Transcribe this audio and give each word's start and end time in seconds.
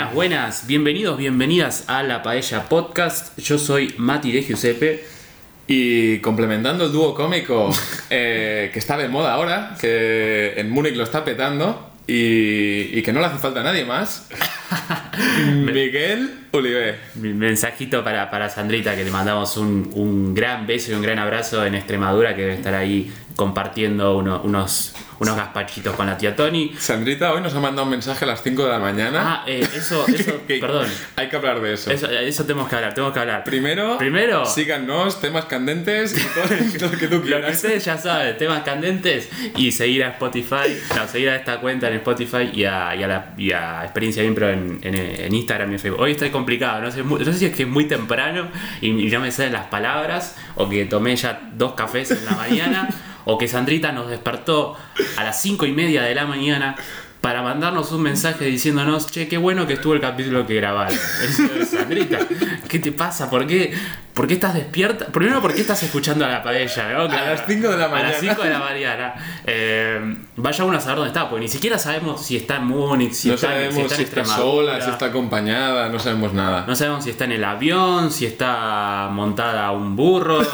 Buenas, 0.00 0.14
buenas, 0.14 0.66
bienvenidos, 0.66 1.18
bienvenidas 1.18 1.84
a 1.86 2.02
La 2.02 2.22
Paella 2.22 2.70
Podcast. 2.70 3.38
Yo 3.38 3.58
soy 3.58 3.94
Mati 3.98 4.32
de 4.32 4.40
Giuseppe. 4.40 5.04
Y 5.66 6.20
complementando 6.20 6.86
el 6.86 6.92
dúo 6.92 7.14
cómico 7.14 7.70
eh, 8.10 8.70
que 8.72 8.78
está 8.78 8.96
de 8.96 9.10
moda 9.10 9.34
ahora, 9.34 9.76
que 9.78 10.54
en 10.56 10.70
Múnich 10.70 10.94
lo 10.94 11.04
está 11.04 11.22
petando 11.22 11.90
y, 12.06 12.98
y 12.98 13.02
que 13.02 13.12
no 13.12 13.20
le 13.20 13.26
hace 13.26 13.36
falta 13.36 13.60
a 13.60 13.62
nadie 13.62 13.84
más, 13.84 14.26
Miguel 15.54 16.46
Olivé. 16.52 16.96
Mi 17.16 17.34
mensajito 17.34 18.02
para, 18.02 18.30
para 18.30 18.48
Sandrita, 18.48 18.96
que 18.96 19.04
le 19.04 19.10
mandamos 19.10 19.58
un, 19.58 19.90
un 19.92 20.34
gran 20.34 20.66
beso 20.66 20.92
y 20.92 20.94
un 20.94 21.02
gran 21.02 21.18
abrazo 21.18 21.66
en 21.66 21.74
Extremadura, 21.74 22.34
que 22.34 22.40
debe 22.40 22.54
estar 22.54 22.74
ahí 22.74 23.12
compartiendo 23.36 24.16
uno- 24.16 24.40
unos, 24.44 24.94
unos 25.18 25.36
gazpachitos 25.36 25.94
con 25.96 26.06
la 26.06 26.16
tía 26.18 26.36
Tony. 26.36 26.72
Sandrita 26.78 27.32
hoy 27.32 27.40
nos 27.40 27.54
ha 27.54 27.60
mandado 27.60 27.84
un 27.84 27.90
mensaje 27.90 28.24
a 28.24 28.28
las 28.28 28.42
5 28.42 28.64
de 28.64 28.70
la 28.70 28.78
mañana. 28.78 29.20
Ah, 29.22 29.44
eh, 29.46 29.66
eso, 29.74 30.06
eso, 30.14 30.32
Que 30.46 30.58
perdón. 30.58 30.86
Hay 31.16 31.28
que 31.28 31.36
hablar 31.36 31.60
de 31.60 31.74
eso. 31.74 31.90
Eso, 31.90 32.10
eso 32.10 32.44
tenemos 32.44 32.68
que 32.68 32.76
hablar, 32.76 32.94
tenemos 32.94 33.12
que 33.14 33.20
hablar. 33.20 33.44
Primero, 33.44 33.96
Primero. 33.98 34.44
síganos, 34.44 35.20
temas 35.20 35.46
candentes 35.46 36.16
y 36.18 36.22
todo 36.34 36.44
lo 36.90 36.98
que 36.98 37.06
tú 37.08 37.14
Lo 37.16 37.22
que 37.22 37.28
quieras. 37.28 37.54
ustedes 37.56 37.84
ya 37.84 37.96
saben, 37.98 38.36
temas 38.36 38.62
candentes 38.62 39.28
y 39.56 39.72
seguir 39.72 40.04
a 40.04 40.08
Spotify, 40.10 40.76
no, 40.96 41.06
seguir 41.08 41.30
a 41.30 41.36
esta 41.36 41.60
cuenta 41.60 41.88
en 41.88 41.94
Spotify 41.94 42.50
y 42.52 42.64
a, 42.64 42.94
y 42.96 43.02
a 43.02 43.06
la 43.08 43.34
y 43.38 43.52
a 43.52 43.84
Experiencia 43.84 44.22
Impro 44.24 44.48
en, 44.50 44.78
en, 44.82 44.94
en 44.94 45.34
Instagram 45.34 45.70
y 45.70 45.74
en 45.74 45.80
Facebook. 45.80 46.00
Hoy 46.00 46.12
estoy 46.12 46.30
complicado, 46.30 46.80
no 46.82 46.90
sé, 46.90 47.02
no 47.02 47.24
sé 47.24 47.32
si 47.34 47.46
es 47.46 47.54
que 47.56 47.62
es 47.62 47.68
muy 47.68 47.86
temprano 47.86 48.48
y, 48.80 48.88
y 48.88 49.10
no 49.10 49.20
me 49.20 49.30
salen 49.30 49.52
las 49.52 49.66
palabras, 49.66 50.36
o 50.56 50.68
que 50.68 50.84
tomé 50.86 51.16
ya 51.16 51.40
dos 51.54 51.72
cafés 51.74 52.10
en 52.10 52.24
la 52.24 52.32
mañana, 52.32 52.88
o 53.24 53.38
que 53.38 53.48
Sandrita 53.48 53.92
nos 53.92 54.08
despertó 54.08 54.76
a 55.16 55.24
las 55.24 55.40
cinco 55.40 55.66
y 55.66 55.72
media 55.72 56.02
de 56.02 56.14
la 56.14 56.26
mañana 56.26 56.76
para 57.20 57.42
mandarnos 57.42 57.92
un 57.92 58.02
mensaje 58.02 58.46
diciéndonos, 58.46 59.10
che, 59.10 59.28
qué 59.28 59.36
bueno 59.36 59.66
que 59.66 59.74
estuvo 59.74 59.92
el 59.94 60.00
capítulo 60.00 60.46
que 60.46 60.54
grabaron. 60.54 60.96
Sandrita, 61.70 62.18
¿qué 62.68 62.78
te 62.78 62.92
pasa? 62.92 63.28
¿Por 63.28 63.46
qué, 63.46 63.74
¿Por 64.14 64.26
qué 64.26 64.34
estás 64.34 64.54
despierta? 64.54 65.06
Primero, 65.06 65.40
¿por 65.42 65.52
qué 65.54 65.60
estás 65.60 65.82
escuchando 65.82 66.24
a 66.24 66.28
la 66.28 66.42
paella? 66.42 66.88
¿no? 66.94 67.02
A 67.02 67.08
las 67.08 67.44
5 67.46 67.68
de 67.68 67.76
la 67.76 67.84
A 67.84 67.88
las 67.88 67.90
mañana. 67.90 68.16
5 68.20 68.42
de 68.42 68.50
la 68.50 68.58
mañana. 68.58 69.14
Eh, 69.46 70.16
vaya 70.36 70.64
uno 70.64 70.78
a 70.78 70.80
saber 70.80 70.96
dónde 70.96 71.08
está, 71.10 71.28
porque 71.28 71.42
ni 71.44 71.48
siquiera 71.48 71.78
sabemos 71.78 72.24
si 72.24 72.36
está 72.36 72.56
en 72.56 72.64
Múnich, 72.66 73.12
si 73.12 73.28
no 73.28 73.34
está, 73.34 73.48
en- 73.48 73.70
sabemos 73.72 73.84
está 73.92 73.96
si 73.96 74.02
está 74.02 74.24
sola, 74.24 74.80
si 74.80 74.90
está 74.90 75.06
acompañada, 75.06 75.88
no 75.90 75.98
sabemos 75.98 76.32
nada. 76.32 76.64
No 76.66 76.74
sabemos 76.74 77.04
si 77.04 77.10
está 77.10 77.24
en 77.26 77.32
el 77.32 77.44
avión, 77.44 78.10
si 78.10 78.24
está 78.26 79.08
montada 79.12 79.66
a 79.66 79.72
un 79.72 79.94
burro. 79.94 80.40
eh, 80.42 80.46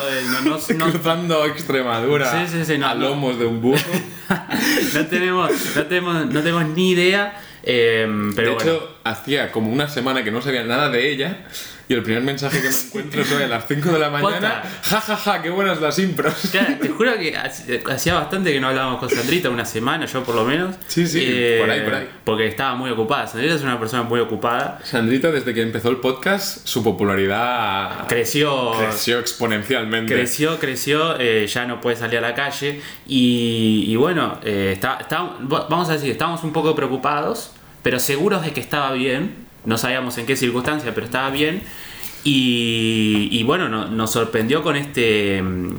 No, 0.44 0.50
no- 0.50 0.58
Cruzando 0.90 1.44
Extremadura 1.46 2.30
Sí, 2.46 2.52
sí, 2.52 2.64
sí, 2.64 2.82
a 2.82 2.94
lomos 2.94 3.38
de 3.38 3.46
un 3.46 3.60
burro. 3.60 3.78
no 4.94 5.06
tenemos, 5.06 5.50
no, 5.76 5.82
tenemos, 5.86 6.26
no 6.26 6.40
tenemos 6.40 6.66
ni 6.68 6.90
idea. 6.90 7.40
eh, 7.62 8.06
pero 8.34 8.48
de 8.50 8.54
bueno. 8.54 8.70
hecho, 8.72 8.96
hacía 9.04 9.52
como 9.52 9.72
una 9.72 9.88
semana 9.88 10.22
que 10.24 10.30
no 10.30 10.42
sabía 10.42 10.64
nada 10.64 10.88
de 10.90 11.10
ella. 11.10 11.46
Y 11.88 11.94
el 11.94 12.02
primer 12.02 12.22
mensaje 12.24 12.60
que 12.60 12.68
me 12.68 12.74
encuentro 12.76 13.22
es 13.22 13.30
hoy 13.32 13.44
a 13.44 13.46
las 13.48 13.66
5 13.68 13.90
de 13.92 13.98
la 14.00 14.10
mañana. 14.10 14.62
Ja, 14.82 15.00
ja, 15.00 15.16
ja, 15.16 15.40
qué 15.42 15.50
buenas 15.50 15.80
las 15.80 15.98
impros. 16.00 16.34
Claro, 16.50 16.74
te 16.80 16.88
juro 16.88 17.12
que 17.16 17.36
hacía 17.36 18.14
bastante 18.14 18.52
que 18.52 18.58
no 18.58 18.68
hablábamos 18.68 18.98
con 18.98 19.08
Sandrita, 19.08 19.50
una 19.50 19.64
semana, 19.64 20.06
yo 20.06 20.24
por 20.24 20.34
lo 20.34 20.44
menos. 20.44 20.74
Eh, 20.74 20.78
Sí, 20.88 21.06
sí, 21.06 21.54
por 21.60 21.70
ahí, 21.70 21.80
por 21.82 21.94
ahí. 21.94 22.08
Porque 22.24 22.48
estaba 22.48 22.74
muy 22.74 22.90
ocupada. 22.90 23.28
Sandrita 23.28 23.54
es 23.54 23.62
una 23.62 23.78
persona 23.78 24.02
muy 24.02 24.18
ocupada. 24.18 24.80
Sandrita, 24.82 25.30
desde 25.30 25.54
que 25.54 25.62
empezó 25.62 25.90
el 25.90 25.98
podcast, 25.98 26.66
su 26.66 26.82
popularidad 26.82 28.06
Creció. 28.08 28.72
creció 28.78 29.18
exponencialmente. 29.20 30.12
Creció, 30.12 30.58
creció, 30.58 31.16
eh, 31.20 31.46
ya 31.46 31.66
no 31.66 31.80
puede 31.80 31.96
salir 31.96 32.18
a 32.18 32.22
la 32.22 32.34
calle 32.34 32.80
y, 33.06 33.84
y 33.86 33.96
bueno, 33.96 34.38
eh, 34.44 34.70
está, 34.72 34.98
está- 35.00 35.30
vamos 35.40 35.88
a 35.88 35.92
decir, 35.92 36.10
estábamos 36.10 36.42
un 36.44 36.52
poco 36.52 36.74
preocupados, 36.74 37.52
pero 37.82 37.98
seguros 38.00 38.42
de 38.44 38.52
que 38.52 38.60
estaba 38.60 38.92
bien, 38.92 39.45
no 39.66 39.76
sabíamos 39.78 40.16
en 40.18 40.24
qué 40.26 40.36
circunstancia, 40.36 40.94
pero 40.94 41.06
estaba 41.06 41.30
bien 41.30 41.62
y, 42.24 43.28
y 43.30 43.42
bueno, 43.44 43.68
no- 43.68 43.86
nos 43.88 44.10
sorprendió 44.12 44.62
con 44.62 44.76
este, 44.76 45.42
mm, 45.42 45.74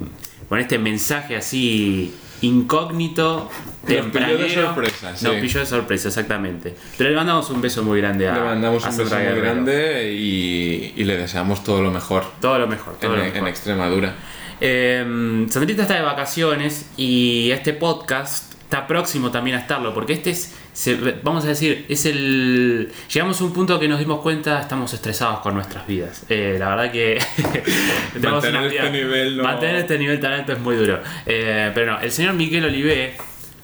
con 0.50 0.60
este 0.60 0.78
mensaje 0.78 1.36
así 1.36 2.14
incógnito, 2.42 3.50
Nos 3.50 3.52
pilló 3.52 3.96
de 3.96 4.02
tempranero. 4.02 4.66
sorpresa, 4.68 5.16
sí. 5.16 5.26
Nos 5.26 5.36
pilló 5.38 5.60
de 5.60 5.66
sorpresa, 5.66 6.08
exactamente. 6.10 6.76
Pero 6.98 7.10
le 7.10 7.16
mandamos 7.16 7.50
un 7.50 7.62
beso 7.62 7.84
muy 7.84 8.00
grande 8.00 8.30
a 8.30 8.36
Le 8.36 8.42
mandamos 8.42 8.86
a 8.86 8.90
un 8.92 8.98
beso 8.98 9.16
muy 9.16 9.40
grande 9.42 10.14
y, 10.14 10.94
y 10.96 11.04
le 11.04 11.18
deseamos 11.18 11.64
todo 11.64 11.82
lo 11.82 11.90
mejor 11.92 12.24
Todo 12.40 12.60
lo 12.60 12.68
mejor, 12.68 12.98
todo 13.00 13.14
en, 13.14 13.20
lo 13.20 13.26
en 13.26 13.34
mejor. 13.34 13.50
Extremadura. 13.50 14.16
Eh, 14.62 15.46
Sandrita 15.50 15.82
está 15.84 15.96
de 15.96 16.02
vacaciones 16.02 16.90
y 16.98 17.50
este 17.52 17.74
podcast 17.74 18.47
está 18.68 18.86
próximo 18.86 19.32
también 19.32 19.56
a 19.56 19.60
estarlo, 19.62 19.94
porque 19.94 20.12
este 20.12 20.32
es, 20.32 20.54
se- 20.74 20.96
vamos 21.24 21.46
a 21.46 21.48
decir, 21.48 21.86
es 21.88 22.06
el... 22.06 22.92
Llegamos 23.14 23.40
a 23.40 23.44
un 23.46 23.54
punto 23.54 23.80
que 23.80 23.88
nos 23.88 23.98
dimos 23.98 24.20
cuenta, 24.20 24.60
estamos 24.60 24.94
estresados 24.94 25.40
con 25.40 25.54
nuestras 25.54 25.88
vidas. 25.88 26.26
Eh, 26.28 26.58
la 26.60 26.70
verdad 26.76 26.92
que... 26.92 27.18
Mantener 28.22 28.62
una 28.62 28.68
este 28.68 28.90
nivel 28.92 29.38
no- 29.38 29.44
Mantener 29.44 29.76
este 29.78 29.98
nivel 29.98 30.20
tan 30.20 30.34
alto 30.34 30.52
es 30.52 30.60
muy 30.60 30.76
duro. 30.76 31.00
Eh, 31.26 31.72
pero 31.74 31.94
no, 31.94 32.00
el 32.02 32.12
señor 32.12 32.34
Miguel 32.34 32.66
Olivé, 32.66 33.16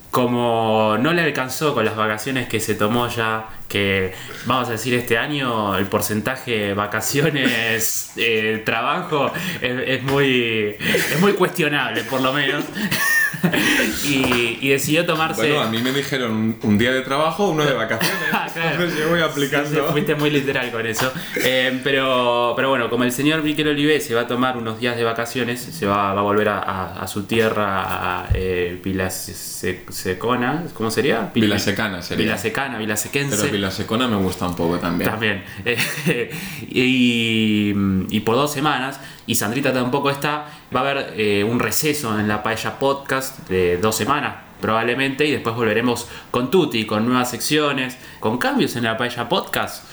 como 0.09 0.95
no 0.97 1.11
le 1.11 1.23
alcanzó 1.23 1.73
con 1.73 1.83
las 1.83 1.97
vacaciones 1.97 2.47
que 2.47 2.61
se 2.61 2.75
tomó 2.75 3.09
ya, 3.09 3.47
que 3.67 4.13
vamos 4.45 4.69
a 4.69 4.73
decir 4.73 4.93
este 4.93 5.17
año 5.17 5.75
el 5.77 5.85
porcentaje 5.87 6.73
vacaciones, 6.75 8.11
eh, 8.17 8.61
trabajo 8.65 9.33
es, 9.59 9.87
es 9.87 10.03
muy 10.03 10.77
es 10.79 11.19
muy 11.19 11.33
cuestionable 11.33 12.03
por 12.03 12.21
lo 12.21 12.31
menos 12.31 12.63
y, 14.05 14.57
y 14.61 14.69
decidió 14.69 15.05
tomarse 15.05 15.41
Bueno, 15.47 15.61
a 15.61 15.69
mí 15.69 15.79
me 15.81 15.91
dijeron 15.91 16.31
un, 16.31 16.57
un 16.63 16.77
día 16.77 16.91
de 16.91 17.01
trabajo, 17.01 17.49
uno 17.49 17.65
de 17.65 17.73
vacaciones. 17.73 18.17
Ah, 18.33 18.47
claro. 18.51 18.71
Entonces 18.71 18.99
yo 18.99 19.09
voy 19.09 19.21
aplicando. 19.21 19.69
sí, 19.69 19.77
fuiste 19.91 20.15
muy 20.15 20.29
literal 20.29 20.71
con 20.71 20.85
eso. 20.85 21.11
Eh, 21.43 21.79
pero, 21.83 22.53
pero 22.55 22.69
bueno, 22.69 22.89
como 22.89 23.03
el 23.03 23.11
señor 23.11 23.43
Miquel 23.43 23.67
Olivé 23.67 23.99
se 24.01 24.13
va 24.15 24.21
a 24.21 24.27
tomar 24.27 24.57
unos 24.57 24.79
días 24.79 24.95
de 24.97 25.03
vacaciones, 25.03 25.61
se 25.61 25.85
va, 25.85 26.13
va 26.13 26.19
a 26.19 26.23
volver 26.23 26.49
a, 26.49 26.59
a- 26.59 27.01
a 27.03 27.07
su 27.07 27.23
tierra, 27.23 28.21
a 28.23 28.29
eh, 28.33 28.79
Vilasecona, 28.83 30.63
¿cómo 30.73 30.89
sería? 30.91 31.31
Vilasecana 31.33 32.01
sería. 32.01 32.25
Vilasecana, 32.25 32.77
Vilasequense. 32.77 33.37
Pero 33.37 33.51
Vilasecona 33.51 34.07
me 34.07 34.17
gusta 34.17 34.47
un 34.47 34.55
poco 34.55 34.77
también. 34.79 35.09
También. 35.09 35.43
Eh, 35.65 36.29
y, 36.69 37.73
y 38.09 38.19
por 38.21 38.35
dos 38.35 38.51
semanas, 38.51 38.99
y 39.25 39.35
Sandrita 39.35 39.71
tampoco 39.73 40.09
está, 40.09 40.47
va 40.75 40.79
a 40.81 40.83
haber 40.89 41.13
eh, 41.17 41.43
un 41.43 41.59
receso 41.59 42.19
en 42.19 42.27
la 42.27 42.43
Paella 42.43 42.77
Podcast 42.79 43.32
de 43.49 43.77
dos 43.77 43.95
semanas 43.95 44.35
probablemente, 44.63 45.25
y 45.25 45.31
después 45.31 45.57
volveremos 45.57 46.07
con 46.31 46.49
Tuti, 46.49 46.85
con 46.85 47.05
nuevas 47.05 47.29
secciones, 47.29 47.97
con 48.21 48.37
cambios 48.37 48.77
en 48.77 48.85
la 48.85 48.95
Paella 48.95 49.27
Podcast. 49.27 49.83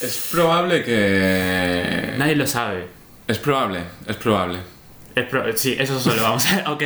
Es 0.00 0.28
probable 0.30 0.84
que. 0.84 2.14
Nadie 2.16 2.36
lo 2.36 2.46
sabe. 2.46 2.86
Es 3.26 3.38
probable, 3.38 3.80
es 4.06 4.14
probable. 4.14 4.75
Sí, 5.54 5.74
eso 5.78 5.98
solo 5.98 6.22
vamos 6.22 6.44
a 6.44 6.70
ok, 6.72 6.82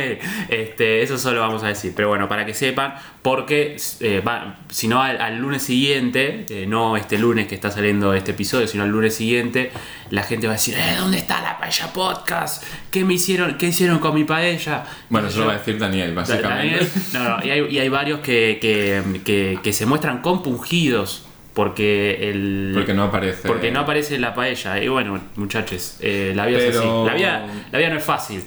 este, 0.47 1.01
eso 1.01 1.17
solo 1.17 1.41
vamos 1.41 1.63
a 1.63 1.67
decir, 1.67 1.91
pero 1.93 2.07
bueno, 2.07 2.29
para 2.29 2.45
que 2.45 2.53
sepan, 2.53 2.93
porque 3.21 3.75
eh, 3.99 4.23
si 4.69 4.87
no 4.87 5.01
al, 5.03 5.19
al 5.19 5.37
lunes 5.37 5.61
siguiente, 5.63 6.45
eh, 6.49 6.65
no 6.65 6.95
este 6.95 7.17
lunes 7.17 7.47
que 7.47 7.55
está 7.55 7.71
saliendo 7.71 8.13
este 8.13 8.31
episodio, 8.31 8.67
sino 8.67 8.83
al 8.85 8.89
lunes 8.89 9.13
siguiente, 9.15 9.71
la 10.11 10.23
gente 10.23 10.47
va 10.47 10.53
a 10.53 10.55
decir, 10.55 10.75
eh, 10.77 10.95
¿dónde 10.97 11.17
está 11.17 11.41
la 11.41 11.57
paella 11.57 11.91
podcast? 11.91 12.63
¿Qué 12.89 13.03
me 13.03 13.15
hicieron? 13.15 13.57
¿Qué 13.57 13.67
hicieron 13.67 13.99
con 13.99 14.15
mi 14.15 14.23
paella? 14.23 14.85
Bueno, 15.09 15.27
eso 15.27 15.41
lo 15.41 15.47
va 15.47 15.53
a 15.53 15.57
decir 15.57 15.77
Daniel, 15.77 16.13
básicamente. 16.15 16.77
Daniel, 16.77 16.89
no, 17.13 17.37
no, 17.37 17.45
y 17.45 17.49
hay, 17.49 17.65
y 17.69 17.79
hay 17.79 17.89
varios 17.89 18.21
que, 18.21 18.59
que, 18.61 19.21
que- 19.25 19.59
que 19.61 19.73
se 19.73 19.85
muestran 19.85 20.21
compungidos 20.21 21.25
porque 21.53 22.29
el 22.29 22.71
Porque 22.73 22.93
no 22.93 23.03
aparece. 23.03 23.47
porque 23.47 23.71
no 23.71 23.81
aparece 23.81 24.17
la 24.19 24.33
paella. 24.33 24.81
Y 24.81 24.87
bueno, 24.87 25.19
muchachos, 25.35 25.97
eh, 26.01 26.33
la 26.35 26.45
vida 26.45 26.59
es 26.59 26.77
Pero- 26.77 27.01
así. 27.03 27.09
La 27.09 27.13
vida, 27.15 27.45
la 27.71 27.77
vida 27.79 27.89
no 27.89 27.97
es 27.97 28.03
fácil. 28.03 28.43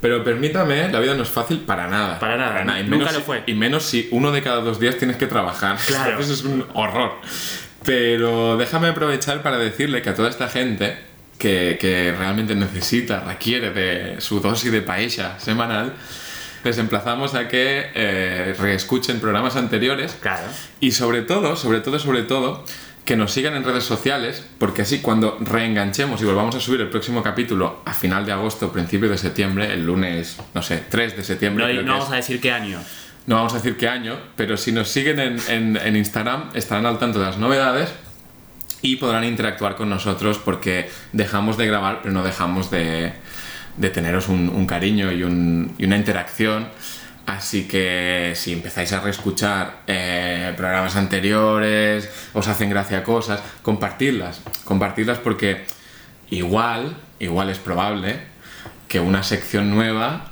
Pero 0.00 0.24
permítame, 0.24 0.88
la 0.90 0.98
vida 0.98 1.14
no 1.14 1.22
es 1.22 1.28
fácil 1.28 1.58
para 1.60 1.86
nada. 1.86 2.18
Para 2.18 2.36
nada, 2.36 2.60
Y 2.80 2.84
nunca 2.84 2.96
menos 2.96 3.12
lo 3.12 3.18
si- 3.20 3.24
fue. 3.26 3.42
Y 3.46 3.52
menos 3.54 3.84
si 3.84 4.08
uno 4.12 4.32
de 4.32 4.42
cada 4.42 4.60
dos 4.62 4.80
días 4.80 4.96
tienes 4.96 5.16
que 5.16 5.26
trabajar. 5.26 5.76
Claro. 5.86 6.18
Eso 6.18 6.32
es 6.32 6.42
un 6.44 6.64
horror. 6.74 7.12
Pero 7.84 8.56
déjame 8.56 8.88
aprovechar 8.88 9.42
para 9.42 9.58
decirle 9.58 10.02
que 10.02 10.10
a 10.10 10.14
toda 10.14 10.28
esta 10.30 10.48
gente 10.48 10.96
que, 11.38 11.78
que 11.80 12.14
realmente 12.18 12.54
necesita, 12.54 13.20
requiere 13.20 13.70
de 13.70 14.20
su 14.20 14.40
dosis 14.40 14.70
de 14.72 14.82
paella 14.82 15.38
semanal, 15.38 15.94
les 16.64 16.78
emplazamos 16.78 17.34
a 17.34 17.48
que 17.48 17.86
eh, 17.94 18.54
reescuchen 18.58 19.20
programas 19.20 19.56
anteriores 19.56 20.16
Claro. 20.20 20.44
y 20.80 20.92
sobre 20.92 21.22
todo, 21.22 21.56
sobre 21.56 21.80
todo, 21.80 21.98
sobre 21.98 22.22
todo, 22.22 22.64
que 23.04 23.16
nos 23.16 23.32
sigan 23.32 23.54
en 23.56 23.64
redes 23.64 23.84
sociales, 23.84 24.44
porque 24.58 24.82
así 24.82 25.00
cuando 25.00 25.36
reenganchemos 25.40 26.20
y 26.22 26.24
volvamos 26.26 26.54
a 26.54 26.60
subir 26.60 26.80
el 26.82 26.90
próximo 26.90 27.22
capítulo 27.22 27.80
a 27.84 27.94
final 27.94 28.24
de 28.26 28.32
agosto, 28.32 28.70
principio 28.72 29.08
de 29.08 29.18
septiembre, 29.18 29.72
el 29.72 29.84
lunes, 29.86 30.36
no 30.54 30.62
sé, 30.62 30.84
3 30.88 31.16
de 31.16 31.24
septiembre, 31.24 31.64
No, 31.64 31.70
creo 31.70 31.82
no 31.82 31.86
que 31.86 31.90
vamos 31.92 32.06
es. 32.08 32.12
a 32.12 32.16
decir 32.16 32.40
qué 32.40 32.52
año. 32.52 32.78
no 33.26 33.36
vamos 33.36 33.52
a 33.54 33.56
decir 33.56 33.76
qué 33.76 33.88
año, 33.88 34.16
pero 34.36 34.56
si 34.56 34.70
nos 34.72 34.88
siguen 34.88 35.18
en, 35.18 35.38
en- 35.48 35.76
en 35.76 35.96
Instagram 35.96 36.50
estarán 36.54 36.86
al 36.86 36.98
tanto 36.98 37.18
de 37.18 37.24
las 37.26 37.38
novedades 37.38 37.88
y 38.82 38.96
podrán 38.96 39.24
interactuar 39.24 39.76
con 39.76 39.90
nosotros 39.90 40.38
porque 40.38 40.88
dejamos 41.12 41.56
de 41.56 41.66
grabar, 41.66 42.00
pero 42.02 42.14
no 42.14 42.22
dejamos 42.22 42.70
de, 42.70 43.12
de 43.80 43.90
teneros 43.90 44.28
un, 44.28 44.66
cariño 44.66 45.10
y, 45.10 45.22
un- 45.24 45.74
y 45.78 45.84
una 45.86 45.96
interacción 45.96 46.68
Así 47.26 47.68
que 47.68 48.32
si 48.34 48.52
empezáis 48.52 48.92
a 48.92 48.98
reescuchar 49.00 49.82
eh, 49.86 50.52
programas 50.56 50.96
anteriores, 50.96 52.08
os 52.32 52.48
hacen 52.48 52.70
gracia 52.70 53.04
cosas, 53.04 53.40
compartidlas. 53.62 54.40
Compartidlas 54.64 55.18
porque 55.18 55.64
igual, 56.30 56.96
igual 57.20 57.50
es 57.50 57.58
probable 57.58 58.18
que 58.88 58.98
una 58.98 59.22
sección 59.22 59.70
nueva 59.70 60.26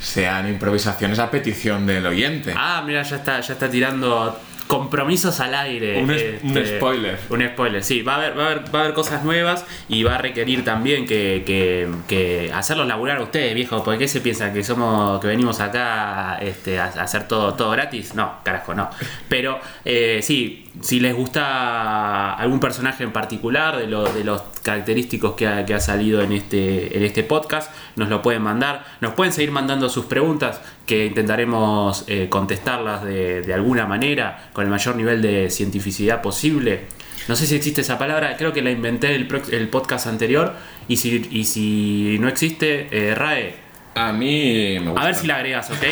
sean 0.00 0.48
improvisaciones 0.48 1.20
a 1.20 1.30
petición 1.30 1.86
del 1.86 2.04
oyente. 2.06 2.52
Ah, 2.56 2.82
mira, 2.84 3.02
ya 3.04 3.16
está, 3.16 3.40
ya 3.40 3.52
está 3.52 3.70
tirando 3.70 4.36
compromisos 4.70 5.40
al 5.40 5.52
aire. 5.54 6.00
Un, 6.02 6.10
es- 6.12 6.22
este, 6.22 6.46
un 6.46 6.66
spoiler. 6.66 7.18
Un 7.28 7.42
spoiler, 7.48 7.82
sí. 7.82 8.02
Va 8.02 8.14
a 8.14 8.16
haber, 8.18 8.38
va 8.38 8.42
a 8.44 8.46
haber, 8.52 8.74
va 8.74 8.78
a 8.78 8.82
haber 8.84 8.94
cosas 8.94 9.24
nuevas 9.24 9.66
y 9.88 10.04
va 10.04 10.14
a 10.14 10.18
requerir 10.18 10.64
también 10.64 11.06
que, 11.06 11.42
que, 11.44 11.88
que 12.06 12.52
hacerlos 12.54 12.86
laburar 12.86 13.18
a 13.18 13.22
ustedes, 13.24 13.52
viejo. 13.54 13.82
¿Por 13.82 13.98
qué 13.98 14.06
se 14.06 14.20
piensan 14.20 14.54
que 14.54 14.62
somos, 14.62 15.20
que 15.20 15.26
venimos 15.26 15.58
acá 15.60 16.38
este, 16.40 16.78
a, 16.78 16.84
a 16.84 17.02
hacer 17.02 17.26
todo, 17.26 17.54
todo 17.54 17.70
gratis? 17.72 18.14
No, 18.14 18.34
carajo, 18.44 18.72
no. 18.74 18.88
Pero 19.28 19.58
eh, 19.84 20.20
sí, 20.22 20.70
si 20.80 21.00
les 21.00 21.14
gusta 21.14 22.34
algún 22.34 22.60
personaje 22.60 23.02
en 23.02 23.12
particular 23.12 23.76
de, 23.76 23.86
lo- 23.88 24.04
de 24.12 24.22
los 24.24 24.40
característicos 24.62 25.34
que 25.34 25.48
ha, 25.48 25.66
que 25.66 25.74
ha 25.74 25.80
salido 25.80 26.22
en 26.22 26.32
este, 26.32 26.96
en 26.96 27.02
este 27.02 27.24
podcast, 27.24 27.72
nos 27.96 28.08
lo 28.08 28.22
pueden 28.22 28.42
mandar. 28.42 28.84
Nos 29.00 29.14
pueden 29.14 29.32
seguir 29.32 29.50
mandando 29.50 29.88
sus 29.88 30.04
preguntas 30.06 30.60
que 30.90 31.06
intentaremos 31.06 32.02
eh, 32.08 32.26
contestarlas 32.28 33.04
de, 33.04 33.42
de 33.42 33.54
alguna 33.54 33.86
manera 33.86 34.50
con 34.52 34.64
el 34.64 34.70
mayor 34.72 34.96
nivel 34.96 35.22
de 35.22 35.48
cientificidad 35.48 36.20
posible. 36.20 36.80
No 37.28 37.36
sé 37.36 37.46
si 37.46 37.54
existe 37.54 37.82
esa 37.82 37.96
palabra, 37.96 38.36
creo 38.36 38.52
que 38.52 38.60
la 38.60 38.72
inventé 38.72 39.14
el, 39.14 39.68
podcast 39.68 40.08
anterior 40.08 40.52
y 40.88 40.96
si, 40.96 41.28
y 41.30 41.44
si 41.44 42.18
no 42.18 42.26
existe, 42.26 42.88
eh, 42.90 43.14
RAE, 43.14 43.54
A 43.94 44.12
mí 44.12 44.80
me 44.80 44.86
gusta. 44.88 45.00
a 45.00 45.04
ver 45.04 45.14
si 45.14 45.28
la 45.28 45.36
agregas, 45.36 45.70
¿ok? 45.70 45.84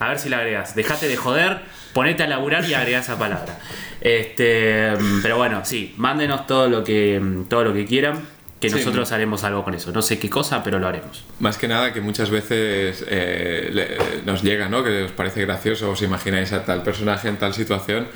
A 0.00 0.08
ver 0.08 0.18
si 0.18 0.28
la 0.28 0.36
agregas. 0.36 0.74
Dejate 0.74 1.08
de 1.08 1.16
joder, 1.16 1.62
ponete 1.94 2.22
a 2.22 2.26
laburar 2.26 2.68
y 2.68 2.74
agrega 2.74 2.98
esa 2.98 3.18
palabra. 3.18 3.58
Este, 4.02 4.98
pero 5.22 5.38
bueno, 5.38 5.64
sí, 5.64 5.94
mándenos 5.96 6.46
todo 6.46 6.68
lo 6.68 6.84
que, 6.84 7.22
todo 7.48 7.64
lo 7.64 7.72
que 7.72 7.86
quieran, 7.86 8.20
que 8.60 8.68
Sí. 8.68 8.76
nosotros 8.76 9.10
haremos 9.12 9.42
algo 9.44 9.64
con 9.64 9.74
eso. 9.74 9.90
No 9.90 10.02
sé 10.02 10.18
qué 10.18 10.28
cosa, 10.28 10.62
pero 10.62 10.78
lo 10.78 10.86
haremos. 10.86 11.24
Más 11.38 11.56
que 11.56 11.66
nada 11.66 11.92
que 11.94 12.00
muchas 12.02 12.28
veces 12.30 13.02
eh, 13.08 13.70
le- 13.72 14.22
nos 14.26 14.42
llega, 14.42 14.68
¿no? 14.68 14.84
Que 14.84 15.04
os 15.04 15.12
parece 15.12 15.40
gracioso, 15.42 15.90
os 15.90 16.02
imagináis 16.02 16.52
a 16.52 16.64
tal 16.64 16.82
personaje 16.82 17.28
en 17.28 17.38
tal 17.38 17.54
situación, 17.54 18.06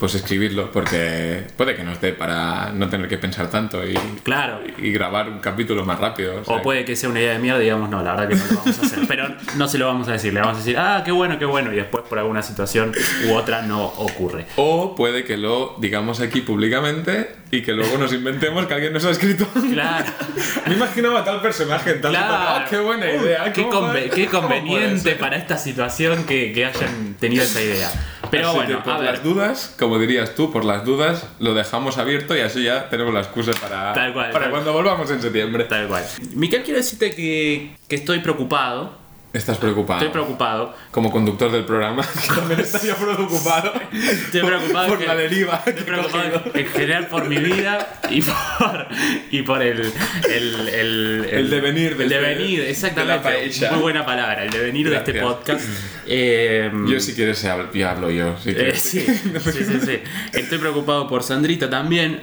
pues 0.00 0.14
escribirlo, 0.14 0.72
porque 0.72 1.44
puede 1.58 1.76
que 1.76 1.84
nos 1.84 2.00
dé 2.00 2.12
para 2.14 2.72
no 2.72 2.88
tener 2.88 3.06
que 3.06 3.18
pensar 3.18 3.50
tanto 3.50 3.86
y, 3.86 3.92
Claro. 4.24 4.60
y 4.78 4.90
grabar 4.92 5.28
un 5.28 5.40
capítulo 5.40 5.84
más 5.84 6.00
rápido. 6.00 6.40
o 6.40 6.44
sea, 6.44 6.56
O 6.56 6.62
puede 6.62 6.84
que 6.86 6.96
sea 6.96 7.10
una 7.10 7.20
idea 7.20 7.34
de 7.34 7.38
mierda 7.38 7.60
y 7.60 7.64
digamos, 7.64 7.90
no, 7.90 8.02
la 8.02 8.12
verdad 8.16 8.28
que 8.30 8.34
no 8.34 8.44
lo 8.50 8.56
vamos 8.60 8.78
a 8.78 8.82
hacer. 8.86 8.98
Pero 9.08 9.28
no 9.56 9.68
se 9.68 9.76
lo 9.78 9.86
vamos 9.86 10.08
a 10.08 10.12
decir, 10.12 10.32
le 10.32 10.40
vamos 10.40 10.56
a 10.56 10.58
decir, 10.58 10.76
ah, 10.78 11.02
qué 11.04 11.12
bueno, 11.12 11.38
qué 11.38 11.44
bueno, 11.44 11.70
y 11.72 11.76
después 11.76 12.02
por 12.08 12.18
alguna 12.18 12.42
situación 12.42 12.92
u 13.28 13.34
otra 13.34 13.60
no 13.62 13.84
ocurre. 13.84 14.46
O 14.56 14.94
puede 14.96 15.24
que 15.24 15.36
lo 15.36 15.76
digamos 15.78 16.20
aquí 16.20 16.40
públicamente 16.40 17.34
y 17.50 17.60
que 17.62 17.72
luego 17.74 17.98
nos 17.98 18.12
inventemos 18.14 18.66
que 18.66 18.72
alguien 18.74 18.94
nos 18.94 19.04
ha 19.04 19.10
escrito. 19.10 19.46
Claro. 19.70 20.06
Me 20.66 20.74
imaginaba 20.76 21.22
tal 21.24 21.42
personaje 21.42 21.92
tal 21.94 22.12
Claro. 22.12 22.26
situación. 22.32 22.62
¡Ah, 22.62 22.66
qué 22.70 22.78
buena 22.78 23.12
idea! 23.12 23.52
Qué, 23.52 23.62
¿cómo 23.64 23.88
conve- 23.88 23.90
puede- 23.90 24.10
qué 24.10 24.26
puede 24.28 24.28
conveniente 24.40 25.14
para 25.16 25.36
esta 25.36 25.58
situación 25.58 26.24
que, 26.24 26.52
que 26.54 26.64
hayan 26.64 27.16
tenido 27.20 27.42
esa 27.44 27.60
idea. 27.60 27.90
Pero 28.30 28.48
Así 28.48 28.56
bueno, 28.56 28.76
que 28.78 28.84
por 28.84 28.92
a 28.92 28.98
ver. 28.98 29.10
las 29.12 29.22
dudas, 29.24 29.74
como 29.78 29.98
dirías 29.98 30.34
tú, 30.34 30.52
por 30.52 30.64
las 30.64 30.84
dudas 30.84 31.26
lo 31.38 31.54
dejamos 31.54 31.98
abierto 31.98 32.36
y 32.36 32.40
así 32.40 32.62
ya 32.64 32.88
tenemos 32.88 33.12
la 33.12 33.20
excusa 33.20 33.52
para, 33.60 33.92
Tal 33.92 34.12
cual, 34.12 34.30
para 34.30 34.44
tal 34.44 34.50
cuando 34.52 34.72
volvamos 34.72 35.10
en 35.10 35.20
septiembre. 35.20 35.64
Tal 35.64 35.88
cual. 35.88 36.04
Miquel, 36.34 36.62
quiero 36.62 36.78
decirte 36.78 37.14
que, 37.14 37.76
que 37.88 37.96
estoy 37.96 38.20
preocupado. 38.20 38.99
Estás 39.32 39.58
preocupado. 39.58 40.00
Estoy 40.00 40.12
preocupado. 40.12 40.74
Como 40.90 41.12
conductor 41.12 41.52
del 41.52 41.64
programa, 41.64 42.02
también 42.34 42.58
estaría 42.60 42.96
preocupado. 42.96 43.72
Estoy 43.92 44.40
preocupado 44.42 44.88
por 44.88 44.98
que- 44.98 45.06
la 45.06 45.14
deriva. 45.14 45.62
Estoy 45.64 45.84
preocupado 45.84 46.42
en 46.52 46.66
general 46.66 47.06
por 47.06 47.28
mi 47.28 47.36
vida 47.38 48.00
y 48.10 48.22
por, 48.22 48.86
y 49.30 49.42
por 49.42 49.62
el, 49.62 49.92
el, 50.28 50.68
el, 50.68 51.26
El 51.30 51.50
devenir 51.50 51.96
de 51.96 52.04
el 52.06 52.12
este- 52.12 52.24
devenir, 52.24 52.58
de 52.58 52.64
la 52.64 52.70
exactamente. 52.70 53.70
Muy 53.70 53.80
buena 53.80 54.04
palabra, 54.04 54.42
el 54.44 54.50
devenir 54.50 54.90
de 54.90 54.96
este 54.96 55.14
podcast. 55.20 55.64
Eh, 56.12 56.72
Yo 56.88 56.98
si 56.98 57.14
quieres 57.14 57.44
hablo- 57.44 58.10
yo. 58.10 58.36
Si 58.42 58.50
Eh, 58.50 58.74
sí, 58.74 59.00
sí, 59.06 59.80
sí. 59.86 60.00
Estoy 60.32 60.58
preocupado 60.58 61.08
por 61.08 61.22
Sandrita 61.22 61.70
también. 61.70 62.20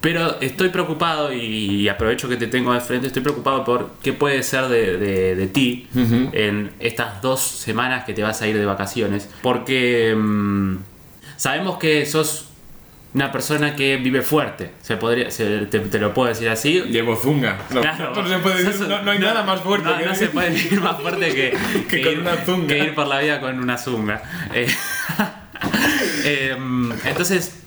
Pero 0.00 0.40
estoy 0.40 0.68
preocupado 0.68 1.32
y 1.32 1.88
aprovecho 1.88 2.28
que 2.28 2.36
te 2.36 2.46
tengo 2.46 2.70
al 2.72 2.80
frente. 2.80 3.08
Estoy 3.08 3.22
preocupado 3.22 3.64
por 3.64 3.94
qué 4.02 4.12
puede 4.12 4.42
ser 4.44 4.68
de, 4.68 4.96
de- 4.96 5.34
de 5.34 5.46
ti 5.48 5.88
en 6.32 6.70
estas 6.78 7.20
dos 7.20 7.40
semanas 7.40 8.04
que 8.04 8.12
te 8.14 8.22
vas 8.22 8.40
a 8.40 8.46
ir 8.46 8.56
de 8.56 8.64
vacaciones. 8.64 9.28
Porque 9.42 10.14
mm, 10.16 10.76
sabemos 11.36 11.78
que 11.78 12.06
sos 12.06 12.44
una 13.14 13.32
persona 13.32 13.74
que 13.74 13.96
vive 13.96 14.22
fuerte. 14.22 14.70
Se 14.82 14.96
podría, 14.96 15.30
se- 15.32 15.66
te, 15.66 15.80
te 15.80 15.98
lo 15.98 16.14
puedo 16.14 16.28
decir 16.28 16.48
así. 16.48 16.80
Llevo 16.82 17.16
zunga. 17.16 17.58
No, 17.70 17.80
Claro. 17.80 18.12
no 18.14 18.28
se 18.28 18.38
puede 18.38 18.62
decir, 18.62 18.86
no, 18.86 19.02
no 19.02 19.10
hay 19.10 19.18
nada 19.18 19.42
más 19.42 19.60
fuerte 19.62 19.88
no, 19.88 19.98
que 19.98 20.14
se 20.14 20.28
puede 20.28 20.50
decir 20.50 20.80
más 20.80 21.00
fuerte 21.00 21.34
que, 21.34 21.56
Que 21.88 22.02
con 22.02 22.12
ir, 22.12 22.18
una 22.20 22.36
zunga. 22.44 22.68
que 22.68 22.78
ir 22.78 22.94
por 22.94 23.08
la 23.08 23.18
vida 23.18 23.40
con 23.40 23.58
una 23.58 23.76
zunga. 23.76 24.22
Eh, 24.54 24.68
em, 26.52 26.92
entonces, 27.04 27.62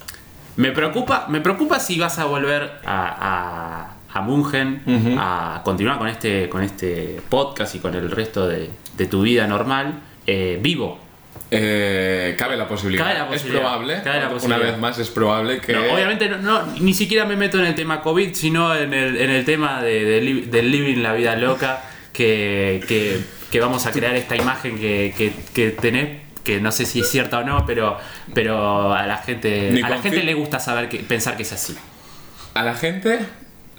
me 0.57 0.71
preocupa, 0.71 1.25
me 1.29 1.41
preocupa 1.41 1.79
si 1.79 1.99
vas 1.99 2.19
a 2.19 2.25
volver 2.25 2.79
a, 2.85 3.95
a, 4.13 4.17
a 4.17 4.21
Mungen, 4.21 4.81
a 5.19 5.61
continuar 5.63 5.97
con 5.97 6.07
este, 6.07 6.49
con 6.49 6.63
este 6.63 7.21
podcast 7.29 7.75
y 7.75 7.79
con 7.79 7.95
el 7.95 8.11
resto 8.11 8.47
de, 8.47 8.69
de 8.97 9.05
tu 9.07 9.21
vida 9.21 9.47
normal, 9.47 9.99
eh, 10.27 10.59
vivo. 10.61 10.99
Eh, 11.49 12.35
cabe 12.37 12.55
la 12.55 12.67
posibilidad. 12.67 13.03
Cabe 13.05 13.19
la 13.19 13.27
posibilidad, 13.27 13.61
Es 13.61 13.67
probable. 13.69 14.01
cabe 14.03 14.19
la 14.21 14.45
Una 14.45 14.57
vez 14.57 14.77
más 14.77 14.99
es 14.99 15.09
probable 15.09 15.59
que. 15.59 15.73
No, 15.73 15.93
obviamente 15.93 16.29
no, 16.29 16.37
no, 16.37 16.61
ni 16.79 16.93
siquiera 16.93 17.25
me 17.25 17.35
meto 17.35 17.59
en 17.59 17.65
el 17.65 17.75
tema 17.75 18.01
COVID, 18.01 18.33
sino 18.33 18.73
en 18.75 18.93
el, 18.93 19.17
en 19.17 19.29
el 19.29 19.43
tema 19.45 19.81
de, 19.81 20.05
de 20.05 20.21
li- 20.21 20.41
del 20.41 20.71
living 20.71 21.01
la 21.03 21.13
vida 21.13 21.35
loca, 21.35 21.81
que, 22.13 22.81
que, 22.87 23.19
que 23.51 23.59
vamos 23.59 23.85
a 23.85 23.91
crear 23.91 24.15
esta 24.15 24.35
imagen 24.37 24.77
que, 24.79 25.13
que, 25.17 25.33
que 25.53 25.71
tenés, 25.71 26.20
que 26.43 26.59
no 26.59 26.71
sé 26.71 26.85
si 26.85 27.01
es 27.01 27.09
cierta 27.09 27.39
o 27.39 27.43
no, 27.43 27.65
pero, 27.65 27.97
pero 28.33 28.93
a 28.93 29.05
la 29.05 29.17
gente, 29.17 29.69
Ni 29.71 29.81
a 29.81 29.89
la 29.89 30.01
gente 30.01 30.23
le 30.23 30.33
gusta 30.33 30.59
saber 30.59 30.89
que, 30.89 30.99
pensar 30.99 31.37
que 31.37 31.43
es 31.43 31.51
así. 31.53 31.75
A 32.53 32.63
la 32.63 32.73
gente 32.75 33.19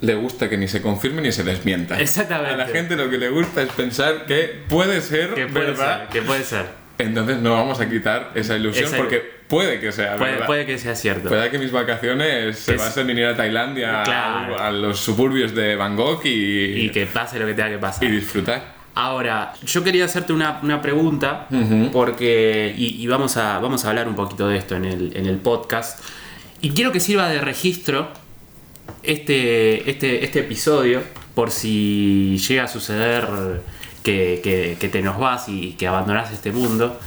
le 0.01 0.15
gusta 0.15 0.49
que 0.49 0.57
ni 0.57 0.67
se 0.67 0.81
confirme 0.81 1.21
ni 1.21 1.31
se 1.31 1.43
desmienta. 1.43 1.99
Exactamente. 1.99 2.53
A 2.53 2.57
la 2.57 2.67
gente 2.67 2.95
lo 2.95 3.09
que 3.09 3.17
le 3.17 3.29
gusta 3.29 3.61
es 3.61 3.69
pensar 3.69 4.25
que 4.25 4.63
puede 4.67 5.01
ser 5.01 5.33
Que 5.33 5.47
puede 5.47 5.67
verdad. 5.67 5.99
ser, 5.99 6.07
que 6.09 6.21
puede 6.21 6.43
ser. 6.43 6.65
Entonces 6.97 7.37
no 7.39 7.53
vamos 7.53 7.79
a 7.79 7.89
quitar 7.89 8.31
esa 8.35 8.55
ilusión 8.55 8.85
Esa- 8.85 8.97
porque 8.97 9.19
puede 9.47 9.79
que 9.79 9.91
sea 9.91 10.15
Puede, 10.15 10.31
verdad. 10.33 10.45
puede 10.45 10.65
que 10.65 10.77
sea 10.77 10.95
cierto. 10.95 11.27
Puede 11.29 11.49
que 11.49 11.57
mis 11.57 11.71
vacaciones 11.71 12.57
se 12.59 12.75
basen 12.77 13.09
en 13.09 13.17
ir 13.19 13.25
a 13.25 13.35
Tailandia, 13.35 14.03
Claro. 14.03 14.59
a, 14.59 14.67
a 14.67 14.71
los 14.71 14.99
suburbios 14.99 15.53
de 15.55 15.75
Bangkok 15.75 16.23
y, 16.25 16.85
Y 16.85 16.89
que 16.91 17.05
pase 17.07 17.39
lo 17.39 17.45
que 17.47 17.53
tenga 17.53 17.69
que 17.69 17.77
pasar. 17.79 18.03
y 18.03 18.11
disfrutar. 18.11 18.82
Ahora, 18.95 19.53
yo 19.65 19.83
quería 19.83 20.05
hacerte 20.05 20.33
una, 20.33 20.59
una 20.61 20.81
pregunta, 20.81 21.47
porque. 21.91 22.73
Y, 22.77 23.01
y 23.03 23.07
vamos, 23.07 23.37
a, 23.37 23.59
vamos 23.59 23.85
a 23.85 23.89
hablar 23.89 24.07
un 24.07 24.15
poquito 24.15 24.47
de 24.47 24.57
esto 24.57 24.75
en 24.75 24.85
el, 24.85 25.17
en 25.17 25.25
el 25.25 25.37
podcast. 25.37 25.99
Y 26.61 26.71
quiero 26.71 26.91
que 26.91 26.99
sirva 26.99 27.27
de 27.29 27.41
registro 27.41 28.09
este, 29.01 29.89
este, 29.89 30.23
este 30.23 30.39
episodio, 30.41 31.01
por 31.35 31.51
si 31.51 32.37
llega 32.47 32.63
a 32.65 32.67
suceder 32.67 33.27
que, 34.03 34.39
que- 34.43 34.77
que 34.79 34.89
te 34.89 35.01
nos 35.01 35.17
vas 35.17 35.49
y 35.49 35.73
que 35.73 35.87
abandonas 35.87 36.31
este 36.31 36.51
mundo. 36.51 36.99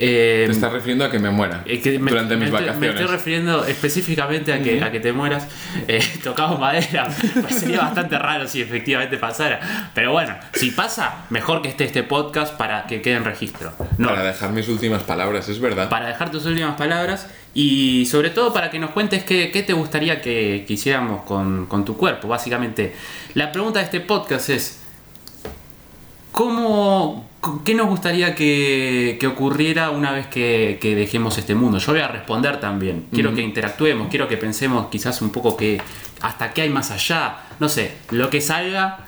Eh, 0.00 0.44
Te 0.46 0.52
estás 0.52 0.72
refiriendo 0.72 1.04
a 1.04 1.10
que 1.10 1.18
me 1.18 1.30
muera 1.30 1.62
eh, 1.66 1.80
que 1.80 1.98
me, 1.98 2.10
durante 2.10 2.36
me 2.36 2.44
mis 2.44 2.54
estoy, 2.54 2.60
me 2.62 2.66
vacaciones. 2.72 3.00
estoy 3.00 3.16
refiriendo 3.16 3.64
específicamente 3.64 4.52
a 4.52 4.62
que, 4.62 4.82
a 4.82 4.90
que 4.92 5.00
te 5.00 5.12
mueras. 5.12 5.46
Eh, 5.88 6.02
tocamos 6.24 6.58
madera. 6.58 7.08
Pues 7.40 7.60
sería 7.60 7.78
bastante 7.80 8.18
raro 8.18 8.46
si 8.48 8.60
efectivamente 8.60 9.16
pasara. 9.16 9.90
Pero 9.94 10.12
bueno, 10.12 10.36
si 10.54 10.70
pasa, 10.70 11.24
mejor 11.30 11.62
que 11.62 11.68
esté 11.68 11.84
este 11.84 12.02
podcast 12.02 12.54
para 12.56 12.86
que 12.86 13.00
quede 13.02 13.14
en 13.14 13.24
registro. 13.24 13.72
No, 13.96 14.08
Para 14.08 14.22
dejar 14.24 14.50
mis 14.52 14.68
últimas 14.68 15.02
palabras, 15.02 15.48
es 15.48 15.60
verdad. 15.60 15.88
para 15.88 16.08
dejar 16.08 16.30
tus 16.30 16.44
últimas 16.46 16.76
palabras 16.76 17.26
y 17.54 18.06
sobre 18.06 18.30
todo 18.30 18.52
para 18.52 18.70
que 18.70 18.78
nos 18.78 18.90
cuentes 18.90 19.24
qué, 19.24 19.50
qué 19.50 19.62
te 19.62 19.72
gustaría 19.72 20.20
que, 20.20 20.64
que 20.66 20.72
hiciéramos 20.74 21.22
con, 21.22 21.66
con 21.66 21.84
tu 21.84 21.96
cuerpo. 21.96 22.28
Básicamente, 22.28 22.94
la 23.34 23.50
pregunta 23.52 23.78
de 23.78 23.84
este 23.86 24.00
podcast 24.00 24.50
es, 24.50 24.80
¿cómo, 26.32 27.27
¿qué 27.64 27.74
nos 27.74 27.88
gustaría 27.88 28.34
que, 28.34 29.16
que 29.20 29.26
ocurriera 29.26 29.90
una 29.90 30.12
vez 30.12 30.26
que, 30.26 30.78
que 30.80 30.94
dejemos 30.94 31.38
este 31.38 31.54
mundo? 31.54 31.78
Yo 31.78 31.92
voy 31.92 32.00
a 32.00 32.08
responder 32.08 32.60
también. 32.60 33.06
Quiero 33.12 33.34
que 33.34 33.42
interactuemos, 33.42 34.08
quiero 34.08 34.28
que 34.28 34.36
pensemos 34.36 34.88
quizás 34.88 35.22
un 35.22 35.30
poco 35.30 35.56
que 35.56 35.80
hasta 36.20 36.52
qué 36.52 36.62
hay 36.62 36.70
más 36.70 36.90
allá. 36.90 37.36
No 37.60 37.68
sé, 37.68 37.92
lo 38.10 38.30
que 38.30 38.40
salga 38.40 39.06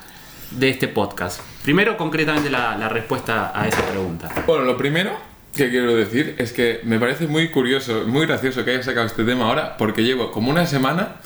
de 0.51 0.69
este 0.69 0.87
podcast. 0.87 1.41
Primero, 1.63 1.97
concretamente, 1.97 2.49
la, 2.49 2.77
la 2.77 2.89
respuesta 2.89 3.51
a 3.53 3.67
esa 3.67 3.85
pregunta. 3.85 4.29
Bueno, 4.47 4.65
lo 4.65 4.77
primero 4.77 5.11
que 5.55 5.69
quiero 5.69 5.95
decir 5.95 6.35
es 6.37 6.53
que 6.53 6.79
me 6.83 6.99
parece 6.99 7.27
muy 7.27 7.49
curioso, 7.49 8.05
muy 8.07 8.25
gracioso 8.25 8.63
que 8.63 8.71
hayas 8.71 8.85
sacado 8.85 9.05
este 9.05 9.23
tema 9.23 9.45
ahora, 9.45 9.77
porque 9.77 10.03
llevo 10.03 10.31
como 10.31 10.49
una 10.49 10.65
semana 10.65 11.17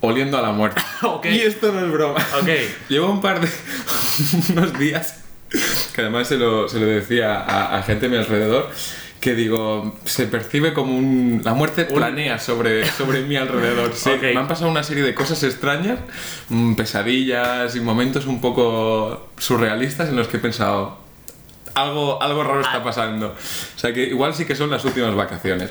oliendo 0.00 0.38
a 0.38 0.42
la 0.42 0.52
muerte. 0.52 0.80
Ok. 1.02 1.26
Y 1.26 1.40
esto 1.40 1.72
no 1.72 1.86
es 1.86 1.90
broma. 1.90 2.20
Ok. 2.40 2.48
Llevo 2.90 3.10
un 3.10 3.22
par 3.22 3.40
de. 3.40 3.48
unos 4.52 4.78
días 4.78 5.19
que 5.90 6.00
además 6.02 6.28
se 6.28 6.36
lo, 6.38 6.68
se 6.68 6.78
lo 6.80 6.86
decía 6.86 7.34
a, 7.40 7.76
a 7.78 7.82
gente 7.82 8.06
a 8.06 8.08
mi 8.08 8.16
alrededor, 8.16 8.70
que 9.20 9.34
digo, 9.34 9.98
se 10.04 10.26
percibe 10.26 10.72
como 10.72 10.96
un... 10.96 11.42
La 11.44 11.52
muerte 11.52 11.84
planea 11.84 12.38
sobre, 12.38 12.86
sobre 12.86 13.20
mi 13.22 13.36
alrededor. 13.36 13.92
Sí, 13.94 14.10
Ok. 14.10 14.22
Me 14.22 14.38
han 14.38 14.48
pasado 14.48 14.70
una 14.70 14.82
serie 14.82 15.02
de 15.02 15.14
cosas 15.14 15.42
extrañas, 15.42 15.98
mm, 16.48 16.74
pesadillas 16.74 17.76
y 17.76 17.80
momentos 17.80 18.24
un 18.26 18.40
poco 18.40 19.28
surrealistas 19.38 20.08
en 20.08 20.16
los 20.16 20.26
que 20.28 20.38
he 20.38 20.40
pensado, 20.40 20.98
algo, 21.74 22.22
algo 22.22 22.42
raro 22.44 22.62
está 22.62 22.82
pasando. 22.82 23.28
O 23.76 23.78
sea 23.78 23.92
que 23.92 24.04
igual 24.04 24.34
sí 24.34 24.44
que 24.46 24.56
son 24.56 24.70
las 24.70 24.84
últimas 24.84 25.14
vacaciones. 25.14 25.70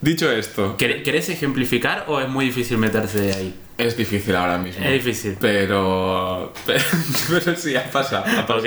Dicho 0.00 0.28
esto, 0.32 0.76
¿Quer- 0.78 1.04
¿Querés 1.04 1.28
ejemplificar 1.28 2.06
o 2.08 2.20
es 2.20 2.28
muy 2.28 2.46
difícil 2.46 2.76
meterse 2.78 3.32
ahí? 3.32 3.54
es 3.78 3.96
difícil 3.96 4.34
ahora 4.34 4.58
mismo. 4.58 4.84
Es 4.84 4.92
difícil. 4.92 5.36
Pero, 5.40 6.52
pero, 6.66 6.84
pero 7.44 7.56
sí, 7.56 7.76
ha 7.76 7.88
pasado. 7.90 8.24
ha 8.26 8.44
pasado. 8.46 8.58
Ok. 8.58 8.66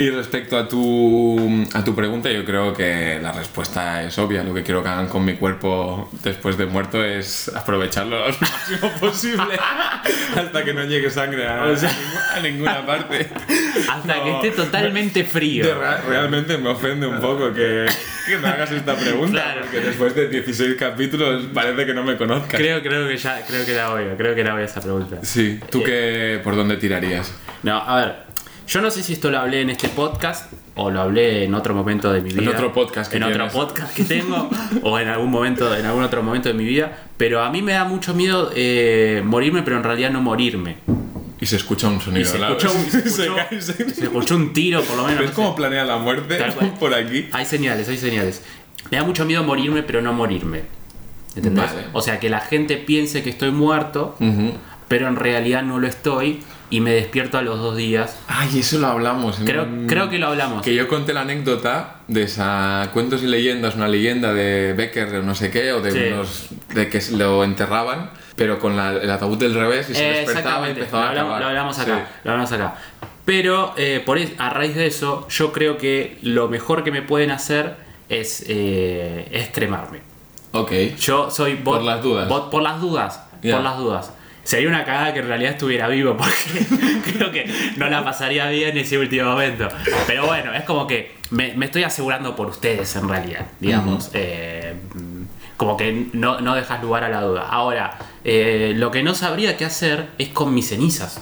Y 0.00 0.10
respecto 0.10 0.56
a 0.56 0.68
tu, 0.68 1.66
a 1.74 1.82
tu 1.82 1.92
pregunta, 1.92 2.30
yo 2.30 2.44
creo 2.44 2.72
que 2.72 3.18
la 3.20 3.32
respuesta 3.32 4.04
es 4.04 4.16
obvia. 4.18 4.44
Lo 4.44 4.54
que 4.54 4.62
quiero 4.62 4.80
que 4.80 4.88
hagan 4.88 5.08
con 5.08 5.24
mi 5.24 5.34
cuerpo 5.34 6.08
después 6.22 6.56
de 6.56 6.66
muerto 6.66 7.04
es 7.04 7.48
aprovecharlo 7.52 8.28
lo 8.28 8.32
máximo 8.40 8.92
posible 9.00 9.58
hasta 10.36 10.64
que 10.64 10.72
no 10.72 10.84
llegue 10.84 11.10
sangre 11.10 11.48
a, 11.48 11.64
a 11.64 12.40
ninguna 12.40 12.86
parte. 12.86 13.28
Hasta 13.92 14.16
No. 14.18 14.22
que 14.40 14.48
esté 14.48 14.62
totalmente 14.62 15.24
frío. 15.24 15.66
Realmente 16.08 16.56
me 16.58 16.68
ofende 16.68 17.08
un 17.08 17.20
poco 17.20 17.52
que, 17.52 17.86
que 18.28 18.38
me 18.38 18.46
hagas 18.48 18.70
esta 18.70 18.94
pregunta, 18.94 19.32
Claro. 19.42 19.60
porque 19.62 19.80
después 19.80 20.14
de 20.14 20.28
16 20.28 20.76
capítulos 20.76 21.46
parece 21.52 21.84
que 21.86 21.94
no 21.94 22.04
me 22.04 22.16
conozcas. 22.16 22.60
Creo, 22.60 22.80
creo 22.82 23.08
que 23.08 23.16
ya, 23.16 23.40
creo 23.44 23.66
que 23.66 23.72
era 23.74 23.92
obvio, 23.92 24.16
creo 24.16 24.32
que 24.36 24.42
era 24.42 24.54
obvia 24.54 24.66
esa 24.66 24.80
pregunta. 24.80 25.16
Sí, 25.22 25.58
¿tú 25.72 25.82
qué, 25.82 26.40
por 26.44 26.54
dónde 26.54 26.76
tirarías? 26.76 27.34
No, 27.64 27.78
a 27.78 27.96
ver, 27.96 28.14
yo 28.68 28.80
no 28.82 28.90
sé 28.90 29.02
si 29.02 29.14
esto 29.14 29.30
lo 29.30 29.38
hablé 29.38 29.62
en 29.62 29.70
este 29.70 29.88
podcast 29.88 30.52
o 30.76 30.90
lo 30.90 31.00
hablé 31.00 31.44
en 31.44 31.54
otro 31.54 31.74
momento 31.74 32.12
de 32.12 32.20
mi 32.20 32.30
vida. 32.30 32.50
otro 32.50 32.72
podcast 32.72 33.10
que 33.10 33.16
En 33.16 33.22
otro 33.24 33.48
podcast 33.48 33.94
que 33.94 34.04
tengo 34.04 34.48
o 34.82 34.98
en 34.98 35.08
algún 35.08 35.30
momento, 35.30 35.74
en 35.74 35.86
algún 35.86 36.02
otro 36.04 36.22
momento 36.22 36.48
de 36.48 36.54
mi 36.54 36.64
vida. 36.64 37.04
Pero 37.16 37.42
a 37.42 37.50
mí 37.50 37.62
me 37.62 37.72
da 37.72 37.84
mucho 37.84 38.14
miedo 38.14 38.50
eh, 38.54 39.22
morirme, 39.24 39.62
pero 39.62 39.78
en 39.78 39.84
realidad 39.84 40.10
no 40.10 40.20
morirme. 40.20 40.76
Y 41.40 41.46
se 41.46 41.56
escucha 41.56 41.88
un 41.88 41.96
Y 41.96 42.00
sonido. 42.00 42.30
se 42.30 42.38
¿la- 42.38 42.48
escuchó, 42.50 42.72
un- 42.72 42.84
se 42.90 43.02
se 43.02 43.08
escuchó- 43.26 43.36
cae, 43.36 43.60
se- 43.62 43.90
se 43.94 44.04
escuchó 44.04 44.36
un 44.36 44.52
tiro, 44.52 44.82
por 44.82 44.96
lo 44.98 45.04
menos. 45.04 45.20
¿Ves 45.20 45.38
no 45.38 45.50
sé. 45.50 45.56
planea 45.56 45.84
la 45.84 45.96
muerte 45.96 46.36
Tal 46.36 46.52
por 46.80 46.94
aquí? 46.94 47.26
Hay 47.32 47.46
señales, 47.46 47.88
hay 47.88 47.96
señales. 47.96 48.42
Me 48.90 48.98
da 48.98 49.04
mucho 49.04 49.24
miedo 49.24 49.42
morirme, 49.44 49.82
pero 49.82 50.02
no 50.02 50.12
morirme. 50.12 50.62
¿Entendés? 51.36 51.66
Vale. 51.72 51.86
O 51.92 52.02
sea, 52.02 52.18
que 52.20 52.28
la 52.28 52.40
gente 52.40 52.76
piense 52.76 53.22
que 53.22 53.30
estoy 53.30 53.50
muerto, 53.50 54.16
pero 54.88 55.06
en 55.08 55.16
realidad 55.16 55.62
no 55.62 55.78
lo 55.78 55.86
estoy 55.86 56.40
y 56.70 56.80
me 56.80 56.90
despierto 56.92 57.38
a 57.38 57.42
los 57.42 57.58
dos 57.58 57.76
días. 57.76 58.18
Ay, 58.28 58.58
eso 58.60 58.78
lo 58.78 58.88
hablamos. 58.88 59.38
Creo, 59.44 59.64
un- 59.64 59.86
creo 59.86 60.10
que 60.10 60.18
lo 60.18 60.28
hablamos. 60.28 60.62
Que 60.62 60.74
yo 60.74 60.86
conté 60.88 61.14
la 61.14 61.22
anécdota 61.22 61.96
de 62.08 62.22
esa 62.24 62.90
cuentos 62.92 63.22
y 63.22 63.26
leyendas, 63.26 63.74
una 63.76 63.88
leyenda 63.88 64.32
de 64.34 64.74
Becker 64.74 65.16
o 65.16 65.22
no 65.22 65.34
sé 65.34 65.50
qué, 65.50 65.72
o 65.72 65.80
de 65.80 65.90
Sí. 65.92 65.98
unos 66.12 66.48
de 66.74 66.88
que 66.88 67.00
lo 67.12 67.42
enterraban, 67.44 68.10
pero 68.36 68.58
con 68.58 68.76
la- 68.76 68.92
el 68.92 69.10
ataúd 69.10 69.38
del 69.38 69.54
revés 69.54 69.88
y 69.90 69.94
se 69.94 70.06
Eh, 70.10 70.20
despertaba 70.26 70.66
y 70.68 70.70
empezaba 70.72 70.98
lo 71.02 71.06
a 71.06 71.08
hablamos, 71.10 71.30
acabar. 71.30 71.40
lo 71.42 71.48
hablamos 71.48 71.76
Sí. 71.76 71.82
acá, 71.82 72.08
lo 72.24 72.30
hablamos 72.32 72.52
acá. 72.52 72.74
Pero 73.24 73.74
eh, 73.76 74.02
por 74.04 74.18
a 74.38 74.50
raíz 74.50 74.74
de 74.74 74.86
eso, 74.86 75.26
yo 75.28 75.52
creo 75.52 75.76
que 75.76 76.18
lo 76.22 76.48
mejor 76.48 76.82
que 76.84 76.90
me 76.90 77.02
pueden 77.02 77.30
hacer 77.30 77.76
es, 78.08 78.44
eh, 78.48 79.28
es 79.32 79.48
cremarme. 79.50 80.00
Ok. 80.52 80.72
Yo 80.98 81.30
soy 81.30 81.54
bot- 81.56 81.76
Por 81.76 81.82
las 81.82 82.02
dudas. 82.02 82.28
bot- 82.28 82.48
por 82.50 82.62
las 82.62 82.80
dudas. 82.80 83.22
Ya. 83.42 83.56
Por 83.56 83.64
las 83.64 83.76
dudas. 83.78 84.12
Sería 84.48 84.68
una 84.70 84.82
cagada 84.82 85.12
que 85.12 85.20
en 85.20 85.26
realidad 85.28 85.52
estuviera 85.52 85.88
vivo 85.88 86.16
porque 86.16 86.66
creo 87.12 87.30
que 87.30 87.52
no 87.76 87.86
la 87.90 88.02
pasaría 88.02 88.48
bien 88.48 88.78
ese 88.78 88.96
último 88.96 89.26
momento. 89.32 89.68
Pero 90.06 90.24
bueno, 90.24 90.54
es 90.54 90.64
como 90.64 90.86
que 90.86 91.12
me, 91.30 91.52
me 91.52 91.66
estoy 91.66 91.82
asegurando 91.82 92.34
por 92.34 92.46
ustedes 92.46 92.96
en 92.96 93.06
realidad, 93.10 93.46
digamos. 93.60 94.10
Eh, 94.14 94.72
como 95.58 95.76
que 95.76 96.06
no, 96.14 96.40
no 96.40 96.54
dejas 96.54 96.80
lugar 96.82 97.04
a 97.04 97.10
la 97.10 97.20
duda. 97.20 97.42
Ahora, 97.46 97.98
eh, 98.24 98.72
lo 98.74 98.90
que 98.90 99.02
no 99.02 99.14
sabría 99.14 99.58
qué 99.58 99.66
hacer 99.66 100.06
es 100.16 100.30
con 100.30 100.54
mis 100.54 100.68
cenizas. 100.70 101.20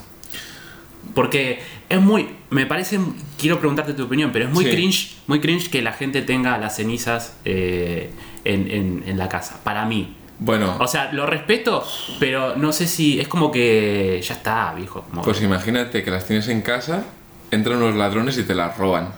Porque 1.14 1.60
es 1.88 2.00
muy. 2.00 2.28
Me 2.50 2.66
parece. 2.66 3.00
Quiero 3.40 3.58
preguntarte 3.58 3.92
tu 3.94 4.04
opinión, 4.04 4.30
pero 4.32 4.44
es 4.44 4.52
muy 4.52 4.66
Sí. 4.66 4.70
cringe. 4.70 5.16
Muy 5.26 5.40
cringe 5.40 5.68
que 5.68 5.82
la 5.82 5.92
gente 5.94 6.22
tenga 6.22 6.56
las 6.58 6.76
cenizas 6.76 7.36
eh, 7.44 8.10
en, 8.44 8.70
en- 8.70 9.04
en 9.04 9.18
la 9.18 9.28
casa. 9.28 9.60
Para 9.64 9.84
mí. 9.84 10.14
Bueno, 10.38 10.76
O 10.80 10.86
sea, 10.86 11.12
lo 11.12 11.24
respeto, 11.26 11.86
pero 12.20 12.56
no 12.56 12.72
sé 12.72 12.86
si. 12.86 13.18
Es 13.20 13.28
como 13.28 13.50
que. 13.50 14.20
Ya 14.22 14.34
está, 14.34 14.74
viejo. 14.74 15.02
como- 15.08 15.22
pues 15.22 15.40
imagínate 15.42 16.02
que 16.02 16.10
las 16.10 16.26
tienes 16.26 16.48
en 16.48 16.60
casa, 16.62 17.04
entran 17.50 17.78
unos 17.82 17.94
ladrones 17.94 18.36
y 18.38 18.42
te 18.42 18.54
las 18.54 18.76
roban. 18.76 19.08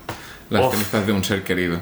Las 0.50 0.64
Uf. 0.66 0.72
cenizas 0.72 1.06
de 1.06 1.12
un 1.12 1.24
ser 1.24 1.42
querido. 1.42 1.80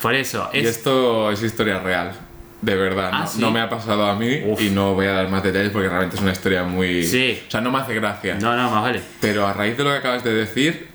por 0.00 0.14
eso. 0.14 0.48
Y 0.52 0.58
Es, 0.60 0.66
esto 0.78 1.30
es 1.30 1.42
historia 1.42 1.78
real. 1.78 2.12
De 2.60 2.74
verdad, 2.76 3.10
Ah, 3.12 3.20
no, 3.20 3.26
¿sí? 3.26 3.40
no 3.40 3.50
me 3.50 3.60
ha 3.60 3.68
pasado 3.68 4.06
a 4.06 4.14
mí 4.16 4.40
Uf. 4.46 4.60
y 4.60 4.70
no 4.70 4.94
voy 4.94 5.06
a 5.06 5.12
dar 5.12 5.28
más 5.28 5.42
detalles 5.42 5.70
porque 5.70 5.88
realmente 5.88 6.16
es 6.16 6.22
una 6.22 6.30
historia 6.32 6.62
muy... 6.64 7.04
Sí. 7.04 7.40
O 7.46 7.50
sea, 7.50 7.60
no 7.60 7.70
me 7.72 7.78
hace 7.78 7.94
gracia. 7.94 8.36
No, 8.40 8.56
no, 8.56 8.70
más 8.70 8.82
vale. 8.82 9.00
Pero 9.20 9.46
a 9.46 9.52
raíz 9.52 9.76
de 9.76 9.82
lo 9.84 9.90
que 9.90 9.96
acabas 9.96 10.22
de 10.24 10.32
decir, 10.32 10.88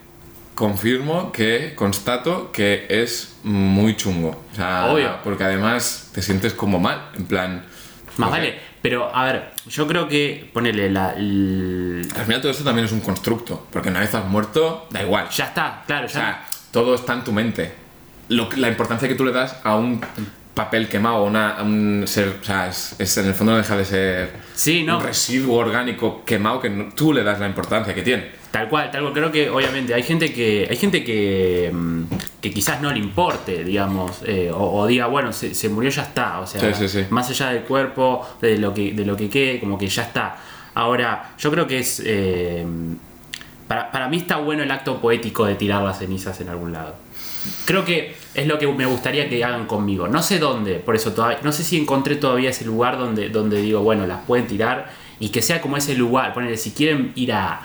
confirmo 0.57 1.31
que, 1.31 1.73
constato 1.75 2.51
que 2.51 2.87
es 2.89 3.35
muy 3.43 3.95
chungo. 3.95 4.43
O 4.51 4.55
sea, 4.55 4.87
Obvio. 4.87 5.17
porque 5.23 5.43
además 5.43 6.09
te 6.13 6.21
sientes 6.23 6.53
como 6.53 6.79
mal, 6.79 7.11
en 7.15 7.25
plan... 7.27 7.63
Más 8.17 8.31
vale. 8.31 8.59
Pero, 8.81 9.15
a 9.15 9.25
ver, 9.25 9.51
yo 9.67 9.85
creo 9.87 10.07
que. 10.07 10.49
Ponele 10.51 10.89
la. 10.89 11.13
el- 11.13 12.07
Al 12.15 12.25
final 12.25 12.41
todo 12.41 12.51
esto 12.51 12.63
también 12.63 12.85
es 12.85 12.91
un 12.91 13.01
constructo, 13.01 13.67
porque 13.71 13.89
una 13.89 13.99
vez 13.99 14.13
has 14.15 14.25
muerto, 14.25 14.87
da 14.89 15.03
igual. 15.03 15.29
Ya 15.29 15.45
está, 15.45 15.83
claro, 15.85 16.05
O 16.05 16.07
ya. 16.09 16.13
sea, 16.13 16.45
todo 16.71 16.95
está 16.95 17.13
en 17.13 17.23
tu 17.23 17.31
mente. 17.31 17.73
Lo, 18.29 18.49
la 18.55 18.69
importancia 18.69 19.07
que 19.07 19.13
tú 19.15 19.23
le 19.23 19.31
das 19.33 19.57
a 19.63 19.75
un 19.75 20.01
papel 20.57 20.89
quemado, 20.89 21.23
una, 21.23 21.61
un 21.61 22.03
ser, 22.07 22.35
o 22.41 22.43
sea, 22.43 22.67
es, 22.67 22.95
es- 22.99 23.17
en 23.17 23.27
el 23.27 23.33
fondo 23.33 23.53
no 23.53 23.59
deja 23.59 23.77
de 23.77 23.85
ser 23.85 24.31
Sí, 24.55 24.83
no. 24.83 24.97
un 24.97 25.03
residuo 25.03 25.55
orgánico 25.57 26.25
quemado 26.25 26.59
que 26.59 26.69
no- 26.69 26.89
tú 26.93 27.13
le 27.13 27.23
das 27.23 27.39
la 27.39 27.45
importancia 27.47 27.93
que 27.93 28.01
tiene. 28.01 28.25
Tal 28.51 28.67
cual, 28.69 28.89
tal 28.91 29.01
cual. 29.01 29.13
Creo 29.13 29.31
que 29.31 29.49
obviamente 29.49 29.93
hay 29.93 30.01
gente 30.03 30.33
que 30.33 30.67
hay 30.69 30.75
gente 30.75 31.03
que, 31.03 31.69
mm, 31.71 32.03
que 32.41 32.51
quizás 32.51 32.81
no 32.81 32.91
le 32.91 32.99
importe, 32.99 33.63
digamos, 33.63 34.21
eh, 34.25 34.49
o, 34.51 34.79
o 34.79 34.87
diga, 34.87 35.05
bueno, 35.07 35.31
se, 35.31 35.53
se 35.53 35.69
murió, 35.69 35.89
ya 35.91 36.01
está. 36.03 36.39
O 36.39 36.47
sea, 36.47 36.59
Sí, 36.59 36.87
sí, 36.87 36.87
sí. 36.89 37.05
más 37.11 37.29
allá 37.29 37.49
del 37.51 37.63
cuerpo, 37.63 38.27
de 38.41 38.57
lo 38.57 38.73
que 38.73 38.93
de 38.93 39.05
lo 39.05 39.15
que 39.15 39.29
quede, 39.29 39.59
como 39.59 39.77
que 39.77 39.87
ya 39.87 40.03
está. 40.03 40.37
Ahora, 40.73 41.33
yo 41.37 41.51
creo 41.51 41.67
que 41.67 41.79
es 41.79 42.01
eh, 42.05 42.65
para, 43.67 43.91
para 43.91 44.07
mí 44.07 44.17
está 44.17 44.37
bueno 44.37 44.63
el 44.63 44.71
acto 44.71 44.99
poético 45.01 45.45
de 45.45 45.55
tirar 45.55 45.83
las 45.83 45.99
cenizas 45.99 46.39
en 46.41 46.49
algún 46.49 46.71
lado. 46.71 46.95
Creo 47.65 47.83
que 47.85 48.15
es 48.37 48.47
lo 48.47 48.57
que 48.59 48.67
me 48.67 48.85
gustaría 48.85 49.27
que 49.27 49.43
hagan 49.43 49.65
conmigo. 49.65 50.07
No 50.07 50.23
sé 50.23 50.39
dónde, 50.39 50.75
por 50.75 50.95
eso 50.95 51.11
todavía, 51.13 51.39
no 51.43 51.51
sé 51.51 51.63
si 51.63 51.77
encontré 51.77 52.15
todavía 52.15 52.51
ese 52.51 52.63
lugar 52.65 52.97
donde, 52.97 53.27
donde 53.29 53.61
digo, 53.61 53.81
bueno, 53.81 54.07
las 54.07 54.19
pueden 54.25 54.47
tirar 54.47 54.89
y 55.19 55.29
que 55.29 55.41
sea 55.41 55.59
como 55.61 55.75
ese 55.75 55.95
lugar. 55.95 56.33
Ponele, 56.33 56.55
si 56.55 56.71
quieren 56.71 57.11
ir 57.15 57.33
a, 57.33 57.59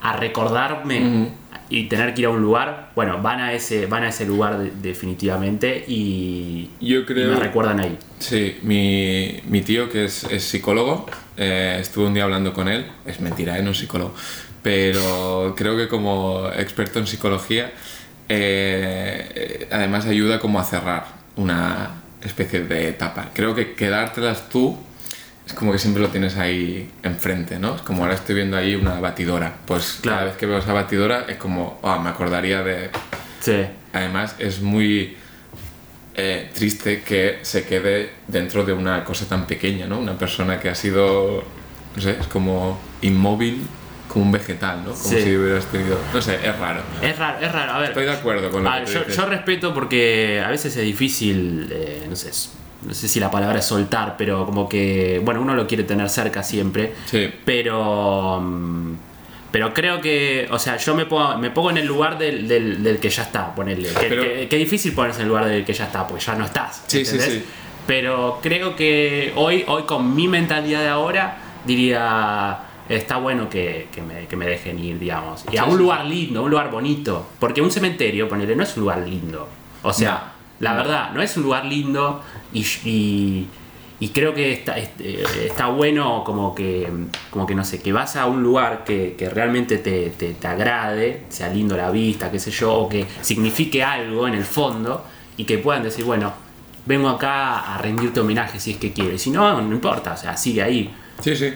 a 0.00 0.12
recordarme 0.16 1.30
y 1.70 1.84
tener 1.88 2.14
que 2.14 2.20
ir 2.22 2.26
a 2.26 2.30
un 2.30 2.40
lugar, 2.40 2.92
bueno, 2.94 3.20
van 3.20 3.40
a 3.40 3.52
ese, 3.52 3.86
van 3.86 4.04
a 4.04 4.08
ese 4.10 4.24
lugar 4.26 4.58
de- 4.58 4.70
definitivamente 4.70 5.84
y, 5.88 6.70
Yo 6.80 7.00
y 7.00 7.04
creo... 7.04 7.30
me 7.32 7.36
recuerdan 7.40 7.80
ahí. 7.80 7.98
Sí, 8.18 8.58
mi, 8.62 9.40
mi 9.48 9.62
tío 9.62 9.88
que 9.88 10.04
es, 10.04 10.24
es 10.24 10.44
psicólogo, 10.44 11.06
eh, 11.36 11.78
estuve 11.80 12.06
un 12.06 12.14
día 12.14 12.24
hablando 12.24 12.52
con 12.52 12.68
él, 12.68 12.86
es 13.06 13.20
mentira, 13.20 13.58
él 13.58 13.64
no 13.64 13.70
es 13.72 13.78
psicólogo, 13.78 14.14
pero 14.62 15.54
creo 15.56 15.76
que 15.76 15.88
como 15.88 16.48
experto 16.56 16.98
en 16.98 17.06
psicología, 17.06 17.72
eh, 18.28 19.68
además 19.70 20.06
ayuda 20.06 20.38
como 20.38 20.60
a 20.60 20.64
cerrar 20.64 21.06
una 21.36 21.90
especie 22.22 22.60
de 22.64 22.88
etapa. 22.88 23.28
Creo 23.34 23.54
que 23.54 23.74
quedártelas 23.74 24.48
tú 24.48 24.76
es 25.46 25.54
como 25.54 25.72
que 25.72 25.78
siempre 25.78 26.02
lo 26.02 26.08
tienes 26.10 26.36
ahí 26.36 26.90
enfrente, 27.02 27.58
¿no? 27.58 27.76
Es 27.76 27.82
como 27.82 28.02
ahora 28.02 28.14
estoy 28.14 28.34
viendo 28.34 28.56
ahí 28.56 28.74
una 28.74 29.00
batidora, 29.00 29.54
pues 29.66 30.00
cada 30.02 30.16
Claro. 30.16 30.26
vez 30.26 30.36
que 30.36 30.46
veo 30.46 30.58
esa 30.58 30.72
batidora 30.74 31.24
es 31.28 31.36
como, 31.36 31.80
ah, 31.82 31.98
me 32.02 32.10
acordaría 32.10 32.62
de, 32.62 32.90
Sí. 33.40 33.64
Además, 33.92 34.34
es 34.38 34.60
muy 34.60 35.16
eh, 36.16 36.50
triste 36.52 37.02
que 37.02 37.38
se 37.42 37.64
quede 37.64 38.10
dentro 38.26 38.64
de 38.64 38.72
una 38.72 39.04
cosa 39.04 39.26
tan 39.26 39.46
pequeña, 39.46 39.86
¿no? 39.86 39.98
Una 40.00 40.18
persona 40.18 40.58
que 40.60 40.68
ha 40.68 40.74
sido, 40.74 41.44
no 41.94 42.02
sé, 42.02 42.16
es 42.20 42.26
como 42.26 42.78
inmóvil, 43.02 43.62
como 44.08 44.24
un 44.24 44.32
vegetal, 44.32 44.78
¿no? 44.84 44.90
Como 44.92 45.04
Sí. 45.04 45.20
si 45.22 45.36
hubieras 45.36 45.66
tenido... 45.66 45.98
No 46.12 46.20
sé, 46.22 46.34
es 46.36 46.58
raro. 46.58 46.80
Es 47.02 47.16
raro, 47.18 47.38
es 47.40 47.52
raro. 47.52 47.72
A 47.72 47.78
ver, 47.78 47.88
Estoy 47.90 48.04
de 48.06 48.12
acuerdo 48.12 48.50
con 48.50 48.64
lo 48.64 48.70
Ah, 48.70 48.80
que 48.84 48.92
yo, 48.92 49.00
dices. 49.00 49.16
yo 49.16 49.26
respeto 49.26 49.74
porque 49.74 50.42
a 50.44 50.48
veces 50.50 50.74
es 50.76 50.82
difícil, 50.82 51.68
eh, 51.70 52.06
no 52.08 52.16
sé, 52.16 52.30
no 52.86 52.94
sé 52.94 53.06
si 53.08 53.20
la 53.20 53.30
palabra 53.30 53.58
es 53.58 53.64
soltar, 53.66 54.16
pero 54.16 54.46
como 54.46 54.68
que, 54.68 55.20
bueno, 55.24 55.40
uno 55.42 55.54
lo 55.54 55.66
quiere 55.66 55.84
tener 55.84 56.08
cerca 56.08 56.42
siempre, 56.42 56.94
Sí. 57.06 57.30
pero 57.44 58.40
mm, 58.40 58.94
pero 59.50 59.72
creo 59.72 60.00
que, 60.02 60.46
o 60.50 60.58
sea, 60.58 60.76
yo 60.76 60.94
me 60.94 61.06
pongo, 61.06 61.38
me 61.38 61.50
pongo 61.50 61.70
en 61.70 61.78
el 61.78 61.86
lugar 61.86 62.18
del, 62.18 62.46
del- 62.46 62.82
del 62.82 62.98
que 62.98 63.08
ya 63.08 63.22
está, 63.22 63.54
ponerle. 63.54 63.88
Que, 63.98 64.08
que- 64.08 64.48
que 64.48 64.56
difícil 64.56 64.92
ponerse 64.92 65.20
en 65.20 65.22
el 65.24 65.28
lugar 65.28 65.46
del 65.46 65.64
que 65.64 65.72
ya 65.72 65.84
está, 65.86 66.06
porque 66.06 66.22
ya 66.22 66.34
no 66.34 66.44
estás. 66.44 66.84
Sí, 66.86 67.02
sí, 67.04 67.18
sí. 67.18 67.44
Pero 67.86 68.40
creo 68.42 68.76
que 68.76 69.32
hoy, 69.36 69.64
hoy 69.66 69.84
con 69.84 70.14
mi 70.14 70.28
mentalidad 70.28 70.82
de 70.82 70.88
ahora, 70.88 71.38
diría, 71.64 72.58
está 72.88 73.18
bueno 73.18 73.48
que, 73.48 73.88
que 73.92 74.02
me, 74.02 74.26
que 74.26 74.36
me 74.36 74.46
dejen 74.46 74.78
ir, 74.78 74.98
digamos. 74.98 75.44
Y 75.50 75.56
a 75.56 75.64
un 75.64 75.78
lugar 75.78 76.04
lindo, 76.04 76.42
un 76.42 76.50
lugar 76.50 76.70
bonito. 76.70 77.26
Porque 77.38 77.60
un 77.60 77.70
cementerio, 77.70 78.28
ponele, 78.28 78.56
no 78.56 78.62
es 78.62 78.76
un 78.76 78.82
lugar 78.82 78.98
lindo. 79.06 79.48
O 79.82 79.92
sea, 79.92 80.32
la 80.60 80.74
verdad, 80.74 81.12
no 81.12 81.22
es 81.22 81.36
un 81.36 81.44
lugar 81.44 81.64
lindo 81.64 82.22
y, 82.52 82.64
y, 82.84 83.46
y 84.00 84.08
creo 84.08 84.34
que 84.34 84.52
está, 84.52 84.76
este, 84.76 85.22
está 85.46 85.68
bueno 85.68 86.24
como 86.24 86.54
que, 86.54 86.88
como 87.30 87.46
que, 87.46 87.54
no 87.54 87.64
sé, 87.64 87.80
que 87.80 87.92
vas 87.92 88.16
a 88.16 88.26
un 88.26 88.42
lugar 88.42 88.84
que, 88.84 89.14
que 89.16 89.28
realmente 89.28 89.78
te, 89.78 90.10
te, 90.10 90.34
te 90.34 90.46
agrade, 90.48 91.24
sea 91.28 91.48
lindo 91.48 91.76
la 91.76 91.90
vista, 91.90 92.30
qué 92.30 92.38
sé 92.38 92.50
yo, 92.50 92.74
o 92.74 92.88
que 92.88 93.06
signifique 93.20 93.82
algo 93.82 94.26
en 94.26 94.34
el 94.34 94.44
fondo 94.44 95.04
y 95.36 95.44
que 95.44 95.58
puedan 95.58 95.82
decir, 95.82 96.04
bueno, 96.04 96.32
vengo 96.86 97.08
acá 97.08 97.74
a 97.74 97.78
rendirte 97.78 98.20
homenaje 98.20 98.58
si 98.58 98.72
es 98.72 98.76
que 98.78 98.92
quieres. 98.92 99.22
Si 99.22 99.30
no, 99.30 99.60
no 99.60 99.74
importa, 99.74 100.14
o 100.14 100.16
sea, 100.16 100.36
sigue 100.36 100.62
ahí. 100.62 100.92
Sí, 101.20 101.36
sí. 101.36 101.52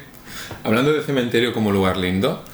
Hablando 0.64 0.92
de 0.92 1.02
cementerio 1.02 1.52
como 1.52 1.70
lugar 1.72 1.96
lindo, 1.96 2.44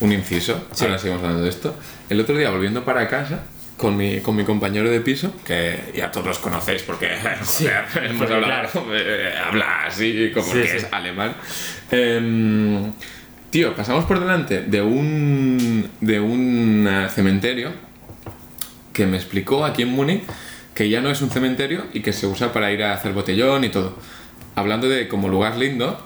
un 0.00 0.12
inciso, 0.12 0.66
Sí. 0.72 0.84
ahora 0.84 0.98
seguimos 0.98 1.22
hablando 1.22 1.42
de 1.44 1.50
esto. 1.50 1.74
El 2.10 2.20
otro 2.20 2.36
día 2.36 2.50
volviendo 2.50 2.84
para 2.84 3.08
casa 3.08 3.44
con 3.76 3.96
mi, 3.96 4.20
con 4.20 4.36
mi 4.36 4.44
compañero 4.44 4.88
de 4.90 5.00
piso, 5.00 5.32
que 5.44 5.92
ya 5.96 6.10
todos 6.10 6.38
conocéis 6.38 6.82
porque 6.82 7.08
Sí, 7.42 7.66
joder, 7.92 8.10
hemos 8.10 8.18
porque, 8.18 8.34
hablado, 8.34 8.68
eh, 8.92 9.34
habla 9.44 9.84
así 9.86 10.30
como 10.34 10.46
Sí, 10.46 10.62
que 10.62 10.76
es 10.76 10.86
alemán. 10.92 11.34
Em, 11.90 12.92
tío, 13.50 13.74
pasamos 13.74 14.04
por 14.04 14.20
delante 14.20 14.62
de 14.62 14.82
un, 14.82 15.88
de 16.00 16.20
un 16.20 16.86
eh, 16.88 17.08
cementerio 17.10 17.72
que 18.92 19.06
me 19.06 19.16
explicó 19.16 19.64
aquí 19.64 19.82
en 19.82 19.88
Múnich 19.88 20.22
que 20.74 20.88
ya 20.88 21.00
no 21.00 21.10
es 21.10 21.22
un 21.22 21.30
cementerio 21.30 21.86
y 21.92 22.00
que 22.00 22.12
se 22.12 22.26
usa 22.26 22.52
para 22.52 22.72
ir 22.72 22.82
a 22.82 22.92
hacer 22.94 23.12
botellón 23.12 23.62
y 23.64 23.68
todo. 23.68 23.96
Hablando 24.56 24.88
de 24.88 25.06
como 25.08 25.28
lugar 25.28 25.56
lindo, 25.56 26.04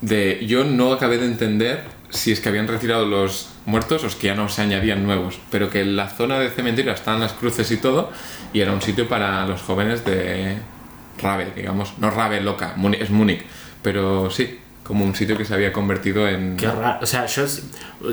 de 0.00 0.44
yo 0.46 0.64
no 0.64 0.92
acabé 0.92 1.18
de 1.18 1.26
entender 1.26 1.84
si 2.10 2.32
es 2.32 2.40
que 2.40 2.48
habían 2.48 2.68
retirado 2.68 3.06
los 3.06 3.50
muertos 3.66 4.04
o 4.04 4.06
es 4.06 4.16
que 4.16 4.28
ya 4.28 4.34
no 4.34 4.48
se 4.48 4.62
añadían 4.62 5.04
nuevos, 5.04 5.40
pero 5.50 5.70
que 5.70 5.82
en 5.82 5.96
la 5.96 6.08
zona 6.08 6.38
de 6.38 6.50
cementerio 6.50 6.92
están 6.92 7.20
las 7.20 7.32
cruces 7.32 7.70
y 7.70 7.76
todo 7.76 8.10
y 8.52 8.60
era 8.60 8.72
un 8.72 8.82
sitio 8.82 9.08
para 9.08 9.46
los 9.46 9.62
jóvenes 9.62 10.04
de 10.04 10.56
Rabe, 11.20 11.52
digamos, 11.54 11.98
no 11.98 12.10
Rabe 12.10 12.40
loca, 12.40 12.74
es 12.98 13.10
Múnich, 13.10 13.42
pero 13.82 14.30
sí, 14.30 14.59
como 14.90 15.04
un 15.04 15.14
sitio 15.14 15.38
que 15.38 15.44
se 15.44 15.54
había 15.54 15.72
convertido 15.72 16.26
en... 16.28 16.56
Qué 16.56 16.66
raro. 16.66 16.98
O 17.00 17.06
sea, 17.06 17.24
yo 17.26 17.44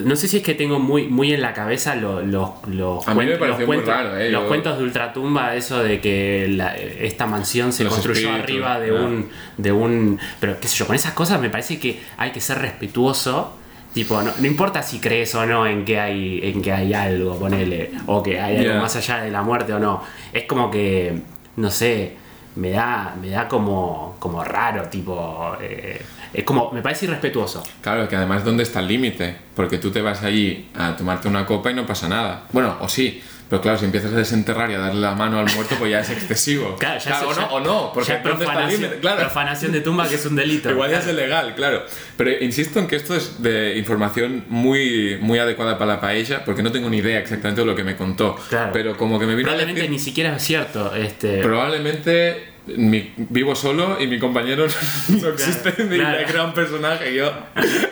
no 0.05 0.15
sé 0.15 0.27
si 0.27 0.37
es 0.37 0.43
que 0.43 0.53
tengo 0.53 0.77
muy, 0.79 1.07
muy 1.07 1.33
en 1.33 1.41
la 1.41 1.51
cabeza 1.53 1.95
lo- 1.95 2.21
los, 2.21 2.51
los, 2.67 3.07
A 3.07 3.15
mí 3.15 3.25
me 3.25 3.31
cuen- 3.33 3.39
pareció 3.39 3.47
los 3.47 3.57
muy 3.57 3.65
cuentos, 3.65 3.87
raro, 3.87 4.17
eh, 4.17 4.29
los 4.29 4.43
yo- 4.43 4.47
cuentos 4.47 4.77
de 4.77 4.83
Ultratumba, 4.83 5.55
eso 5.55 5.81
de 5.81 5.99
que 5.99 6.47
la- 6.51 6.75
esta 6.75 7.25
mansión 7.25 7.73
se 7.73 7.83
Los 7.83 7.93
construyó 7.93 8.29
espíritus, 8.35 8.43
arriba 8.43 8.79
de 8.79 8.91
un, 8.91 9.29
de 9.57 9.71
un. 9.71 10.19
Pero 10.39 10.59
qué 10.59 10.67
sé 10.67 10.75
yo, 10.77 10.85
con 10.85 10.95
esas 10.95 11.13
cosas 11.13 11.41
me 11.41 11.49
parece 11.49 11.79
que 11.79 11.99
hay 12.17 12.29
que 12.31 12.39
ser 12.41 12.59
respetuoso. 12.59 13.53
Tipo, 13.93 14.21
no, 14.21 14.31
no 14.39 14.45
importa 14.45 14.83
si 14.83 14.99
crees 14.99 15.33
o 15.33 15.45
no 15.47 15.65
en 15.65 15.83
que 15.83 15.99
hay, 15.99 16.39
en 16.43 16.61
que 16.61 16.71
hay 16.71 16.93
algo, 16.93 17.39
ponele, 17.39 17.89
o 18.05 18.21
que 18.21 18.39
hay 18.39 18.57
algo 18.57 18.69
Yeah. 18.73 18.81
más 18.81 18.95
allá 18.95 19.23
de 19.23 19.31
la 19.31 19.41
muerte 19.41 19.73
o 19.73 19.79
no. 19.79 20.03
Es 20.31 20.43
como 20.43 20.69
que, 20.69 21.21
no 21.55 21.71
sé, 21.71 22.15
me 22.57 22.71
da, 22.71 23.15
me 23.21 23.29
da 23.29 23.47
como, 23.47 24.15
como 24.19 24.43
raro, 24.43 24.83
tipo. 24.89 25.55
eh, 25.61 26.01
es 26.33 26.43
como, 26.43 26.71
me 26.71 26.81
parece 26.81 27.05
irrespetuoso. 27.05 27.63
Claro, 27.81 28.07
que 28.09 28.15
además, 28.15 28.43
¿dónde 28.43 28.63
está 28.63 28.79
el 28.79 28.87
límite? 28.87 29.35
Porque 29.55 29.77
tú 29.77 29.91
te 29.91 30.01
vas 30.01 30.23
allí 30.23 30.67
a 30.75 30.95
tomarte 30.95 31.27
una 31.27 31.45
copa 31.45 31.71
y 31.71 31.73
no 31.73 31.85
pasa 31.85 32.09
nada. 32.09 32.43
Bueno, 32.51 32.75
o 32.81 32.89
sí, 32.89 33.21
pero 33.49 33.61
claro, 33.61 33.77
si 33.77 33.85
empiezas 33.85 34.11
a 34.13 34.15
desenterrar 34.17 34.69
y 34.71 34.73
a 34.73 34.79
darle 34.79 35.01
la 35.01 35.15
mano 35.15 35.39
al 35.39 35.45
muerto, 35.55 35.75
pues 35.79 35.91
ya 35.91 35.99
es 36.01 36.09
excesivo. 36.09 36.75
Claro, 36.79 36.99
ya 36.99 37.21
o, 37.25 37.33
se- 37.33 37.39
no, 37.41 37.47
ya- 37.47 37.53
o 37.53 37.59
no, 37.59 37.91
porque 37.93 38.09
ya 38.09 38.15
es 38.17 38.23
¿dónde 38.23 38.45
está 38.45 38.53
el 38.53 38.57
profanación? 38.59 38.99
Claro, 39.01 39.71
de 39.73 39.81
tumba 39.81 40.07
que 40.07 40.15
es 40.15 40.25
un 40.25 40.35
delito. 40.35 40.69
igual 40.71 40.91
ya 40.91 40.99
es 40.99 41.07
ilegal, 41.07 41.55
claro. 41.55 41.83
Pero 42.17 42.31
insisto 42.43 42.79
en 42.79 42.87
que 42.87 42.95
esto 42.95 43.15
es 43.15 43.41
de 43.41 43.77
información 43.77 44.45
muy, 44.49 45.17
muy 45.21 45.39
adecuada 45.39 45.77
para 45.77 45.95
la 45.95 46.01
paella, 46.01 46.43
porque 46.45 46.61
no 46.63 46.71
tengo 46.71 46.89
ni 46.89 46.97
idea 46.97 47.19
exactamente 47.19 47.61
de 47.61 47.67
lo 47.67 47.75
que 47.75 47.83
me 47.83 47.95
contó. 47.95 48.35
Claro. 48.49 48.71
Pero 48.73 48.97
como 48.97 49.19
que 49.19 49.25
me 49.25 49.35
vino 49.35 49.49
a 49.49 49.51
Probablemente 49.53 49.81
decir- 49.81 49.91
ni 49.91 49.99
siquiera 49.99 50.35
es 50.35 50.43
cierto. 50.43 50.93
Este, 50.95 51.41
Probablemente 51.41 52.56
mi- 52.75 53.11
vivo 53.17 53.55
solo 53.55 53.97
y 54.01 54.07
mi 54.07 54.19
compañero 54.19 54.65
no, 55.09 55.17
no 55.17 55.29
existe 55.29 55.71
claro. 55.73 56.19
he 56.19 56.25
creado 56.25 56.47
un 56.47 56.53
personaje 56.53 57.13
yo 57.15 57.31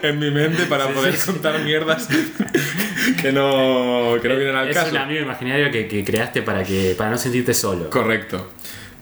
en 0.01 0.19
mi 0.19 0.31
mente 0.31 0.63
para 0.65 0.88
poder 0.89 1.15
contar 1.25 1.59
mierdas 1.63 2.07
que 3.21 3.31
no, 3.31 4.15
que 4.21 4.27
no 4.29 4.35
vienen 4.35 4.55
al 4.55 4.69
es 4.69 4.75
caso. 4.75 4.91
un 4.91 4.97
amigo 4.97 5.21
imaginario 5.21 5.71
que, 5.71 5.88
que 5.88 6.03
creaste 6.03 6.41
para 6.41 6.63
que 6.63 6.95
para 6.97 7.09
no 7.11 7.17
sentirte 7.17 7.53
solo. 7.53 7.89
Correcto. 7.89 8.51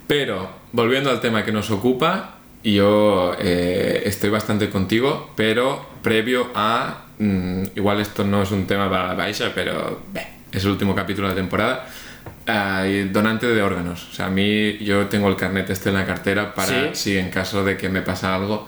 Pero, 0.07 0.49
volviendo 0.73 1.09
al 1.09 1.21
tema 1.21 1.43
que 1.45 1.51
nos 1.51 1.71
ocupa, 1.71 2.35
yo 2.63 3.35
eh, 3.39 4.03
estoy 4.05 4.29
bastante 4.29 4.69
contigo, 4.69 5.31
pero 5.35 5.85
previo 6.01 6.49
a... 6.53 7.05
mm, 7.19 7.63
igual 7.75 8.01
esto 8.01 8.23
no 8.23 8.43
es 8.43 8.51
un 8.51 8.67
tema 8.67 8.89
para 8.89 9.07
la 9.07 9.13
Baixa, 9.15 9.51
pero 9.55 10.01
beh, 10.13 10.27
es 10.51 10.63
el 10.65 10.71
último 10.71 10.93
capítulo 10.93 11.27
de 11.29 11.33
la 11.33 11.39
temporada. 11.39 11.87
Hay 12.45 13.09
donante 13.09 13.47
de 13.47 13.61
órganos. 13.61 14.07
O 14.11 14.13
sea, 14.13 14.25
a 14.27 14.29
mí 14.29 14.77
yo 14.79 15.05
tengo 15.07 15.27
el 15.29 15.35
carnet 15.35 15.69
este 15.69 15.89
en 15.89 15.95
la 15.95 16.05
cartera 16.05 16.53
para 16.53 16.67
Sí. 16.67 16.89
si 16.93 17.17
en 17.17 17.29
caso 17.29 17.63
de 17.63 17.77
que 17.77 17.89
me 17.89 18.01
pasa 18.01 18.35
algo, 18.35 18.67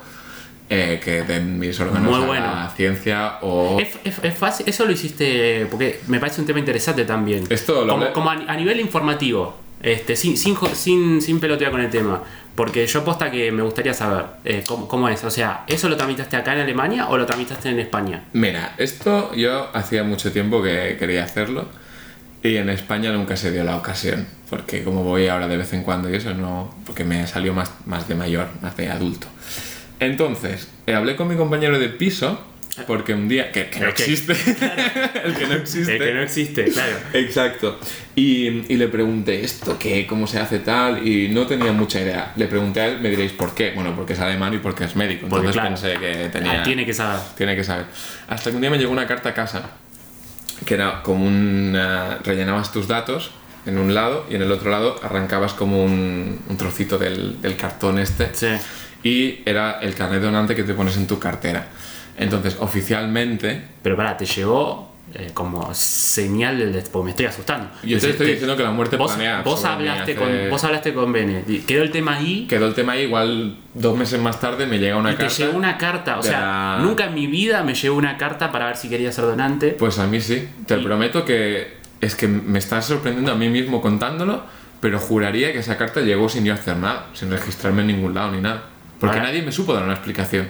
eh, 0.70 1.00
que 1.04 1.22
den 1.24 1.60
mis 1.60 1.80
órganos 1.80 2.10
Muy 2.10 2.24
a 2.24 2.26
bueno. 2.26 2.46
la 2.48 2.70
ciencia 2.76 3.38
o... 3.42 3.80
Es, 3.80 3.90
es- 4.04 4.24
es 4.24 4.36
fácil, 4.36 4.68
eso 4.68 4.86
lo 4.86 4.92
hiciste 4.92 5.68
porque 5.70 6.00
me 6.08 6.20
parece 6.20 6.42
un 6.42 6.48
tema 6.48 6.60
interesante 6.60 7.06
también. 7.06 7.44
Esto 7.50 7.86
lo 7.86 7.94
como, 7.94 8.14
como 8.14 8.30
a, 8.32 8.34
a 8.48 8.56
nivel 8.56 8.80
informativo, 8.80 9.56
este, 9.84 10.16
sin, 10.16 10.38
sin, 10.38 10.56
sin, 10.74 11.22
sin 11.22 11.40
pelotear 11.40 11.70
con 11.72 11.82
el 11.82 11.90
tema. 11.92 12.24
Porque 12.56 12.88
yo 12.88 13.04
posta 13.04 13.30
que 13.30 13.52
me 13.52 13.62
gustaría 13.64 13.94
saber 13.94 14.26
eh, 14.46 14.64
cómo, 14.66 14.88
cómo 14.88 15.10
es. 15.10 15.22
O 15.26 15.30
sea, 15.30 15.66
¿eso 15.68 15.90
lo 15.90 15.98
tramitaste 15.98 16.38
acá 16.38 16.54
en 16.54 16.62
Alemania 16.62 17.10
o 17.10 17.18
lo 17.18 17.26
tramitaste 17.26 17.70
en 17.70 17.80
España? 17.82 18.24
Mira, 18.32 18.74
esto 18.78 19.36
yo 19.36 19.68
hacía 19.74 20.04
mucho 20.06 20.32
tiempo 20.32 20.64
que 20.64 20.96
quería 20.98 21.26
hacerlo 21.26 21.68
y 22.46 22.58
en 22.58 22.70
España 22.70 23.12
nunca 23.12 23.36
se 23.38 23.52
dio 23.52 23.64
la 23.64 23.76
ocasión, 23.78 24.28
porque 24.50 24.84
como 24.84 25.04
voy 25.04 25.28
ahora 25.28 25.48
de 25.48 25.58
vez 25.58 25.74
en 25.74 25.84
cuando 25.84 26.10
y 26.10 26.16
eso 26.16 26.34
no, 26.34 26.74
porque 26.86 27.04
me 27.04 27.26
salió 27.28 27.54
más, 27.54 27.72
más 27.86 28.08
de 28.08 28.16
mayor, 28.16 28.48
más 28.62 28.76
de 28.78 28.90
adulto. 28.90 29.28
Entonces, 30.00 30.68
eh, 30.88 30.94
hablé 30.94 31.16
con 31.16 31.28
mi 31.28 31.36
compañero 31.36 31.80
de 31.80 31.90
piso, 31.90 32.40
porque 32.88 33.14
un 33.14 33.30
día, 33.30 33.54
que, 33.54 33.68
que 33.70 33.80
no 33.80 33.94
que- 33.94 34.04
existe, 34.04 34.34
el 35.24 35.34
que 35.34 35.48
no 35.48 35.54
existe, 35.54 35.94
El 35.96 36.00
que 36.04 36.14
no 36.14 36.22
existe, 36.22 36.66
claro. 36.66 36.98
Exacto. 37.14 37.80
Y, 38.16 38.72
y 38.72 38.76
le 38.76 38.90
pregunté 38.90 39.44
esto, 39.46 39.78
qué, 39.80 40.06
cómo 40.06 40.28
se 40.28 40.40
hace 40.40 40.60
tal, 40.60 41.08
y 41.08 41.30
no 41.30 41.48
tenía 41.48 41.72
mucha 41.72 42.02
idea. 42.02 42.34
Le 42.36 42.48
pregunté 42.48 42.82
a 42.82 42.88
él, 42.88 43.00
me 43.00 43.10
diréis 43.10 43.32
por 43.32 43.56
qué. 43.56 43.72
Bueno, 43.74 43.96
porque 43.96 44.12
es 44.14 44.20
alemán 44.20 44.54
y 44.54 44.58
porque 44.58 44.84
es 44.84 44.96
médico. 44.98 45.28
Porque, 45.30 45.48
Entonces 45.48 45.62
claro, 45.62 45.70
pensé 45.70 46.00
que 46.00 46.30
tenía... 46.30 46.60
ah, 46.62 46.64
tiene 46.64 46.86
que 46.86 46.94
saber. 46.94 47.20
Tiene 47.38 47.56
que 47.56 47.64
saber. 47.64 47.86
Hasta 48.28 48.50
que 48.50 48.56
un 48.58 48.62
día 48.62 48.70
me 48.70 48.78
llegó 48.78 48.92
una 48.92 49.08
carta 49.08 49.30
a 49.30 49.34
casa, 49.34 49.70
que 50.66 50.74
era 50.76 51.02
como 51.04 51.26
un... 51.26 51.74
eh, 51.76 52.18
rellenabas 52.24 52.72
tus 52.72 52.88
datos 52.88 53.32
en 53.66 53.78
un 53.78 53.94
lado 53.94 54.26
y 54.30 54.36
en 54.36 54.44
el 54.44 54.52
otro 54.52 54.70
lado 54.72 54.96
arrancabas 55.04 55.54
como 55.54 55.84
un, 55.84 56.40
un 56.48 56.58
trocito 56.58 56.98
del, 56.98 57.42
del 57.42 57.58
cartón 57.58 57.98
este 58.00 58.30
Sí. 58.34 58.48
y 59.04 59.42
era 59.46 59.80
el 59.82 59.96
carnet 59.96 60.22
donante 60.22 60.56
que 60.56 60.64
te 60.64 60.74
pones 60.74 60.96
en 60.98 61.08
tu 61.08 61.18
cartera. 61.20 61.68
Entonces, 62.18 62.56
oficialmente, 62.60 63.62
Pero 63.82 63.98
pará, 63.98 64.16
te 64.16 64.26
llegó 64.26 64.95
eh, 65.18 65.32
como 65.34 65.74
señal 65.74 66.58
del 66.60 66.74
des- 66.74 66.90
porque 66.90 67.06
me 67.06 67.10
estoy 67.12 67.26
asustando. 67.26 67.70
yo 67.84 67.98
te 68.00 68.10
estoy 68.10 68.26
Te- 68.28 68.32
diciendo 68.34 68.56
que 68.58 68.64
la 68.64 68.72
muerte 68.72 68.98
vos, 68.98 69.12
planea 69.14 69.42
vos 69.42 69.62
mí 69.64 69.70
hablaste 69.70 70.12
hace- 70.12 70.16
con 70.16 70.50
vos 70.50 70.64
hablaste 70.64 70.94
con 70.94 71.14
Bene. 71.14 71.44
y 71.48 71.60
Quedó 71.60 71.84
el 71.84 71.92
tema 71.92 72.16
ahí 72.18 72.46
Quedó 72.50 72.68
el 72.68 72.74
tema 72.74 72.94
ahí, 72.94 73.04
igual 73.04 73.58
dos 73.74 73.98
meses 73.98 74.20
más 74.20 74.40
tarde 74.40 74.66
me 74.68 74.78
llega 74.78 74.98
una 74.98 75.12
y 75.12 75.16
te 75.16 75.24
carta. 75.24 75.38
llegó 75.38 75.58
una 75.58 75.78
carta. 75.78 76.20
O 76.20 76.22
de 76.22 76.30
sea, 76.30 76.40
la- 76.42 76.80
nunca 76.82 77.06
en 77.06 77.14
mi 77.14 77.28
vida 77.28 77.64
me 77.64 77.74
llegó 77.74 77.96
una 77.96 78.18
carta 78.18 78.52
para 78.52 78.66
ver 78.68 78.78
si 78.78 78.90
quería 78.90 79.12
ser 79.12 79.26
donante. 79.26 79.70
Pues 79.72 79.98
a 80.00 80.08
mí 80.08 80.20
sí, 80.22 80.48
te 80.68 80.78
Y- 80.78 80.84
prometo 80.84 81.24
que 81.26 81.78
es 82.02 82.16
que 82.16 82.28
me 82.28 82.60
estás 82.60 82.86
sorprendiendo 82.86 83.32
a 83.32 83.36
mí 83.36 83.50
mismo 83.50 83.82
contándolo, 83.82 84.44
pero 84.82 85.00
juraría 85.00 85.52
que 85.54 85.60
esa 85.60 85.78
carta 85.78 86.02
llegó 86.02 86.28
sin 86.30 86.44
yo 86.46 86.54
hacer 86.54 86.78
nada, 86.78 87.08
sin 87.14 87.32
registrarme 87.32 87.82
en 87.82 87.88
ningún 87.88 88.14
lado 88.14 88.32
ni 88.32 88.42
nada. 88.42 88.64
Porque 89.00 89.18
Ahora- 89.18 89.30
nadie 89.30 89.42
me 89.42 89.52
supo 89.52 89.74
dar 89.74 89.84
una 89.84 89.94
explicación. 89.94 90.48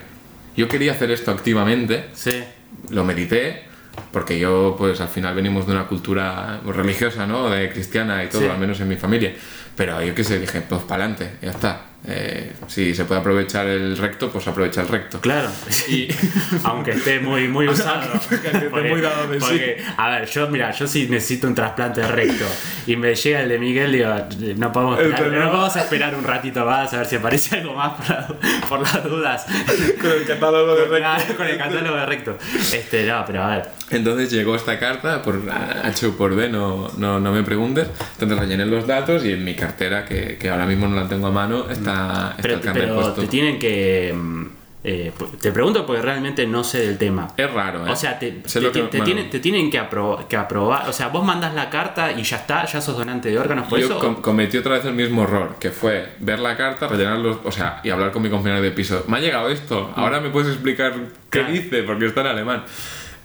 Yo 0.58 0.68
quería 0.68 0.92
hacer 0.94 1.12
esto 1.12 1.32
activamente, 1.32 2.06
Sí. 2.14 2.44
lo 2.90 3.04
medité, 3.04 3.64
porque 4.12 4.40
yo 4.40 4.76
pues 4.78 5.00
al 5.02 5.08
final 5.08 5.36
venimos 5.36 5.66
de 5.68 5.74
una 5.74 5.88
cultura 5.88 6.60
religiosa, 6.66 7.26
¿no? 7.28 7.50
De 7.50 7.70
cristiana 7.70 8.24
y 8.24 8.28
todo, 8.30 8.42
Sí. 8.44 8.48
al 8.48 8.58
menos 8.60 8.80
en 8.80 8.88
mi 8.88 8.96
familia. 8.96 9.34
Pero 9.76 10.02
yo 10.02 10.16
qué 10.16 10.24
sé, 10.24 10.40
dije, 10.40 10.62
pues 10.62 10.82
para 10.84 11.04
adelante, 11.06 11.38
ya 11.42 11.52
está. 11.52 11.82
Eh, 12.08 12.54
si 12.68 12.94
se 12.94 13.06
puede 13.06 13.22
aprovechar 13.22 13.66
el 13.68 13.98
recto, 13.98 14.30
pues 14.32 14.48
aprovecha 14.48 14.82
el 14.82 14.88
recto. 14.88 15.20
Claro. 15.22 15.50
Y- 15.88 16.08
Aunque 16.64 16.92
esté 16.92 17.20
muy, 17.20 17.48
muy 17.48 17.68
usado. 17.68 18.14
esté 18.16 18.70
muy 18.70 19.02
dado 19.02 19.28
de 19.28 19.40
sí. 19.40 19.46
porque, 19.48 19.84
A 19.98 20.10
ver, 20.10 20.30
yo, 20.30 20.48
mira, 20.50 20.72
yo 20.72 20.88
sí 20.88 21.08
necesito 21.10 21.48
un 21.48 21.56
trasplante 21.56 22.06
recto 22.08 22.46
y 22.88 22.96
me 22.96 23.16
llega 23.16 23.42
el 23.42 23.50
de 23.50 23.60
Miguel, 23.60 23.92
digo, 23.92 24.10
no 24.58 24.72
podemos, 24.72 25.00
esperar, 25.00 25.32
no 25.32 25.52
podemos 25.52 25.76
esperar 25.76 26.16
un 26.16 26.24
ratito 26.24 26.66
más 26.66 26.94
a 26.94 26.98
ver 26.98 27.06
si 27.08 27.16
aparece 27.16 27.58
algo 27.58 27.74
más 27.74 27.94
por, 27.94 28.38
por 28.70 28.80
las 28.82 29.04
dudas. 29.04 29.46
Con 30.02 30.12
el 30.12 30.26
catálogo 30.26 30.76
de 30.76 31.00
Nada, 31.00 31.24
Con 31.36 31.48
el 31.48 31.58
catálogo 31.58 31.96
de 31.98 32.06
recto. 32.06 32.38
Este, 32.74 33.06
no, 33.06 33.24
pero 33.26 33.44
a 33.44 33.48
ver. 33.58 33.70
Entonces 33.90 34.32
llegó 34.32 34.56
esta 34.56 34.80
carta, 34.80 35.22
por 35.22 35.42
H 35.50 36.08
o 36.08 36.18
por 36.18 36.36
B, 36.36 36.50
no, 36.50 36.90
no, 36.98 37.20
no 37.20 37.32
me 37.32 37.44
preguntes. 37.44 37.88
Entonces 38.14 38.38
rellené 38.40 38.66
los 38.66 38.86
datos 38.88 39.24
y 39.26 39.32
en 39.34 39.44
mi 39.44 39.56
cartera, 39.56 40.06
que, 40.06 40.38
que 40.38 40.50
ahora 40.50 40.66
mismo 40.66 40.88
no 40.88 40.96
la 41.02 41.08
tengo 41.08 41.28
a 41.28 41.32
mano, 41.32 41.70
está, 41.70 41.95
está 42.38 42.74
Pero, 42.74 43.14
te 43.14 43.28
tienen 43.28 43.60
que. 43.60 44.14
mm, 44.16 44.46
Eh, 44.88 45.12
te 45.42 45.52
pregunto 45.52 45.84
porque 45.84 46.00
realmente 46.04 46.46
no 46.46 46.64
sé 46.64 46.78
del 46.86 47.00
tema. 47.00 47.30
Es 47.38 47.52
raro, 47.52 47.88
¿eh? 47.88 47.90
O 47.90 47.96
sea, 47.96 48.20
te, 48.20 48.30
te- 48.34 48.60
que- 48.60 48.70
te- 48.70 48.82
bueno. 48.84 49.04
tienen, 49.04 49.30
te 49.32 49.40
tienen 49.40 49.72
que, 49.72 49.82
apro- 49.82 50.28
que 50.28 50.38
aprobar. 50.38 50.88
O 50.88 50.94
sea, 50.94 51.08
vos 51.08 51.26
mandas 51.26 51.56
la 51.56 51.72
carta 51.72 52.12
y 52.12 52.22
ya 52.22 52.38
está, 52.38 52.66
ya 52.68 52.80
sos 52.80 52.96
donante 52.96 53.30
de 53.32 53.40
órganos 53.40 53.66
por 53.68 53.80
Yo 53.80 53.88
eso. 53.88 53.98
com- 54.00 54.22
cometí 54.22 54.60
otra 54.60 54.74
vez 54.74 54.86
el 54.86 54.94
mismo 54.94 55.24
error, 55.24 55.56
que 55.60 55.72
fue 55.72 56.10
ver 56.20 56.38
la 56.38 56.56
carta, 56.56 56.88
rellenar 56.88 57.18
los, 57.18 57.38
o 57.44 57.52
sea, 57.52 57.80
y 57.84 57.90
hablar 57.90 58.12
con 58.12 58.22
mi 58.22 58.30
compañero 58.30 58.62
de 58.62 58.70
piso. 58.70 59.04
Me 59.08 59.18
ha 59.18 59.22
llegado 59.22 59.50
esto, 59.50 59.92
ahora 59.96 60.20
me 60.20 60.30
puedes 60.30 60.50
explicar 60.52 60.94
qué 61.32 61.40
Claro. 61.40 61.52
dice, 61.52 61.82
porque 61.82 62.06
está 62.06 62.22
en 62.22 62.28
alemán. 62.28 62.64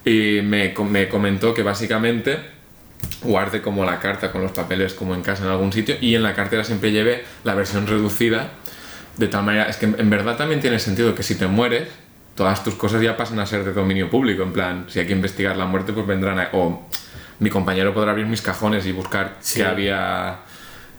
Y 0.03 0.41
me, 0.43 0.73
me 0.89 1.09
comentó 1.11 1.53
que 1.53 1.63
básicamente 1.63 2.39
guarde 3.23 3.61
como 3.61 3.85
la 3.85 3.99
carta 3.99 4.33
con 4.33 4.41
los 4.43 4.53
papeles 4.53 4.95
como 4.95 5.15
en 5.15 5.21
casa 5.23 5.45
en 5.45 5.51
algún 5.51 5.73
sitio 5.75 5.97
y 6.01 6.15
en 6.15 6.23
la 6.23 6.35
cartera 6.35 6.65
siempre 6.65 6.91
lleve 6.91 7.23
la 7.45 7.55
versión 7.55 7.87
reducida 7.87 8.53
de 9.21 9.29
tal 9.29 9.45
manera, 9.45 9.69
es 9.69 9.77
que 9.77 9.87
en 9.87 10.11
verdad 10.11 10.37
también 10.37 10.61
tiene 10.61 10.79
sentido 10.79 11.15
que 11.15 11.23
si 11.23 11.35
te 11.37 11.47
mueres, 11.47 11.89
todas 12.35 12.65
tus 12.65 12.75
cosas 12.75 13.03
ya 13.03 13.17
pasan 13.17 13.39
a 13.39 13.47
ser 13.47 13.65
de 13.65 13.73
dominio 13.73 14.09
público, 14.09 14.43
en 14.43 14.53
plan, 14.53 14.85
si 14.89 14.99
hay 14.99 15.07
que 15.07 15.13
investigar 15.13 15.57
la 15.57 15.67
muerte, 15.67 15.93
pues 15.93 16.07
vendrán 16.07 16.39
a- 16.41 16.49
o 16.53 16.87
mi 17.39 17.51
compañero 17.51 17.93
podrá 17.95 18.13
abrir 18.13 18.27
mis 18.27 18.41
cajones 18.43 18.87
y 18.87 18.93
buscar 18.93 19.37
Sí. 19.41 19.61
que 19.61 19.67
había... 19.67 20.39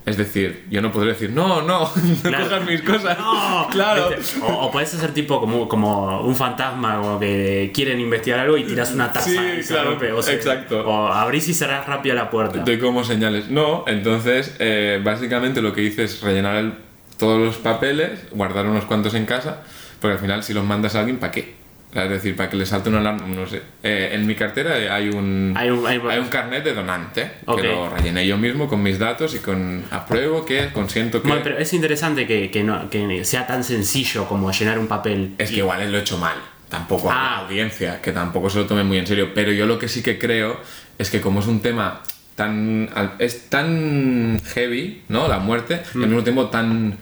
Es 0.04 0.18
decir, 0.18 0.66
yo 0.72 0.82
no 0.82 0.92
podré 0.92 1.10
decir, 1.10 1.30
no, 1.30 1.62
no, 1.62 1.80
no 2.24 2.30
Claro. 2.30 2.46
cojas 2.46 2.66
mis 2.66 2.82
cosas. 2.82 3.18
No, 3.20 3.68
claro. 3.72 4.10
O, 4.42 4.46
o 4.66 4.72
podés 4.72 4.94
hacer 4.96 5.14
tipo 5.14 5.40
como, 5.40 5.68
como 5.70 6.22
un 6.22 6.36
fantasma, 6.36 6.98
como 6.98 7.20
que 7.20 7.72
quieren 7.74 8.00
investigar 8.00 8.40
algo 8.40 8.58
y 8.58 8.64
tiras 8.64 8.92
una 8.94 9.12
taza 9.14 9.30
Sí, 9.30 9.38
y 9.60 9.64
se 9.64 9.74
claro, 9.74 9.92
rompe. 9.92 10.12
O 10.12 10.22
sea, 10.24 10.34
exacto. 10.34 10.82
O 10.88 11.08
abrís 11.08 11.48
y 11.50 11.54
cerrás 11.54 11.86
rápido 11.88 12.16
la 12.16 12.30
puerta. 12.32 12.60
Doy 12.60 12.80
como 12.80 13.04
señales. 13.04 13.50
No, 13.50 13.84
entonces, 13.88 14.56
eh, 14.60 15.00
básicamente 15.04 15.62
lo 15.62 15.72
que 15.74 15.84
hice 15.84 16.04
es 16.06 16.22
rellenar 16.22 16.56
el- 16.58 16.74
todos 17.22 17.40
los 17.40 17.58
papeles, 17.58 18.20
guardar 18.32 18.66
unos 18.66 18.86
cuantos 18.86 19.14
en 19.14 19.26
casa, 19.26 19.62
porque 20.02 20.14
al 20.16 20.20
final 20.20 20.44
si 20.44 20.54
los 20.54 20.66
mandas 20.66 20.96
a 20.96 21.00
alguien, 21.02 21.18
¿para 21.20 21.32
qué? 21.32 21.54
Es 21.94 22.10
decir, 22.10 22.36
para 22.36 22.50
que 22.50 22.56
le 22.58 22.66
salte 22.66 22.90
una 22.90 23.00
alarma, 23.00 23.28
no 23.28 23.46
sé. 23.46 23.62
Eh, 23.84 24.10
en 24.14 24.26
mi 24.26 24.34
cartera 24.34 24.74
hay 24.96 25.10
un, 25.10 25.54
Hay 25.56 25.70
un- 25.70 25.86
hay 25.86 25.98
un- 25.98 26.10
hay 26.10 26.20
un 26.20 26.30
carnet 26.30 26.64
de 26.64 26.74
donante, 26.74 27.30
Ok. 27.46 27.62
que 27.62 27.68
lo 27.68 27.90
rellené 27.90 28.26
yo 28.26 28.38
mismo 28.38 28.68
con 28.68 28.82
mis 28.82 28.98
datos 28.98 29.36
y 29.36 29.40
con 29.40 29.84
apruebo 29.92 30.44
que 30.46 30.70
consiento 30.74 31.22
que... 31.22 31.28
Bueno, 31.28 31.44
pero 31.44 31.58
es 31.60 31.72
interesante 31.74 32.26
que, 32.26 32.50
que 32.50 32.64
no, 32.64 32.90
que 32.90 33.24
sea 33.24 33.46
tan 33.46 33.64
sencillo 33.64 34.26
como 34.28 34.52
llenar 34.52 34.80
un 34.80 34.88
papel. 34.88 35.36
Es 35.38 35.52
y- 35.52 35.56
que 35.56 35.60
igual 35.60 35.92
lo 35.92 35.98
he 35.98 36.02
hecho 36.02 36.18
mal. 36.18 36.38
Tampoco 36.70 37.12
a 37.12 37.14
Ah. 37.14 37.32
la 37.42 37.46
audiencia, 37.48 38.02
que 38.02 38.14
tampoco 38.14 38.50
se 38.50 38.58
lo 38.60 38.66
tome 38.66 38.84
muy 38.86 38.98
en 38.98 39.06
serio. 39.06 39.32
Pero 39.36 39.52
yo 39.52 39.66
lo 39.68 39.78
que 39.78 39.88
sí 39.90 40.02
que 40.02 40.18
creo 40.18 40.60
es 40.98 41.10
que 41.12 41.20
como 41.22 41.42
es 41.42 41.46
un 41.48 41.60
tema 41.62 42.02
tan... 42.46 42.90
es 43.20 43.50
tan 43.50 44.40
heavy, 44.54 45.02
¿no? 45.10 45.28
La 45.28 45.40
muerte, 45.40 45.82
y 45.94 45.98
Mm. 45.98 46.04
al 46.04 46.10
mismo 46.10 46.24
tiempo 46.24 46.48
tan 46.50 46.98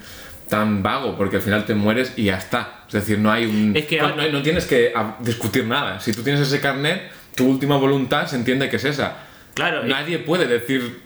tan 0.49 0.82
vago, 0.82 1.15
porque 1.15 1.36
al 1.36 1.43
final 1.43 1.63
te 1.65 1.75
mueres 1.75 2.13
y 2.17 2.23
ya 2.25 2.38
está. 2.38 2.82
Es 2.88 2.93
decir, 2.93 3.19
no 3.19 3.32
hay 3.32 3.45
un... 3.45 3.73
Es 3.75 3.86
que- 3.86 3.99
no, 4.02 4.15
no- 4.15 4.28
no 4.32 4.41
tienes 4.41 4.65
que 4.65 4.91
discutir 5.19 5.63
nada. 5.65 5.99
Si 5.99 6.12
tú 6.12 6.23
tienes 6.23 6.41
ese 6.41 6.60
carnet, 6.60 7.04
tu 7.36 7.45
última 7.47 7.78
voluntad 7.78 8.25
se 8.25 8.36
entiende 8.36 8.67
que 8.67 8.78
es 8.78 8.86
esa. 8.86 9.17
Claro, 9.54 9.84
es- 9.84 9.88
Nadie 9.89 10.17
puede 10.17 10.47
decir 10.47 11.02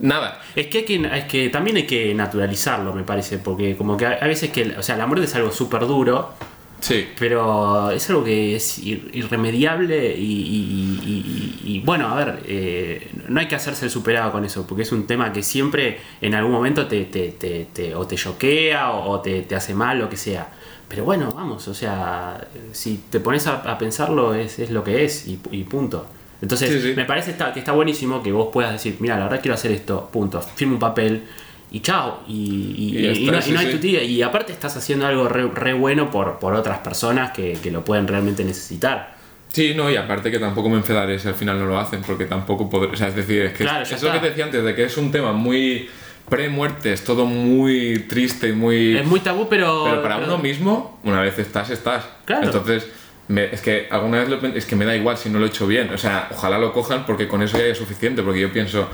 nada. 0.00 0.40
Es 0.56 0.68
que, 0.68 0.78
hay 0.78 0.84
que, 0.84 0.96
es 1.18 1.24
que 1.24 1.48
también 1.50 1.76
hay 1.76 1.86
que 1.86 2.14
naturalizarlo, 2.14 2.94
me 2.94 3.02
parece, 3.02 3.36
porque 3.38 3.76
como 3.76 3.96
que 3.98 4.06
a 4.06 4.12
a 4.22 4.26
veces 4.26 4.50
que, 4.50 4.74
o 4.78 4.82
sea, 4.82 4.96
la 4.96 5.06
muerte 5.06 5.26
es 5.26 5.34
algo 5.34 5.52
súper 5.52 5.82
duro, 5.86 6.32
Sí. 6.80 7.08
pero 7.18 7.90
es 7.90 8.08
algo 8.08 8.22
que 8.24 8.54
es 8.56 8.78
ir- 8.78 9.10
irremediable 9.12 10.14
y, 10.16 10.22
y- 10.22 11.00
y- 11.04 11.60
y- 11.64 11.76
y, 11.76 11.80
bueno, 11.80 12.08
a 12.08 12.14
ver, 12.14 12.40
eh, 12.46 13.10
no 13.28 13.40
hay 13.40 13.48
que 13.48 13.56
hacerse 13.56 13.84
el 13.86 13.90
superado 13.90 14.30
con 14.32 14.44
eso, 14.44 14.66
porque 14.66 14.82
es 14.84 14.92
un 14.92 15.06
tema 15.06 15.32
que 15.32 15.42
siempre 15.42 15.98
en 16.20 16.34
algún 16.34 16.52
momento 16.52 16.86
te, 16.86 17.04
te, 17.06 17.28
te- 17.32 17.66
te- 17.72 17.94
o 17.94 18.06
te 18.06 18.16
choquea 18.16 18.90
o, 18.92 19.10
o 19.10 19.20
te, 19.20 19.42
te 19.42 19.54
hace 19.56 19.74
mal, 19.74 19.98
lo 19.98 20.08
que 20.08 20.16
sea. 20.16 20.48
Pero 20.88 21.04
bueno, 21.04 21.30
vamos, 21.32 21.68
o 21.68 21.74
sea, 21.74 22.46
si 22.72 23.00
te 23.10 23.20
pones 23.20 23.46
a, 23.46 23.56
a 23.56 23.76
pensarlo 23.76 24.34
es, 24.34 24.58
es 24.58 24.70
lo 24.70 24.82
que 24.84 25.04
es 25.04 25.26
y, 25.26 25.38
y 25.50 25.64
punto. 25.64 26.06
Entonces, 26.40 26.70
Sí, 26.70 26.80
sí. 26.90 26.94
me 26.96 27.04
parece 27.04 27.34
que 27.52 27.58
está 27.58 27.72
buenísimo 27.72 28.22
que 28.22 28.30
vos 28.32 28.48
puedas 28.52 28.72
decir, 28.72 28.96
mira, 29.00 29.16
la 29.18 29.24
verdad 29.24 29.40
quiero 29.42 29.54
hacer 29.56 29.72
esto, 29.72 30.08
punto, 30.12 30.40
firma 30.40 30.74
un 30.74 30.78
papel 30.78 31.24
y 31.70 31.80
chao. 31.80 32.20
Y, 32.26 32.32
y- 32.76 32.98
Y 33.06 33.28
y 33.28 33.30
no, 33.30 33.40
sí, 33.42 33.52
no 33.52 33.60
hay 33.60 33.70
tutía. 33.70 34.02
Y 34.02 34.22
aparte 34.22 34.52
estás 34.52 34.76
haciendo 34.76 35.06
algo 35.06 35.28
re, 35.28 35.46
re 35.48 35.72
bueno 35.74 36.10
por, 36.10 36.38
por 36.38 36.54
otras 36.54 36.78
personas 36.78 37.32
que, 37.32 37.54
que 37.62 37.70
lo 37.70 37.84
pueden 37.84 38.06
realmente 38.08 38.44
necesitar. 38.44 39.16
Sí, 39.52 39.72
no, 39.74 39.90
y 39.90 39.96
aparte 39.96 40.30
que 40.30 40.38
tampoco 40.38 40.68
me 40.68 40.76
enfadaré 40.76 41.18
si 41.18 41.26
al 41.28 41.34
final 41.34 41.58
no 41.58 41.66
lo 41.66 41.78
hacen, 41.78 42.02
porque 42.02 42.26
tampoco 42.26 42.68
podré. 42.68 42.92
O 42.92 42.96
sea, 42.96 43.08
es 43.08 43.16
decir, 43.16 43.42
es 43.42 43.52
que 43.52 43.64
Claro, 43.64 43.82
es 43.82 43.88
que 43.90 43.96
te 43.96 44.20
decía 44.28 44.44
antes, 44.44 44.62
de 44.62 44.74
que 44.74 44.84
es 44.84 44.96
un 44.98 45.10
tema 45.10 45.32
muy 45.32 45.88
pre-muerte, 46.28 46.92
es 46.92 47.02
todo 47.04 47.24
muy 47.24 48.00
triste 48.08 48.48
y 48.48 48.52
muy. 48.52 48.96
Es 48.98 49.06
muy 49.06 49.20
tabú, 49.20 49.48
pero. 49.48 49.84
Pero 49.84 50.02
para 50.02 50.16
pero- 50.16 50.26
uno 50.28 50.38
mismo, 50.42 51.00
una 51.04 51.22
vez 51.22 51.38
estás, 51.38 51.70
estás. 51.70 52.04
Claro. 52.26 52.44
Entonces, 52.44 52.86
me- 53.28 53.46
es 53.46 53.62
que 53.62 53.88
alguna 53.90 54.18
vez 54.18 54.28
lo 54.28 54.36
es 54.48 54.66
que 54.66 54.76
me 54.76 54.84
da 54.84 54.94
igual 54.94 55.16
si 55.16 55.30
no 55.30 55.38
lo 55.38 55.46
he 55.46 55.48
hecho 55.48 55.66
bien. 55.66 55.90
O 55.94 55.98
sea, 55.98 56.28
ojalá 56.30 56.58
lo 56.58 56.72
cojan 56.74 57.06
porque 57.06 57.26
con 57.26 57.42
eso 57.42 57.56
ya 57.58 57.64
es 57.64 57.78
suficiente, 57.78 58.22
porque 58.22 58.40
yo 58.40 58.52
pienso. 58.52 58.88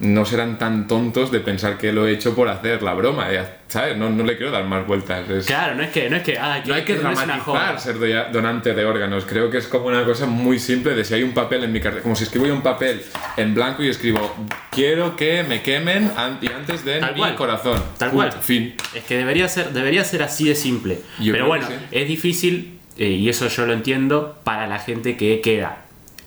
No 0.00 0.24
serán 0.24 0.58
tan 0.58 0.86
tontos 0.86 1.32
de 1.32 1.40
pensar 1.40 1.76
que 1.76 1.92
lo 1.92 2.06
he 2.06 2.12
hecho 2.12 2.34
por 2.36 2.48
hacer 2.48 2.82
la 2.84 2.94
broma, 2.94 3.26
¿sabes? 3.66 3.96
No, 3.96 4.08
no 4.08 4.22
le 4.22 4.36
quiero 4.36 4.52
dar 4.52 4.64
más 4.64 4.86
vueltas. 4.86 5.28
es- 5.28 5.46
Claro, 5.46 5.74
no 5.74 5.82
es 5.82 5.90
que. 5.90 6.08
No, 6.08 6.16
es 6.16 6.22
que, 6.22 6.38
ah, 6.38 6.62
no 6.64 6.74
hay 6.74 6.84
que 6.84 6.92
una 6.92 7.10
dramatizar 7.12 7.80
ser 7.80 8.30
donante 8.32 8.74
de 8.74 8.84
órganos. 8.84 9.24
Creo 9.24 9.50
que 9.50 9.58
es 9.58 9.66
como 9.66 9.86
una 9.86 10.04
cosa 10.04 10.26
muy 10.26 10.60
simple 10.60 10.94
de 10.94 11.04
si 11.04 11.14
hay 11.14 11.24
un 11.24 11.32
papel 11.32 11.64
en 11.64 11.72
mi 11.72 11.80
cartera. 11.80 12.02
Como 12.04 12.14
si 12.14 12.22
escribo 12.24 12.46
yo 12.46 12.54
un 12.54 12.62
papel 12.62 13.02
en 13.36 13.54
blanco 13.54 13.82
y 13.82 13.88
escribo 13.88 14.34
quiero 14.70 15.16
que 15.16 15.42
me 15.42 15.62
quemen 15.62 16.12
antes 16.16 16.84
de 16.84 17.00
Tal 17.00 17.14
mi 17.14 17.18
cual. 17.18 17.34
corazón. 17.34 17.82
Tal 17.98 18.10
Punto. 18.10 18.28
cual. 18.30 18.42
Fin. 18.42 18.74
Es 18.94 19.02
que 19.02 19.16
debería 19.16 19.48
ser, 19.48 19.70
debería 19.72 20.04
ser 20.04 20.22
así 20.22 20.46
de 20.48 20.54
simple. 20.54 21.00
Yo 21.18 21.32
Pero 21.32 21.46
bueno, 21.48 21.66
que 21.66 21.74
sí. 21.74 21.80
es 21.90 22.06
difícil, 22.06 22.78
eh, 22.98 23.08
y 23.08 23.28
eso 23.28 23.48
yo 23.48 23.66
lo 23.66 23.72
entiendo, 23.72 24.38
para 24.44 24.68
la 24.68 24.78
gente 24.78 25.16
que 25.16 25.40
queda. 25.40 25.78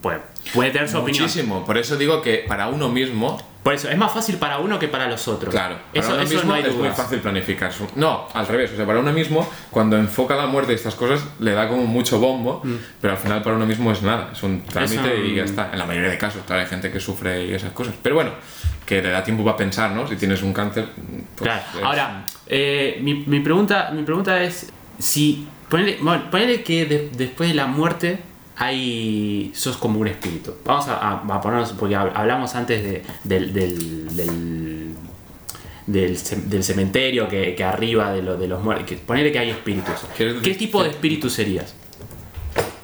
Pues 0.01 0.17
puede 0.53 0.71
tener 0.71 0.89
su 0.89 0.97
opinión. 0.97 1.23
Muchísimo. 1.23 1.65
Por 1.65 1.77
eso 1.77 1.95
digo 1.97 2.21
que 2.21 2.43
para 2.47 2.67
uno 2.67 2.89
mismo, 2.89 3.41
Por 3.63 3.75
eso, 3.75 3.89
es 3.89 3.97
más 3.97 4.11
fácil 4.11 4.37
para 4.37 4.57
uno 4.57 4.79
que 4.79 4.87
para 4.87 5.07
los 5.07 5.27
otros. 5.27 5.53
claro, 5.53 5.75
para 5.93 6.03
eso, 6.05 6.13
uno 6.15 6.21
eso 6.23 6.33
mismo 6.33 6.49
no 6.49 6.53
hay 6.55 6.63
es 6.63 6.75
muy 6.75 6.89
fácil 6.89 7.19
planificar. 7.19 7.71
su- 7.71 7.87
No, 7.95 8.27
al 8.33 8.47
revés. 8.47 8.71
O 8.73 8.75
sea, 8.75 8.87
para 8.87 8.99
uno 8.99 9.13
mismo, 9.13 9.47
cuando 9.69 9.97
enfoca 9.97 10.35
la 10.35 10.47
muerte 10.47 10.71
y 10.71 10.75
estas 10.75 10.95
cosas, 10.95 11.23
le 11.39 11.51
da 11.51 11.67
como 11.67 11.83
mucho 11.83 12.19
bombo, 12.19 12.63
pero 12.99 13.13
al 13.13 13.19
final 13.19 13.43
para 13.43 13.55
uno 13.55 13.67
mismo 13.67 13.91
es 13.91 14.01
nada. 14.01 14.29
Es 14.33 14.41
un 14.41 14.63
trámite 14.63 15.01
Mm. 15.01 15.05
Eso, 15.05 15.15
y 15.25 15.35
ya 15.35 15.43
está. 15.43 15.69
En 15.71 15.77
la 15.77 15.85
mayoría 15.85 16.09
de 16.09 16.17
casos, 16.17 16.41
claro, 16.47 16.61
hay 16.63 16.67
gente 16.67 16.91
que 16.91 16.99
sufre 16.99 17.45
y 17.45 17.53
esas 17.53 17.71
cosas. 17.73 17.93
Pero 18.01 18.15
bueno, 18.15 18.31
que 18.85 18.99
le 19.01 19.09
da 19.09 19.23
tiempo 19.23 19.43
para 19.45 19.57
pensar, 19.57 19.91
¿no? 19.91 20.07
Si 20.07 20.15
tienes 20.15 20.41
un 20.41 20.53
cáncer. 20.53 20.87
pues, 21.35 21.49
Claro. 21.49 21.61
es- 21.77 21.83
Ahora, 21.83 22.25
eh, 22.47 22.99
mi, 23.03 23.13
mi 23.27 23.41
pregunta, 23.41 23.91
mi 23.93 24.01
pregunta 24.01 24.41
es 24.41 24.71
si 24.97 25.47
ponele, 25.69 25.99
bueno, 26.01 26.31
ponele 26.31 26.63
que 26.63 26.85
de- 26.87 27.09
después 27.15 27.47
de 27.49 27.55
la 27.55 27.67
muerte 27.67 28.19
hay 28.63 29.51
sos 29.55 29.75
como 29.77 29.99
un 29.99 30.07
espíritu. 30.07 30.53
Vamos 30.65 30.87
a, 30.87 30.95
a- 30.97 31.13
a 31.35 31.41
ponernos 31.41 31.71
porque 31.73 31.95
hab- 31.95 32.11
hablamos 32.13 32.53
antes 32.53 32.83
de, 32.83 33.01
del, 33.23 33.53
del, 33.53 34.15
del, 34.15 34.93
del 35.87 36.17
ce- 36.17 36.35
del 36.45 36.63
cementerio 36.63 37.27
que, 37.27 37.55
que 37.55 37.63
arriba 37.63 38.11
de, 38.13 38.21
lo, 38.21 38.37
de 38.37 38.47
los 38.47 38.63
muertos. 38.63 38.97
Ponele 39.05 39.31
que 39.31 39.39
hay 39.39 39.49
espíritus. 39.49 39.95
¿Quieres 40.15 40.35
¿Qué 40.43 40.53
tipo 40.53 40.83
de 40.83 40.89
espíritu 40.91 41.27
serías? 41.29 41.73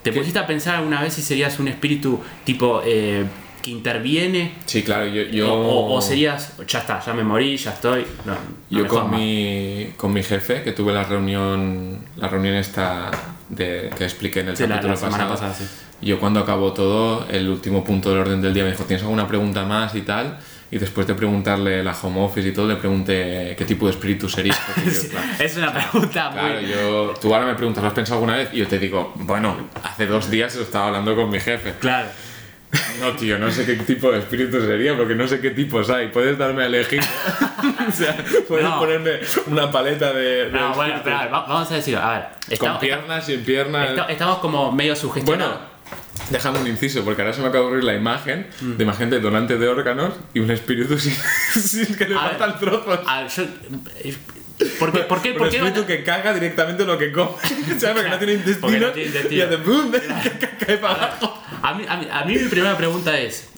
¿Te 0.02 0.12
¿Qué? 0.12 0.18
pusiste 0.20 0.40
a 0.40 0.48
pensar 0.48 0.76
alguna 0.78 1.02
vez 1.04 1.14
si 1.14 1.22
serías 1.22 1.60
un 1.60 1.68
espíritu 1.68 2.20
tipo 2.44 2.82
eh, 2.84 3.26
que 3.62 3.70
interviene? 3.70 4.54
Sí, 4.66 4.82
claro, 4.82 5.06
yo. 5.06 5.24
yo 5.24 5.54
O, 5.54 6.02
serías, 6.02 6.54
ya 6.68 6.80
está, 6.80 7.00
ya 7.06 7.14
me 7.14 7.24
morí, 7.24 7.56
ya 7.56 7.72
estoy. 7.74 8.04
No, 8.26 8.34
no 8.34 8.40
Yo 8.80 8.88
con 8.88 9.12
mi, 9.12 9.90
con 9.96 10.12
mi 10.12 10.24
jefe, 10.24 10.64
que 10.64 10.72
tuve 10.72 10.92
la 10.92 11.04
reunión, 11.04 12.00
la 12.16 12.30
reunión 12.30 12.56
esta 12.56 13.12
de, 13.50 13.90
que 13.98 14.04
expliqué 14.04 14.42
en 14.42 14.50
el 14.50 14.58
Sí, 14.58 14.64
capítulo 14.66 14.94
la 14.96 15.00
pasado, 15.00 15.30
pasada, 15.34 15.54
sí. 15.54 15.64
yo 16.02 16.20
cuando 16.20 16.40
acabó 16.40 16.74
todo, 16.74 17.26
el 17.30 17.48
último 17.50 17.84
punto 17.84 18.10
del 18.10 18.20
orden 18.20 18.42
del 18.42 18.54
día 18.54 18.64
me 18.64 18.72
dijo, 18.72 18.84
¿tienes 18.84 19.04
alguna 19.04 19.28
pregunta 19.28 19.64
más 19.66 19.96
y 19.96 20.02
tal? 20.02 20.38
Y 20.70 20.80
después 20.80 21.08
de 21.08 21.16
preguntarle 21.16 21.82
la 21.82 21.94
home 22.02 22.20
office 22.22 22.50
y 22.50 22.52
todo, 22.52 22.68
le 22.68 22.76
pregunté 22.76 23.56
qué 23.58 23.64
tipo 23.64 23.86
de 23.86 23.92
espíritu 23.94 24.28
sería. 24.28 24.54
Porque 24.76 24.92
yo, 24.92 25.10
claro, 25.10 25.28
Es 25.40 25.56
una 25.56 25.72
pregunta 25.74 26.30
Claro, 26.34 26.62
muy. 26.62 26.70
yo, 26.70 27.14
tú 27.22 27.34
ahora 27.34 27.46
me 27.48 27.56
preguntas, 27.56 27.82
¿lo 27.82 27.88
has 27.88 27.94
pensado 27.96 28.16
alguna 28.20 28.36
vez? 28.38 28.50
Y 28.52 28.58
yo 28.58 28.68
te 28.68 28.78
digo, 28.78 29.14
bueno, 29.16 29.56
hace 29.82 30.06
dos 30.08 30.30
días 30.30 30.54
estaba 30.58 30.88
hablando 30.88 31.16
con 31.16 31.30
mi 31.30 31.40
jefe. 31.40 31.74
Claro. 31.80 32.10
No, 33.00 33.12
tío, 33.14 33.38
no 33.38 33.52
sé 33.52 33.64
qué 33.66 33.76
tipo 33.76 34.12
de 34.12 34.20
espíritu 34.20 34.60
sería, 34.60 34.98
porque 34.98 35.14
no 35.14 35.28
sé 35.28 35.40
qué 35.40 35.52
tipos 35.52 35.90
hay. 35.92 36.08
Puedes 36.08 36.36
darme 36.38 36.64
a 36.64 36.66
elegir. 36.66 37.00
o 37.88 37.92
sea, 37.92 38.18
puedes 38.48 38.66
No. 38.66 38.80
ponerme 38.80 39.20
una 39.48 39.72
paleta 39.72 40.12
de. 40.14 40.46
de 40.46 40.52
No, 40.52 40.74
bueno, 40.74 41.00
pero 41.04 41.16
a 41.18 41.24
ver, 41.26 41.34
va- 41.34 41.46
vamos 41.46 41.72
a 41.72 41.76
decirlo. 41.76 42.02
A 42.02 42.14
ver, 42.14 42.22
Con 42.24 42.54
estamos, 42.54 42.80
piernas, 42.80 43.26
sin 43.26 43.42
piernas. 43.44 43.90
esta- 43.92 44.06
estamos 44.06 44.40
como 44.40 44.72
medio 44.72 44.94
Bueno, 44.94 45.02
sugestionados. 45.02 45.58
déjame 46.32 46.60
un 46.60 46.68
inciso, 46.68 47.04
porque 47.06 47.22
ahora 47.22 47.34
se 47.36 47.42
me 47.42 47.48
acaba 47.48 47.62
de 47.62 47.66
ocurrir 47.68 47.84
la 47.84 47.94
imagen 47.94 48.48
Mm. 48.62 48.78
de 48.78 48.84
imagínate 48.84 49.20
donante 49.20 49.58
de 49.60 49.68
órganos 49.68 50.14
y 50.34 50.40
un 50.40 50.50
espíritu 50.50 50.98
sin, 50.98 51.14
sin 51.54 51.96
que 51.96 52.06
le 52.06 52.16
faltan 52.16 52.60
trozos. 52.60 53.00
A 53.06 53.22
ver, 53.22 53.30
yo. 53.32 53.44
eh, 54.04 54.18
¿Por 54.80 54.92
qué? 54.92 55.00
¿Por 55.02 55.22
qué? 55.22 55.32
un 55.34 55.38
¿Por 55.38 55.50
qué 55.52 55.58
espíritu 55.58 55.86
que 55.86 56.04
caga 56.04 56.34
directamente 56.34 56.84
lo 56.84 56.98
que 56.98 57.12
come. 57.12 57.30
¿Sabes? 57.80 57.96
Porque 57.96 58.10
no 58.10 58.18
tiene 58.18 58.34
intestino. 58.34 58.88
No 58.88 58.92
tiene 58.92 59.08
intestino. 59.10 59.36
Y 59.36 59.42
hace 59.42 59.56
boom, 59.58 59.92
cae 60.66 60.78
para 60.78 60.94
abajo. 60.96 61.44
A 61.68 61.74
mí, 61.74 61.84
a, 61.88 61.98
mí, 61.98 62.08
a 62.10 62.24
mí 62.24 62.34
mi 62.36 62.48
primera 62.48 62.78
pregunta 62.78 63.20
es, 63.20 63.50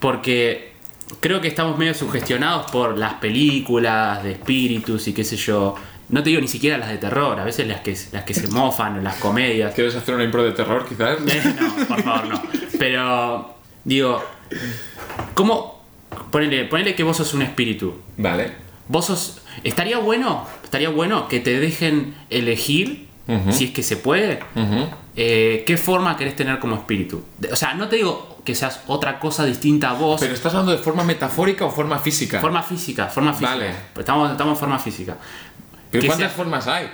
porque 0.00 0.72
creo 1.20 1.42
que 1.42 1.48
estamos 1.48 1.76
medio 1.76 1.92
sugestionados 1.92 2.70
por 2.70 2.96
las 2.96 3.14
películas 3.14 4.22
de 4.22 4.32
espíritus 4.32 5.06
y 5.08 5.12
qué 5.12 5.22
sé 5.22 5.36
yo. 5.36 5.74
no 6.08 6.22
te 6.22 6.30
digo 6.30 6.40
ni 6.40 6.48
siquiera 6.48 6.78
las 6.78 6.88
de 6.88 6.96
terror, 6.96 7.38
a 7.38 7.44
veces 7.44 7.66
las 7.66 7.80
que, 7.82 7.94
las 8.12 8.24
que 8.24 8.32
se 8.32 8.48
mofan 8.48 8.98
o 8.98 9.02
las 9.02 9.16
comedias. 9.16 9.74
¿Quieres 9.74 9.94
hacer 9.94 10.14
una 10.14 10.24
impro 10.24 10.42
de 10.42 10.52
terror, 10.52 10.86
quizás? 10.88 11.18
Eh, 11.26 11.54
no, 11.60 11.86
por 11.86 12.02
favor, 12.02 12.28
no. 12.28 12.42
Pero, 12.78 13.54
digo, 13.84 14.24
¿cómo? 15.34 15.82
Ponele, 16.30 16.64
ponele 16.64 16.94
que 16.94 17.02
vos 17.02 17.18
sos 17.18 17.34
un 17.34 17.42
espíritu. 17.42 17.94
Vale. 18.16 18.52
Vos 18.88 19.04
sos. 19.04 19.42
Estaría 19.62 19.98
bueno, 19.98 20.46
estaría 20.64 20.88
bueno 20.88 21.28
que 21.28 21.40
te 21.40 21.60
dejen 21.60 22.14
elegir, 22.30 23.08
si 23.50 23.66
es 23.66 23.70
que 23.72 23.82
se 23.82 23.98
puede, 23.98 24.40
Ujú. 24.56 24.88
Eh, 25.16 25.62
qué 25.66 25.76
forma 25.76 26.16
querés 26.16 26.34
tener 26.36 26.58
como 26.58 26.74
espíritu. 26.76 27.22
O 27.50 27.56
sea, 27.56 27.74
no 27.74 27.88
te 27.88 27.96
digo 27.96 28.38
que 28.44 28.54
seas 28.54 28.80
otra 28.86 29.18
cosa 29.20 29.44
distinta 29.44 29.90
a 29.90 29.92
vos. 29.94 30.20
¿Pero 30.20 30.34
estás 30.34 30.52
hablando 30.54 30.72
de 30.72 30.78
forma 30.78 31.04
metafórica 31.04 31.64
o 31.64 31.70
forma 31.70 31.98
física? 31.98 32.40
Forma 32.40 32.62
física, 32.62 33.06
forma 33.08 33.32
física. 33.32 33.50
Vale. 33.50 33.70
Estamos, 33.98 34.30
estamos 34.30 34.54
en 34.54 34.58
forma 34.60 34.78
física. 34.78 35.16
¿Pero 35.90 36.00
que 36.02 36.06
cuántas 36.08 36.28
sea- 36.30 36.36
formas 36.36 36.66
hay? 36.66 36.90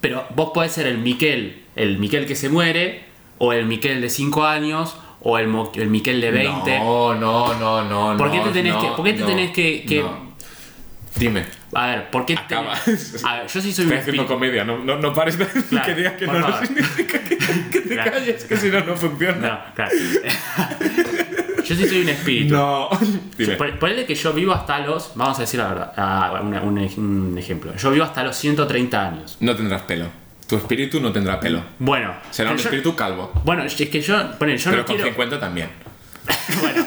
Pero 0.00 0.24
vos 0.36 0.50
podés 0.54 0.70
ser 0.72 0.86
el 0.86 0.98
Miquel, 0.98 1.64
el 1.74 1.98
Miquel 1.98 2.24
que 2.26 2.36
se 2.36 2.48
muere, 2.48 3.04
o 3.38 3.52
el 3.52 3.66
Miquel 3.66 4.00
de 4.00 4.08
5 4.10 4.44
años, 4.44 4.96
o 5.20 5.36
el, 5.38 5.48
Mo- 5.48 5.72
el 5.74 5.88
Miquel 5.88 6.20
de 6.20 6.30
20. 6.30 6.78
No, 6.78 7.14
no, 7.14 7.54
no, 7.54 7.82
no. 7.84 8.16
¿Por 8.16 8.30
qué 8.30 8.38
te 8.40 8.50
tenés 8.50 8.74
no, 8.74 8.80
que- 8.80 8.88
por 8.96 9.04
qué 9.04 9.12
te 9.14 9.20
no, 9.20 9.26
tenés 9.26 9.50
que- 9.50 9.84
que- 9.84 10.02
no. 10.02 10.28
Dime. 11.16 11.44
A 11.74 11.86
ver, 11.88 12.10
¿por 12.10 12.24
qué 12.24 12.36
te-. 12.48 12.54
A 12.54 12.62
ver, 12.62 13.46
yo 13.46 13.60
sí 13.60 13.72
soy 13.72 13.84
un 13.86 13.92
haciendo 13.92 13.94
espíritu. 13.98 14.26
comedia, 14.26 14.64
no, 14.64 14.78
no, 14.78 14.96
no 14.98 15.12
pares 15.12 15.36
de 15.38 15.46
Claro, 15.46 15.86
que 15.86 15.94
digas 15.94 16.12
que 16.14 16.26
por 16.26 16.34
no, 16.40 16.48
no 16.48 16.58
significa 16.60 17.18
que, 17.20 17.36
que 17.36 17.80
te 17.82 17.94
Claro. 17.94 18.10
calles, 18.12 18.44
que 18.44 18.56
si 18.56 18.70
no, 18.70 18.80
no 18.84 18.96
funciona. 18.96 19.36
No, 19.68 19.74
claro. 19.74 19.90
yo 21.64 21.74
sí 21.76 21.86
soy 21.86 22.00
un 22.02 22.08
espíritu. 22.08 22.54
No. 22.54 22.88
Dime. 23.38 23.56
Ponele 23.56 24.06
que 24.06 24.14
yo 24.14 24.32
vivo 24.32 24.52
hasta 24.54 24.78
los. 24.80 25.12
Vamos 25.14 25.36
a 25.38 25.42
decir 25.42 25.60
la 25.60 25.68
verdad. 25.68 25.92
ah, 25.96 26.40
una- 26.42 26.62
un, 26.62 26.78
un 26.78 27.36
ejemplo. 27.38 27.74
Yo 27.76 27.90
vivo 27.90 28.04
hasta 28.04 28.22
los 28.24 28.36
130 28.36 29.06
años. 29.06 29.36
No 29.40 29.54
tendrás 29.54 29.82
pelo. 29.82 30.06
Tu 30.48 30.56
espíritu 30.56 30.98
no 31.00 31.12
tendrá 31.12 31.38
pelo. 31.38 31.62
Bueno. 31.78 32.14
Será 32.30 32.50
un 32.52 32.56
yo- 32.56 32.62
espíritu 32.64 32.96
calvo. 32.96 33.30
Bueno, 33.44 33.64
es 33.64 33.74
que 33.74 34.00
yo. 34.00 34.16
Ponele, 34.38 34.56
yo 34.56 34.70
pero 34.70 34.82
no 34.82 34.86
con 34.86 34.96
quiero. 34.96 35.10
50 35.10 35.38
también. 35.40 35.68
Bueno, 36.60 36.84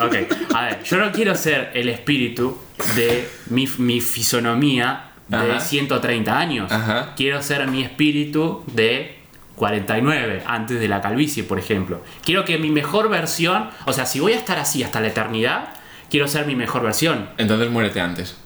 ok. 0.00 0.54
A 0.54 0.64
ver, 0.64 0.82
yo 0.84 0.96
no 0.96 1.12
quiero 1.12 1.34
ser 1.34 1.70
el 1.74 1.88
espíritu 1.88 2.58
de 2.96 3.28
mi, 3.50 3.68
mi 3.78 4.00
fisonomía 4.00 5.12
de 5.28 5.36
Ajá. 5.36 5.60
130 5.60 6.38
años. 6.38 6.72
Ajá. 6.72 7.12
Quiero 7.16 7.42
ser 7.42 7.66
mi 7.68 7.82
espíritu 7.82 8.64
de 8.72 9.16
49, 9.56 10.42
antes 10.46 10.80
de 10.80 10.88
la 10.88 11.00
calvicie, 11.00 11.44
por 11.44 11.58
ejemplo. 11.58 12.02
Quiero 12.24 12.44
que 12.44 12.58
mi 12.58 12.70
mejor 12.70 13.08
versión, 13.08 13.70
o 13.86 13.92
sea, 13.92 14.06
si 14.06 14.18
voy 14.20 14.32
a 14.32 14.36
estar 14.36 14.58
así 14.58 14.82
hasta 14.82 15.00
la 15.00 15.08
eternidad, 15.08 15.68
quiero 16.10 16.26
ser 16.26 16.46
mi 16.46 16.56
mejor 16.56 16.82
versión. 16.82 17.28
Entonces 17.38 17.70
muérete 17.70 18.00
antes. 18.00 18.36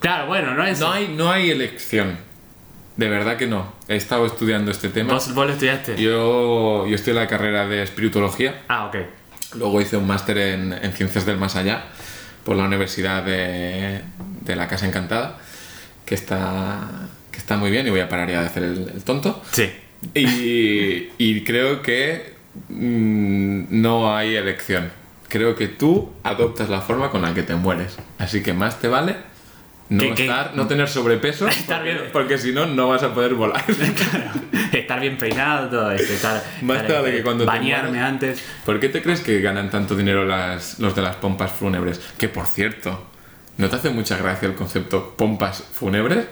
Claro, 0.00 0.26
bueno, 0.26 0.54
no 0.54 0.64
es. 0.64 0.78
No 0.80 0.92
hay, 0.92 1.08
no 1.08 1.30
hay 1.30 1.50
elección. 1.50 2.18
De 2.96 3.08
verdad 3.08 3.36
que 3.36 3.46
no. 3.46 3.72
He 3.88 3.96
estado 3.96 4.24
estudiando 4.26 4.70
este 4.70 4.88
tema. 4.88 5.14
¿Vos, 5.14 5.34
vos 5.34 5.46
lo 5.46 5.52
estudiaste? 5.52 5.96
Yo, 5.96 6.86
yo 6.86 6.94
estoy 6.94 7.12
en 7.12 7.16
la 7.18 7.26
carrera 7.26 7.66
de 7.66 7.82
espiritología. 7.82 8.62
Ah, 8.68 8.86
ok. 8.86 8.96
Luego 9.56 9.80
hice 9.80 9.96
un 9.96 10.06
máster 10.06 10.38
en, 10.38 10.72
en 10.72 10.92
Ciencias 10.92 11.26
del 11.26 11.38
Más 11.38 11.56
Allá 11.56 11.84
por 12.44 12.56
la 12.56 12.64
Universidad 12.64 13.22
de, 13.24 14.00
de 14.42 14.56
la 14.56 14.68
Casa 14.68 14.86
Encantada, 14.86 15.38
que 16.04 16.14
está, 16.14 17.08
que 17.30 17.38
está 17.38 17.56
muy 17.56 17.70
bien 17.70 17.86
y 17.86 17.90
voy 17.90 18.00
a 18.00 18.08
parar 18.08 18.30
ya 18.30 18.40
de 18.40 18.46
hacer 18.46 18.62
el, 18.64 18.90
el 18.94 19.02
tonto. 19.02 19.42
Sí. 19.52 19.70
Y, 20.14 21.10
y 21.18 21.44
creo 21.44 21.82
que 21.82 22.34
mm, 22.68 23.66
no 23.70 24.14
hay 24.14 24.36
elección. 24.36 24.90
Creo 25.28 25.56
que 25.56 25.68
tú 25.68 26.12
adoptas 26.22 26.68
la 26.68 26.80
forma 26.80 27.10
con 27.10 27.22
la 27.22 27.34
que 27.34 27.42
te 27.42 27.54
mueres. 27.54 27.96
Así 28.18 28.42
que 28.42 28.52
más 28.52 28.80
te 28.80 28.88
vale 28.88 29.16
no, 29.90 30.66
tener 30.66 30.88
sobrepeso, 30.88 31.46
Estar 31.48 31.78
porque, 31.78 31.92
bien. 31.94 32.10
porque 32.12 32.38
si 32.38 32.52
no, 32.52 32.66
no 32.66 32.88
vas 32.88 33.02
a 33.02 33.12
poder 33.12 33.34
volar. 33.34 33.62
estar 34.72 35.00
bien 35.00 35.16
peinado, 35.18 35.68
todo 35.68 35.90
esto. 35.92 36.12
Estar, 36.12 36.42
Más 36.62 36.78
estar, 36.82 36.96
vale 36.96 37.08
este, 37.08 37.18
que 37.18 37.22
cuando 37.22 37.44
Bañarme 37.46 38.00
antes. 38.00 38.42
¿Por 38.64 38.80
qué 38.80 38.88
te 38.88 39.02
crees 39.02 39.20
que 39.20 39.40
ganan 39.40 39.70
tanto 39.70 39.94
dinero 39.94 40.24
las, 40.24 40.78
los 40.78 40.94
de 40.94 41.02
las 41.02 41.16
pompas 41.16 41.52
fúnebres? 41.52 42.00
Que 42.18 42.28
por 42.28 42.46
cierto, 42.46 43.04
¿no 43.58 43.68
te 43.68 43.76
hace 43.76 43.90
mucha 43.90 44.16
gracia 44.16 44.48
el 44.48 44.54
concepto 44.54 45.14
pompas 45.16 45.62
fúnebres? 45.72 46.26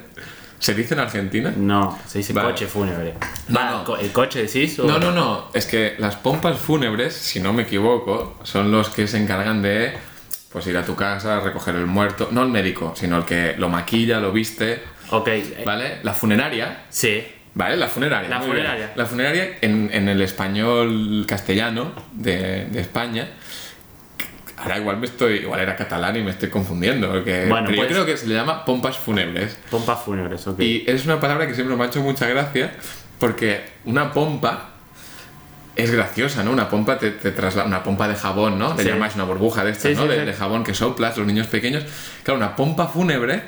¿Se 0.59 0.75
dice 0.75 0.95
en 0.95 1.01
Argentina? 1.01 1.53
No, 1.57 1.99
se 2.07 2.19
dice 2.19 2.33
Vale. 2.33 2.51
coche 2.51 2.67
fúnebre. 2.69 3.15
No, 3.49 3.59
Va, 3.59 3.83
no. 3.87 3.97
¿El 3.97 4.13
coche 4.13 4.43
decís? 4.45 4.79
o- 4.79 4.85
No, 4.85 4.99
no, 5.01 5.11
no. 5.11 5.49
Es 5.55 5.67
que 5.67 5.97
las 5.99 6.15
pompas 6.15 6.57
fúnebres, 6.59 7.15
si 7.15 7.41
no 7.41 7.53
me 7.53 7.65
equivoco, 7.65 8.39
son 8.45 8.71
los 8.71 8.89
que 8.89 9.09
se 9.09 9.19
encargan 9.21 9.61
de 9.61 9.93
pues 10.53 10.67
ir 10.67 10.77
a 10.77 10.85
tu 10.85 10.95
casa, 10.95 11.41
recoger 11.41 11.75
el 11.77 11.87
muerto. 11.87 12.29
No 12.31 12.43
el 12.43 12.49
médico, 12.49 12.93
sino 12.97 13.19
el 13.19 13.25
que 13.25 13.55
lo 13.57 13.69
maquilla, 13.69 14.21
lo 14.21 14.33
viste. 14.33 14.83
Ok. 15.11 15.29
eh, 15.29 15.63
¿Vale? 15.65 15.99
La 16.03 16.13
funeraria. 16.15 16.85
Sí. 16.91 17.25
¿Vale? 17.55 17.77
La 17.77 17.89
funeraria. 17.89 18.29
La 18.29 18.39
muy 18.39 18.47
bien. 18.47 18.57
funeraria. 18.59 18.93
La 18.95 19.07
funeraria 19.07 19.59
en, 19.61 19.91
en 19.93 20.09
el 20.09 20.21
español 20.23 21.25
castellano 21.29 21.93
de, 22.13 22.67
de 22.67 22.81
España. 22.81 23.29
Ahora 24.59 24.79
igual 24.79 24.99
me 24.99 25.07
estoy. 25.07 25.39
Igual 25.39 25.61
era 25.61 25.75
catalán 25.77 26.17
y 26.17 26.21
me 26.23 26.31
estoy 26.31 26.49
confundiendo. 26.49 27.11
Porque, 27.11 27.47
Bueno, 27.49 27.67
pues- 27.67 27.79
yo 27.81 27.87
creo 27.89 28.07
que 28.07 28.17
se 28.17 28.27
le 28.27 28.35
llama 28.35 28.65
pompas 28.65 28.97
fúnebres. 28.99 29.59
Pompas 29.71 30.01
fúnebres, 30.03 30.47
ok. 30.47 30.61
Y 30.61 30.85
es 30.87 31.05
una 31.05 31.19
palabra 31.21 31.47
que 31.47 31.55
siempre 31.55 31.75
me 31.77 31.85
ha 31.85 31.87
hecho 31.89 32.01
mucha 32.01 32.27
gracia. 32.27 32.73
Porque 33.19 33.61
una 33.85 34.13
pompa 34.13 34.72
es 35.77 35.91
graciosa, 35.91 36.43
¿no? 36.45 36.51
Una 36.51 36.69
pompa 36.69 36.99
te, 36.99 37.11
te 37.11 37.31
traslada. 37.31 37.67
Una 37.67 37.83
pompa 37.83 38.09
de 38.09 38.15
jabón, 38.15 38.59
¿no? 38.59 38.75
Le 38.75 38.83
Sí. 38.83 38.89
llamáis 38.89 39.15
una 39.15 39.25
burbuja 39.25 39.65
de 39.65 39.71
estas, 39.73 39.93
Sí, 39.93 39.97
¿no? 39.97 40.03
sí, 40.03 40.09
de, 40.09 40.25
de 40.25 40.33
jabón 40.35 40.65
que 40.65 40.75
soplas, 40.75 41.17
los 41.17 41.27
niños 41.27 41.47
pequeños. 41.47 41.85
Claro, 42.23 42.39
una 42.39 42.55
pompa 42.57 42.87
fúnebre 42.89 43.45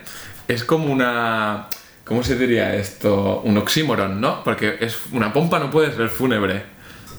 es 0.48 0.64
como 0.64 0.86
una. 0.92 1.66
¿Cómo 2.04 2.22
se 2.22 2.36
diría 2.36 2.74
esto? 2.74 3.40
Un 3.44 3.56
oxímoron, 3.58 4.20
¿no? 4.20 4.44
Porque 4.44 4.76
es 4.80 4.98
una 5.12 5.32
pompa 5.32 5.58
no 5.58 5.70
puede 5.70 5.94
ser 5.94 6.08
fúnebre. 6.08 6.73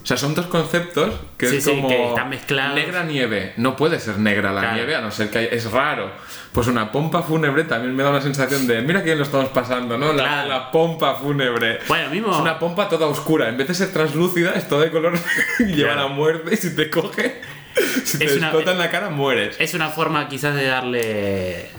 O 0.05 0.07
sea, 0.07 0.17
son 0.17 0.35
dos 0.35 0.45
conceptos 0.45 1.15
que 1.35 1.47
Sí, 1.49 1.57
es 1.57 1.63
sí, 1.63 1.81
que 1.87 2.09
están 2.09 2.29
mezclados. 2.29 2.75
Negra 2.75 3.03
nieve. 3.05 3.53
No 3.57 3.75
puede 3.75 3.99
ser 3.99 4.19
negra 4.19 4.53
la 4.53 4.61
Claro. 4.61 4.75
nieve, 4.75 4.95
a 4.95 5.01
no 5.01 5.09
ser 5.09 5.31
que 5.31 5.39
hay- 5.39 5.47
es 5.51 5.71
raro. 5.71 6.11
Pues 6.51 6.67
una 6.67 6.91
pompa 6.91 7.23
fúnebre 7.23 7.63
también 7.63 7.95
me 7.95 8.03
da 8.03 8.11
una 8.11 8.21
sensación 8.21 8.67
de. 8.67 8.83
Mira 8.83 8.99
que 8.99 9.05
bien 9.07 9.17
lo 9.17 9.23
estamos 9.23 9.49
pasando, 9.49 9.97
¿no? 9.97 10.13
La, 10.13 10.23
Claro. 10.23 10.49
la 10.49 10.71
pompa 10.71 11.15
fúnebre. 11.15 11.79
Bueno, 11.87 12.11
mismo. 12.11 12.31
Es 12.31 12.37
una 12.37 12.59
pompa 12.59 12.87
toda 12.87 13.07
oscura. 13.07 13.49
En 13.49 13.57
vez 13.57 13.67
de 13.67 13.73
ser 13.73 13.91
translúcida, 13.91 14.51
es 14.53 14.67
toda 14.67 14.83
de 14.85 14.91
color 14.91 15.13
y 15.59 15.73
lleva 15.73 15.93
Claro. 15.93 16.09
la 16.09 16.15
muerte. 16.15 16.53
Y 16.53 16.57
si 16.57 16.75
te 16.75 16.87
coge, 16.91 17.41
si 18.05 18.19
te 18.19 18.25
Es 18.25 18.37
una- 18.37 18.51
en 18.51 18.77
la 18.77 18.91
cara, 18.91 19.09
mueres. 19.09 19.55
Es 19.59 19.73
una 19.73 19.89
forma 19.89 20.29
quizás 20.29 20.53
de 20.53 20.65
darle. 20.65 21.01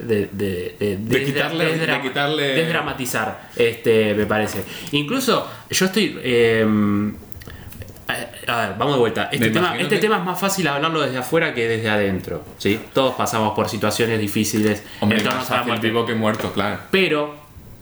de, 0.01 0.29
de, 0.33 0.77
de, 0.81 0.97
De 0.99 1.25
quitarle- 1.25 1.77
de 1.79 2.01
quitarle- 2.03 2.55
desdramatizar, 2.57 3.51
este, 3.55 4.15
me 4.15 4.27
parece. 4.27 4.65
Incluso 4.91 5.49
yo 5.71 5.87
estoy. 5.87 6.19
eh, 6.25 6.67
a 8.09 8.57
ver, 8.69 8.75
vamos 8.79 8.95
de 8.95 9.01
vuelta. 9.01 9.29
Este 9.33 9.51
tema, 9.51 9.77
este 9.77 9.97
que- 9.97 10.01
tema 10.01 10.19
es 10.19 10.25
más 10.25 10.39
fácil 10.39 10.67
hablarlo 10.69 11.01
desde 11.01 11.19
afuera 11.19 11.53
que 11.55 11.67
desde 11.67 11.89
adentro. 11.91 12.45
¿sí? 12.59 12.79
Todos 12.93 13.15
pasamos 13.17 13.55
por 13.55 13.69
situaciones 13.69 14.21
difíciles 14.21 14.83
Hombre, 15.01 15.23
más 15.25 15.47
fácil 15.47 15.75
vivo 15.81 16.07
que 16.07 16.15
muerto, 16.15 16.53
claro. 16.53 16.79
Pero 16.91 17.35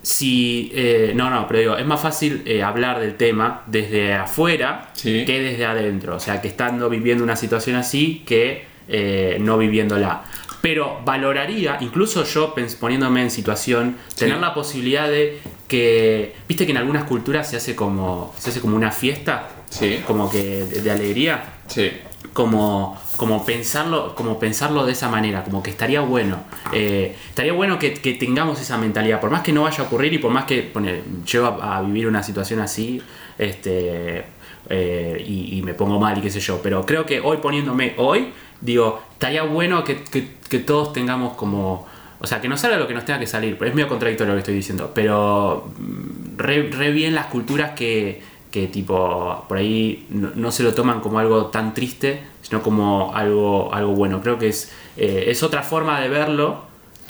si. 0.03 0.71
eh, 0.75 1.13
no, 1.15 1.31
no, 1.31 1.47
pero 1.47 1.59
digo, 1.61 1.77
es 1.77 1.87
más 1.87 2.01
fácil 2.01 2.43
eh, 2.47 2.63
hablar 2.63 3.01
del 3.01 3.17
tema 3.17 3.63
desde 3.67 4.15
afuera 4.15 4.89
Sí. 4.95 5.25
que 5.27 5.41
desde 5.41 5.65
adentro. 5.67 6.17
O 6.17 6.21
sea, 6.21 6.41
que 6.41 6.49
estando 6.49 6.89
viviendo 6.89 7.23
una 7.25 7.37
situación 7.37 7.77
así 7.77 8.23
que 8.27 8.65
eh, 8.89 9.39
no 9.41 9.57
viviéndola. 9.59 10.23
Pero 10.61 11.01
valoraría, 11.05 11.77
incluso 11.83 12.25
yo 12.25 12.55
poniéndome 12.81 13.21
en 13.21 13.31
situación, 13.31 13.97
tener 14.17 14.37
Sí. 14.37 14.41
la 14.41 14.55
posibilidad 14.55 15.09
de 15.09 15.39
que. 15.69 16.35
Viste 16.49 16.65
que 16.65 16.73
en 16.73 16.79
algunas 16.79 17.05
culturas 17.05 17.49
se 17.51 17.57
hace 17.59 17.75
como. 17.77 18.35
se 18.39 18.49
hace 18.51 18.61
como 18.63 18.75
una 18.77 18.91
fiesta. 18.91 19.49
Sí. 19.79 20.01
Como 20.07 20.31
que 20.31 20.65
de, 20.65 20.81
de 20.83 20.91
alegría 20.91 21.43
Sí. 21.67 21.91
como, 22.33 22.97
como, 23.17 23.45
pensarlo, 23.45 24.15
como 24.15 24.39
pensarlo 24.39 24.85
de 24.87 24.93
esa 24.93 25.09
manera, 25.09 25.43
como 25.45 25.63
que 25.63 25.71
estaría 25.71 26.01
bueno. 26.01 26.39
Eh, 26.73 27.15
estaría 27.29 27.53
bueno 27.53 27.79
que, 27.79 27.93
que 27.95 28.13
tengamos 28.15 28.61
esa 28.61 28.77
mentalidad, 28.79 29.21
por 29.21 29.31
más 29.31 29.43
que 29.43 29.53
no 29.53 29.63
vaya 29.63 29.83
a 29.83 29.87
ocurrir 29.87 30.13
y 30.13 30.19
por 30.19 30.31
más 30.31 30.45
que 30.45 30.63
pone, 30.63 31.03
llego 31.31 31.47
a, 31.47 31.79
a 31.79 31.83
vivir 31.83 32.07
una 32.07 32.23
situación 32.23 32.61
así 32.61 33.01
este, 33.39 34.25
eh, 34.71 35.25
y, 35.27 35.59
y 35.59 35.63
me 35.63 35.75
pongo 35.75 35.99
mal 35.99 36.17
y 36.19 36.21
qué 36.23 36.31
sé 36.31 36.41
yo, 36.41 36.61
pero 36.63 36.85
creo 36.87 37.05
que 37.07 37.21
hoy 37.21 37.39
poniéndome 37.39 37.95
hoy, 37.99 38.33
digo, 38.61 39.03
estaría 39.13 39.43
bueno 39.43 39.85
que, 39.85 40.03
que- 40.05 40.29
que 40.49 40.59
todos 40.61 40.93
tengamos 40.93 41.35
como... 41.37 41.87
O 42.21 42.27
sea, 42.27 42.41
que 42.41 42.49
no 42.49 42.57
salga 42.57 42.79
lo 42.79 42.87
que 42.89 42.95
nos 42.95 43.05
tenga 43.05 43.19
que 43.19 43.27
salir, 43.27 43.59
es 43.61 43.75
medio 43.75 43.89
contradictorio 43.89 44.33
lo 44.33 44.37
que 44.37 44.41
estoy 44.41 44.55
diciendo. 44.55 44.93
Pero 44.95 45.71
mm, 45.79 46.39
re, 46.39 46.71
re 46.71 46.91
bien 46.93 47.15
las 47.15 47.27
culturas 47.27 47.73
que, 47.73 48.23
que 48.55 48.69
tipo, 48.69 49.45
por 49.49 49.59
ahí 49.59 50.07
no, 50.11 50.31
no 50.37 50.53
se 50.53 50.63
lo 50.63 50.73
toman 50.75 51.01
como 51.01 51.19
algo 51.19 51.47
tan 51.47 51.75
triste, 51.75 52.23
sino 52.41 52.63
como 52.63 53.13
algo, 53.13 53.75
algo 53.75 53.91
bueno. 53.95 54.21
Creo 54.23 54.39
que 54.39 54.47
es, 54.47 54.71
eh, 54.97 55.25
es 55.27 55.43
otra 55.43 55.65
forma 55.65 56.01
de 56.01 56.09
verlo 56.09 56.63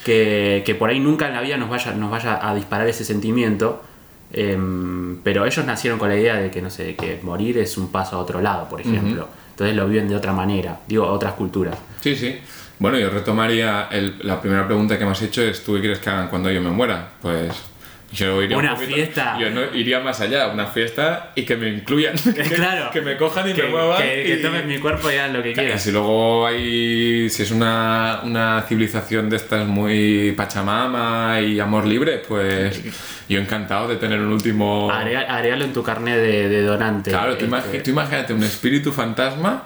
que, 0.07 0.63
que 0.65 0.75
por 0.75 0.89
ahí 0.89 1.01
nunca 1.01 1.29
en 1.29 1.35
la 1.35 1.43
vida 1.43 1.59
nos 1.59 1.69
vaya, 1.69 1.93
nos 1.93 2.11
vaya 2.11 2.41
a 2.49 2.55
disparar 2.55 2.89
ese 2.89 3.05
sentimiento. 3.05 3.83
Em, 4.33 5.19
pero 5.23 5.45
ellos 5.45 5.65
nacieron 5.67 5.99
con 5.99 6.09
la 6.09 6.17
idea 6.17 6.37
de 6.37 6.51
que, 6.51 6.63
no 6.63 6.71
sé, 6.71 6.97
que 6.97 7.21
morir 7.23 7.59
es 7.59 7.77
un 7.77 7.93
paso 7.93 8.17
a 8.17 8.21
otro 8.21 8.41
lado, 8.41 8.67
por 8.71 8.81
ejemplo. 8.81 9.29
Entonces 9.51 9.77
lo 9.77 9.87
viven 9.87 10.09
de 10.09 10.17
otra 10.17 10.33
manera, 10.33 10.81
digo, 10.89 11.07
otras 11.07 11.35
culturas. 11.35 11.77
Sí, 12.01 12.17
sí. 12.17 12.39
Bueno, 12.79 12.99
yo 12.99 13.11
retomaría 13.11 13.89
el- 13.93 14.17
la 14.23 14.41
primera 14.41 14.67
pregunta 14.67 14.99
que 14.99 15.05
me 15.05 15.11
has 15.13 15.21
hecho 15.23 15.43
es 15.43 15.63
¿tú 15.63 15.75
qué 15.75 15.81
quieres 15.81 15.99
que 16.01 16.09
hagan 16.11 16.29
cuando 16.29 16.51
yo 16.51 16.61
me 16.63 16.71
muera? 16.71 17.11
Pues 17.23 17.53
Yo 18.15 18.41
iría 18.43 18.57
Una 18.57 18.71
un 18.75 18.77
poquito- 18.77 18.95
fiesta. 18.95 19.37
Yo 19.41 19.51
no 19.51 19.75
iría 19.75 20.01
más 20.01 20.21
allá, 20.21 20.49
una 20.49 20.67
fiesta 20.67 21.33
y 21.35 21.43
que 21.43 21.57
me 21.57 21.69
incluyan. 21.69 22.15
que, 22.35 22.43
claro. 22.43 22.91
Que 22.93 23.01
me 23.01 23.17
cojan 23.17 23.51
y 23.51 23.55
que, 23.55 23.65
me 23.65 23.69
muevan. 23.71 24.01
que- 24.03 24.41
tomen 24.43 24.67
mi 24.69 24.79
cuerpo 24.79 25.11
y 25.11 25.15
hagan 25.17 25.33
lo 25.33 25.43
que 25.43 25.51
Y 25.51 25.55
quieran. 25.55 25.79
si 25.79 25.91
luego 25.91 26.47
hay. 26.47 27.29
Si 27.31 27.43
es 27.43 27.51
una, 27.51 28.21
una 28.25 28.63
civilización 28.69 29.29
de 29.29 29.37
estas 29.37 29.67
muy 29.67 30.33
pachamama 30.37 31.41
y 31.41 31.59
amor 31.61 31.87
libre, 31.87 32.23
pues 32.29 32.81
yo 33.29 33.39
encantado 33.41 33.89
de 33.89 33.97
tener 33.97 34.21
un 34.21 34.33
último. 34.33 34.91
Agregalo 34.91 35.65
en 35.65 35.73
tu 35.73 35.83
carnet 35.83 36.17
de, 36.17 36.49
de 36.49 36.63
donante. 36.63 37.11
Claro, 37.11 37.37
tú, 37.37 37.47
Este, 37.55 37.81
tú 37.81 37.91
imagínate 37.91 38.33
un 38.33 38.43
espíritu 38.45 38.93
fantasma 38.93 39.65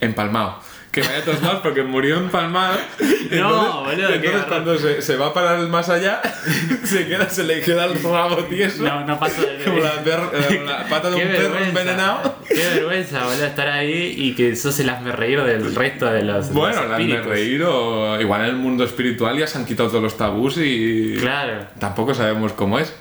empalmado. 0.00 0.60
Que 0.92 1.02
vaya 1.02 1.18
a 1.18 1.22
todos 1.22 1.40
lados 1.42 1.60
porque 1.62 1.82
murió 1.82 2.16
empalmado. 2.18 2.78
No, 3.30 3.84
boludo, 3.84 4.08
Entonces 4.12 4.42
cuando 4.48 4.76
se, 4.76 5.02
se 5.02 5.16
va 5.16 5.32
para 5.32 5.56
el 5.60 5.68
más 5.68 5.88
allá, 5.88 6.20
se, 6.84 7.06
queda, 7.06 7.28
se 7.30 7.44
le 7.44 7.60
queda 7.60 7.84
el 7.84 8.02
rabo 8.02 8.38
tieso. 8.44 8.82
No, 8.82 9.04
no 9.04 9.20
pasa 9.20 9.42
de 9.42 9.62
Como 9.62 9.78
la, 9.78 9.94
la 10.66 10.88
pata 10.88 11.10
de 11.10 11.16
un 11.16 11.22
perro 11.30 11.58
envenenado. 11.60 12.34
Qué 12.48 12.54
vergüenza, 12.74 13.22
boludo, 13.24 13.44
estar 13.44 13.68
ahí 13.68 14.14
y 14.16 14.34
que 14.34 14.56
sos 14.56 14.80
el 14.80 14.90
hazme 14.90 15.12
reír 15.12 15.40
del 15.44 15.72
resto 15.76 16.06
de 16.06 16.24
los. 16.24 16.52
Bueno, 16.52 16.80
de 16.88 16.90
espíritus. 16.90 17.26
reír 17.26 17.62
o 17.62 18.20
igual 18.20 18.40
en 18.40 18.46
el 18.48 18.56
mundo 18.56 18.82
espiritual 18.82 19.38
ya 19.38 19.46
se 19.46 19.58
han 19.58 19.64
quitado 19.64 19.90
todos 19.90 20.02
los 20.02 20.16
tabús 20.16 20.56
y 20.58 21.14
Claro. 21.20 21.66
tampoco 21.78 22.12
sabemos 22.14 22.52
cómo 22.54 22.80
es. 22.80 22.92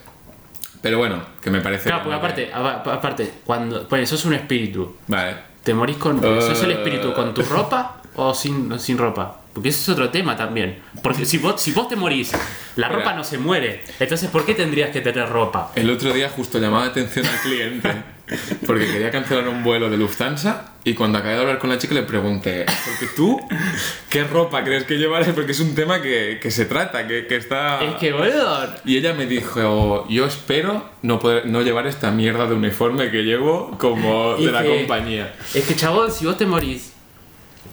Pero 0.84 1.00
bueno, 1.00 1.24
que 1.42 1.50
me 1.50 1.60
parece... 1.62 1.90
Claro, 1.90 2.04
porque 2.04 2.16
aparte, 2.18 2.52
apa- 2.54 2.94
aparte, 2.94 3.32
cuando. 3.44 3.88
Pues 3.88 4.08
sos 4.08 4.24
un 4.26 4.36
espíritu. 4.36 4.96
Vale. 5.08 5.49
¿Te 5.64 5.74
morís 5.74 5.98
con. 5.98 6.18
Eh. 6.24 6.42
¿Sos 6.42 6.64
el 6.64 6.72
espíritu 6.72 7.14
con 7.14 7.34
tu 7.34 7.42
ropa 7.44 8.02
o 8.16 8.34
sin, 8.34 8.80
sin 8.80 8.98
ropa? 8.98 9.42
Porque 9.54 9.70
ese 9.70 9.82
es 9.82 9.90
otro 9.90 10.10
tema 10.10 10.38
también. 10.38 10.80
Porque 11.04 11.26
si 11.26 11.38
vos, 11.38 11.62
si 11.62 11.72
vos 11.72 11.88
te 11.90 11.96
morís, 11.96 12.32
la 12.76 12.88
Mira. 12.88 13.00
ropa 13.00 13.14
no 13.14 13.24
se 13.24 13.38
muere. 13.38 13.84
Entonces, 14.00 14.30
¿por 14.30 14.46
qué 14.46 14.54
tendrías 14.54 14.92
que 14.92 15.02
tener 15.02 15.28
ropa? 15.28 15.72
El 15.76 15.90
otro 15.90 16.14
día 16.14 16.30
justo 16.30 16.60
llamaba 16.60 16.86
la 16.86 16.92
atención 16.92 17.26
al 17.26 17.40
cliente 17.42 17.92
porque 18.66 18.86
quería 18.86 19.12
cancelar 19.12 19.48
un 19.48 19.64
vuelo 19.64 19.90
de 19.90 19.98
Lufthansa 19.98 20.74
y 20.84 20.94
cuando 20.94 21.18
acabé 21.18 21.36
de 21.36 21.42
hablar 21.42 21.60
con 21.60 21.70
la 21.70 21.78
chica 21.78 21.94
le 21.96 22.04
pregunté, 22.04 22.66
porque 22.66 23.14
tú, 23.16 23.40
¿qué 24.10 24.24
ropa 24.24 24.64
crees 24.64 24.84
que 24.86 24.98
llevarás? 24.98 25.28
Porque 25.30 25.52
es 25.52 25.60
un 25.60 25.76
tema 25.76 26.02
que, 26.02 26.40
que 26.42 26.52
se 26.52 26.66
trata, 26.66 27.08
que, 27.08 27.28
que 27.28 27.36
está... 27.36 27.84
Es 27.84 27.96
que, 27.96 28.12
boludo. 28.14 28.68
Y 28.86 28.98
ella 28.98 29.14
me 29.14 29.26
dijo, 29.26 30.06
yo 30.10 30.26
espero 30.26 30.90
no, 31.02 31.20
poder, 31.20 31.46
no 31.48 31.62
llevar 31.62 31.88
esta 31.88 32.12
mierda 32.12 32.46
de 32.48 32.54
uniforme 32.56 33.12
que 33.12 33.24
llevo 33.24 33.78
como 33.78 34.36
de 34.38 34.52
la 34.52 34.64
que- 34.64 34.78
compañía. 34.80 35.34
Es 35.54 35.66
que, 35.66 35.76
chabón, 35.76 36.12
si 36.12 36.26
vos 36.26 36.38
te 36.38 36.46
morís, 36.46 36.94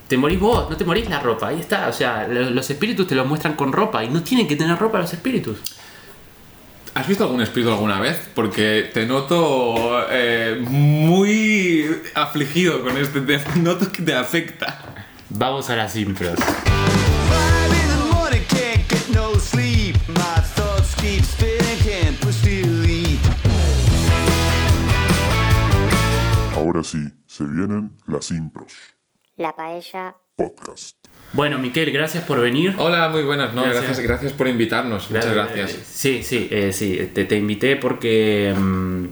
te 0.09 0.17
morís 0.17 0.39
vos, 0.41 0.69
no 0.71 0.77
te 0.77 0.85
morís 0.85 1.09
la 1.09 1.21
ropa. 1.21 1.49
Ahí 1.49 1.61
está. 1.61 1.89
O 1.89 1.93
sea, 1.93 2.27
lo- 2.29 2.51
los 2.51 2.69
espíritus 2.71 3.07
te 3.07 3.15
lo 3.15 3.25
muestran 3.25 3.55
con 3.55 3.73
ropa 3.73 4.03
y 4.05 4.09
no 4.09 4.23
tienen 4.23 4.47
que 4.49 4.57
tener 4.57 4.77
ropa 4.79 4.99
los 4.99 5.13
espíritus. 5.13 5.59
¿Has 6.97 7.07
visto 7.07 7.25
algún 7.25 7.43
espíritu 7.43 7.71
alguna 7.71 8.01
vez? 8.01 8.17
Porque 8.35 8.91
te 8.91 9.05
noto 9.05 10.07
eh, 10.11 10.65
muy 10.67 11.85
afligido 12.15 12.83
con 12.83 12.97
este 12.97 13.21
tema. 13.21 13.45
Noto 13.57 13.93
que 13.93 14.03
te 14.03 14.15
afecta. 14.15 14.83
Vamos 15.29 15.69
a 15.69 15.77
las 15.77 15.95
impros. 15.95 16.39
Ahora 26.55 26.83
sí, 26.83 27.13
se 27.27 27.45
vienen 27.45 27.95
las 28.07 28.31
impros. 28.31 28.73
La 29.37 29.55
paella 29.55 30.17
Podcast. 30.35 30.96
Bueno, 31.33 31.59
Miquel, 31.59 31.91
gracias 31.91 32.25
por 32.25 32.41
venir. 32.41 32.75
Hola, 32.79 33.09
muy 33.09 33.23
buenas. 33.23 33.53
No, 33.53 33.63
Gracias. 33.63 33.85
gracias, 33.85 34.07
gracias, 34.07 34.33
por 34.33 34.49
invitarnos. 34.49 35.11
Muchas 35.11 35.35
gracias. 35.35 35.73
Sí, 35.85 36.23
sí, 36.23 36.49
eh, 36.51 36.73
sí. 36.73 37.11
Te, 37.13 37.25
te 37.27 37.37
invité 37.37 37.77
porque, 37.77 38.55
mm, 38.57 39.05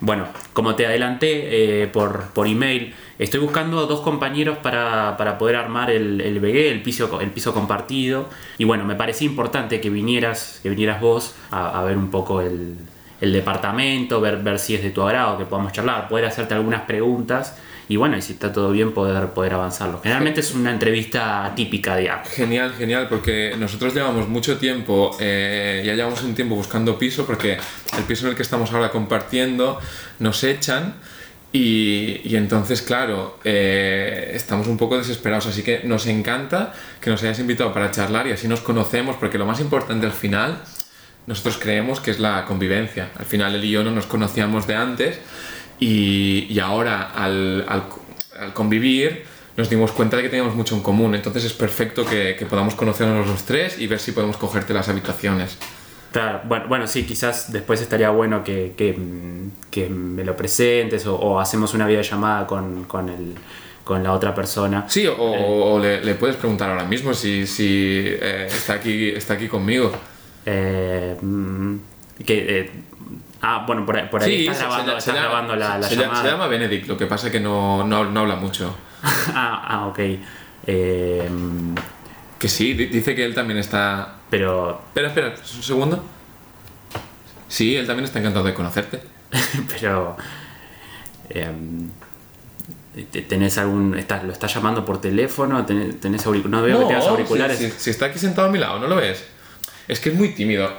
bueno, 0.00 0.28
como 0.52 0.76
te 0.76 0.86
adelanté 0.86 1.82
eh, 1.82 1.86
por, 1.88 2.28
por 2.32 2.46
email, 2.46 2.94
estoy 3.18 3.40
buscando 3.40 3.86
dos 3.86 4.00
compañeros 4.02 4.58
para, 4.58 5.16
para 5.16 5.36
poder 5.36 5.56
armar 5.56 5.90
el, 5.90 6.20
el 6.20 6.38
BG, 6.38 6.70
el 6.70 6.82
piso, 6.82 7.20
el 7.20 7.30
piso 7.30 7.52
compartido. 7.52 8.28
Y 8.58 8.64
bueno, 8.64 8.84
me 8.84 8.94
parecía 8.94 9.26
importante 9.26 9.80
que 9.80 9.90
vinieras, 9.90 10.60
que 10.62 10.68
vinieras 10.70 11.00
vos 11.00 11.34
a, 11.50 11.80
a 11.80 11.84
ver 11.84 11.96
un 11.96 12.10
poco 12.10 12.40
el, 12.40 12.76
el 13.20 13.32
departamento, 13.32 14.20
ver, 14.20 14.36
ver 14.42 14.58
si 14.60 14.76
es 14.76 14.82
de 14.82 14.90
tu 14.90 15.02
agrado, 15.02 15.38
que 15.38 15.44
podamos 15.44 15.72
charlar, 15.72 16.08
poder 16.08 16.26
hacerte 16.26 16.54
algunas 16.54 16.82
preguntas. 16.82 17.56
Y 17.88 17.96
bueno, 17.96 18.16
y 18.16 18.22
si 18.22 18.32
está 18.32 18.52
todo 18.52 18.70
bien, 18.70 18.92
poder, 18.92 19.28
poder 19.28 19.54
avanzarlo. 19.54 20.00
Generalmente 20.02 20.40
es 20.40 20.54
una 20.54 20.70
entrevista 20.70 21.52
típica, 21.54 21.96
digamos. 21.96 22.28
Genial, 22.28 22.74
genial, 22.76 23.08
porque 23.08 23.54
nosotros 23.58 23.94
llevamos 23.94 24.28
mucho 24.28 24.56
tiempo, 24.56 25.16
eh, 25.20 25.82
ya 25.84 25.94
llevamos 25.94 26.22
un 26.22 26.34
tiempo 26.34 26.54
buscando 26.54 26.98
piso, 26.98 27.26
porque 27.26 27.58
el 27.96 28.04
piso 28.04 28.26
en 28.26 28.30
el 28.30 28.36
que 28.36 28.42
estamos 28.42 28.72
ahora 28.72 28.90
compartiendo 28.90 29.78
nos 30.18 30.44
echan 30.44 30.94
y, 31.52 32.20
y 32.24 32.36
entonces, 32.36 32.82
claro, 32.82 33.38
eh, 33.44 34.32
estamos 34.34 34.66
un 34.66 34.76
poco 34.76 34.98
desesperados, 34.98 35.46
así 35.46 35.62
que 35.62 35.82
nos 35.84 36.06
encanta 36.06 36.72
que 37.00 37.10
nos 37.10 37.22
hayas 37.22 37.38
invitado 37.38 37.72
para 37.72 37.92
charlar 37.92 38.26
y 38.26 38.32
así 38.32 38.48
nos 38.48 38.60
conocemos, 38.60 39.14
porque 39.16 39.38
lo 39.38 39.46
más 39.46 39.60
importante 39.60 40.04
al 40.04 40.12
final, 40.12 40.58
nosotros 41.28 41.58
creemos 41.58 42.00
que 42.00 42.10
es 42.10 42.18
la 42.18 42.44
convivencia. 42.46 43.10
Al 43.18 43.26
final 43.26 43.54
él 43.54 43.64
y 43.64 43.70
yo 43.70 43.84
no 43.84 43.92
nos 43.92 44.06
conocíamos 44.06 44.66
de 44.66 44.74
antes 44.74 45.20
y, 45.80 46.46
y 46.50 46.58
ahora 46.60 47.10
al, 47.10 47.64
al- 47.68 47.84
al 48.40 48.52
convivir 48.52 49.24
nos 49.56 49.70
dimos 49.70 49.92
cuenta 49.92 50.16
de 50.16 50.24
que 50.24 50.28
teníamos 50.28 50.54
mucho 50.56 50.74
en 50.74 50.82
común. 50.82 51.14
Entonces 51.14 51.44
es 51.44 51.52
perfecto 51.52 52.04
que, 52.04 52.34
que 52.36 52.46
podamos 52.46 52.74
conocernos 52.74 53.26
los 53.26 53.44
tres 53.44 53.78
y 53.78 53.86
ver 53.86 54.00
si 54.00 54.12
podemos 54.12 54.36
cogerte 54.36 54.74
las 54.74 54.88
habitaciones. 54.88 55.56
Claro, 56.10 56.40
bueno, 56.44 56.66
bueno, 56.68 56.86
sí, 56.86 57.04
quizás 57.04 57.52
después 57.52 57.80
estaría 57.80 58.10
bueno 58.10 58.42
que, 58.44 58.74
que, 58.76 58.92
mm, 58.92 59.70
que 59.70 59.88
me 59.88 60.24
lo 60.24 60.36
presentes 60.36 61.06
o, 61.06 61.16
o 61.16 61.40
hacemos 61.40 61.74
una 61.74 61.86
videollamada 61.86 62.46
con, 62.46 62.84
con, 62.84 63.08
el, 63.08 63.34
con 63.84 64.02
la 64.02 64.12
otra 64.12 64.32
persona. 64.34 64.86
Sí, 64.88 65.06
o, 65.06 65.14
o 65.16 65.78
le, 65.80 66.04
le 66.04 66.14
puedes 66.14 66.36
preguntar 66.36 66.70
ahora 66.70 66.84
mismo 66.84 67.14
si, 67.14 67.46
si 67.46 68.02
eh, 68.06 68.46
está, 68.48 68.74
aquí, 68.74 69.08
está 69.08 69.34
aquí 69.34 69.48
conmigo. 69.48 69.90
Eh, 70.46 71.16
mm, 71.20 71.74
que, 72.24 72.60
eh, 72.60 72.70
ah, 73.44 73.64
bueno, 73.66 73.84
por 73.86 73.96
ahí, 73.96 74.08
por 74.10 74.22
ahí 74.22 74.36
Sí, 74.36 74.40
estás 74.42 74.56
se- 74.58 74.64
grabando, 74.64 74.92
se, 74.92 74.98
estás 74.98 75.14
llama- 75.14 75.26
grabando 75.28 75.56
la, 75.56 75.78
la 75.78 75.86
se 75.88 75.94
llama- 75.94 76.04
llamada. 76.06 76.22
se 76.24 76.30
llama 76.30 76.46
Benedict, 76.48 76.86
lo 76.88 76.96
que 76.96 77.06
pasa 77.06 77.26
es 77.26 77.32
que 77.32 77.40
no, 77.40 77.84
no, 77.86 78.04
no 78.04 78.20
habla 78.20 78.36
mucho. 78.36 78.74
ah, 79.02 79.64
ah, 79.68 79.86
ok. 79.86 79.98
Eh, 80.66 81.28
mm, 81.30 81.74
Que 82.38 82.48
sí, 82.48 82.72
di- 82.74 82.86
dice 82.86 83.14
que 83.14 83.24
él 83.24 83.34
también 83.34 83.58
está... 83.58 84.14
pero, 84.30 84.82
Espera, 84.88 85.08
espera, 85.08 85.34
un 85.56 85.62
segundo. 85.62 86.04
Sí, 87.48 87.76
él 87.76 87.86
también 87.86 88.04
está 88.04 88.18
encantado 88.18 88.44
de 88.44 88.54
conocerte. 88.54 89.00
pero... 89.80 90.16
em, 91.30 91.90
te- 93.10 93.22
¿Tenés 93.22 93.58
algún. 93.58 93.96
Estás, 93.98 94.22
¿Lo 94.24 94.32
estás 94.32 94.54
llamando 94.54 94.84
por 94.84 95.00
teléfono? 95.00 95.64
¿Tenés, 95.66 96.00
tenés 96.00 96.24
No 96.26 96.62
veo 96.62 96.78
que 96.80 96.84
tengas 96.86 97.06
auriculares. 97.06 97.58
Si, 97.58 97.70
si- 97.70 97.78
si 97.80 97.90
está 97.90 98.06
aquí 98.06 98.18
sentado 98.18 98.48
a 98.48 98.50
mi 98.50 98.58
lado, 98.58 98.78
¿no 98.78 98.86
lo 98.86 98.96
ves? 98.96 99.24
Es 99.88 100.00
que 100.00 100.10
es 100.10 100.14
muy 100.14 100.28
tímido. 100.30 100.70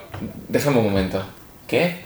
Déjame 0.48 0.78
un 0.80 0.86
momento. 0.86 1.24
¿Qué? 1.68 2.04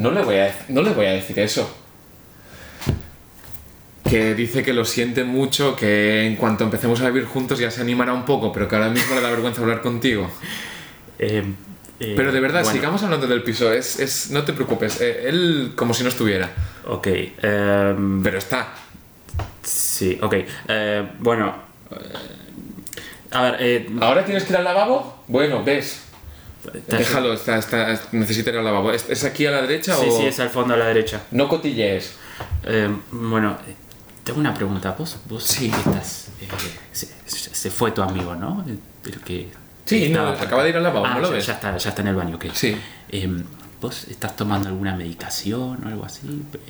No 0.00 0.10
le 0.10 0.22
voy 0.22 0.36
a, 0.36 0.54
no 0.68 0.82
le 0.82 0.90
voy 0.90 1.06
a 1.06 1.10
decir 1.12 1.38
eso. 1.38 1.72
Que 4.08 4.34
dice 4.34 4.62
que 4.64 4.72
lo 4.72 4.84
siente 4.84 5.22
mucho, 5.24 5.76
que 5.76 6.26
en 6.26 6.34
cuanto 6.36 6.64
empecemos 6.64 7.00
a 7.00 7.06
vivir 7.10 7.26
juntos 7.26 7.58
ya 7.60 7.70
se 7.70 7.80
animará 7.80 8.12
un 8.12 8.24
poco, 8.24 8.52
pero 8.52 8.66
que 8.66 8.74
ahora 8.74 8.88
mismo 8.88 9.14
le 9.14 9.20
da 9.20 9.30
vergüenza 9.30 9.60
hablar 9.62 9.80
contigo. 9.82 10.30
Eh, 11.22 11.44
eh, 12.00 12.14
Pero 12.16 12.32
de 12.32 12.40
verdad, 12.40 12.62
bueno, 12.62 12.74
sigamos 12.78 13.02
hablando 13.02 13.26
del 13.26 13.42
piso. 13.42 13.70
Es, 13.70 14.00
es, 14.00 14.30
no 14.30 14.42
te 14.42 14.54
preocupes. 14.54 15.02
eh, 15.02 15.24
él 15.28 15.72
como 15.76 15.92
si 15.92 16.02
no 16.02 16.08
estuviera. 16.08 16.50
Ok. 16.86 17.06
em, 17.42 18.22
Pero 18.22 18.38
está. 18.38 18.68
sí, 19.62 20.18
ok. 20.22 20.34
Eh, 20.68 21.06
bueno. 21.18 21.54
eh, 21.90 21.96
a 23.32 23.42
ver, 23.42 23.56
eh, 23.60 23.90
¿Ahora 24.00 24.24
tienes 24.24 24.44
que 24.44 24.52
ir 24.54 24.56
al 24.56 24.64
lavabo? 24.64 25.22
Bueno, 25.28 25.62
ves. 25.62 26.00
Déjalo, 26.88 27.32
está, 27.32 27.56
está, 27.58 27.98
necesita 28.12 28.50
ir 28.50 28.56
al 28.58 28.64
lavabo. 28.64 28.92
¿Es, 28.92 29.08
es 29.08 29.24
aquí 29.24 29.46
a 29.46 29.50
la 29.50 29.62
derecha 29.62 29.94
Sí, 29.96 30.06
o...? 30.08 30.16
sí, 30.18 30.26
es 30.26 30.38
al 30.40 30.50
fondo 30.50 30.74
a 30.74 30.76
la 30.76 30.86
derecha. 30.86 31.22
No 31.30 31.48
cotillees. 31.48 32.12
Eh, 32.64 32.88
bueno, 33.12 33.56
tengo 34.24 34.40
una 34.40 34.52
pregunta. 34.54 34.94
¿Vos, 34.98 35.16
vos 35.26 35.42
Sí. 35.44 35.70
estás. 35.74 36.28
eh, 36.40 36.48
se, 36.92 37.08
se 37.54 37.70
fue 37.70 37.92
tu 37.92 38.02
amigo, 38.02 38.34
¿no? 38.34 38.64
El, 39.04 39.20
que. 39.20 39.50
Sí, 39.86 40.08
no, 40.10 40.28
acaba 40.28 40.62
de 40.62 40.68
ir 40.70 40.76
al 40.76 40.82
lavabo, 40.84 41.06
Ah, 41.06 41.14
¿no 41.14 41.20
lo 41.20 41.28
ya, 41.30 41.34
ves? 41.34 41.46
ya 41.46 41.54
está, 41.54 41.76
ya 41.76 41.88
está 41.88 42.02
en 42.02 42.08
el 42.08 42.14
baño, 42.16 42.36
ok. 42.36 42.46
Sí. 42.52 42.76
Em, 43.08 43.42
¿Vos 43.80 44.04
estás 44.08 44.36
tomando 44.36 44.68
alguna 44.68 44.94
medicación 44.94 45.82
o 45.84 45.88
algo 45.88 46.04
así? 46.04 46.20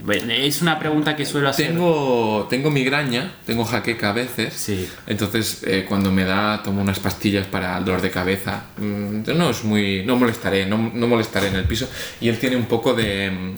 Bueno, 0.04 0.32
Es 0.32 0.62
una 0.62 0.78
pregunta 0.78 1.16
que 1.16 1.26
suelo 1.26 1.48
hacer. 1.48 1.68
Tengo, 1.68 2.46
tengo 2.48 2.70
migraña, 2.70 3.32
tengo 3.44 3.64
jaqueca 3.64 4.10
a 4.10 4.12
veces. 4.12 4.54
Sí. 4.54 4.88
Entonces, 5.08 5.64
eh, 5.66 5.84
cuando 5.88 6.12
me 6.12 6.24
da, 6.24 6.62
tomo 6.62 6.80
unas 6.80 7.00
pastillas 7.00 7.46
para 7.48 7.76
el 7.78 7.84
dolor 7.84 8.00
de 8.00 8.10
cabeza. 8.12 8.62
Mm, 8.76 9.22
no 9.36 9.50
es 9.50 9.64
muy. 9.64 10.04
No 10.06 10.14
molestaré, 10.16 10.66
no, 10.66 10.92
no 10.94 11.06
molestaré 11.08 11.48
en 11.48 11.56
el 11.56 11.64
piso. 11.64 11.88
Y 12.20 12.28
él 12.28 12.38
tiene 12.38 12.54
un 12.54 12.66
poco 12.66 12.94
de. 12.94 13.28
mm, 13.30 13.54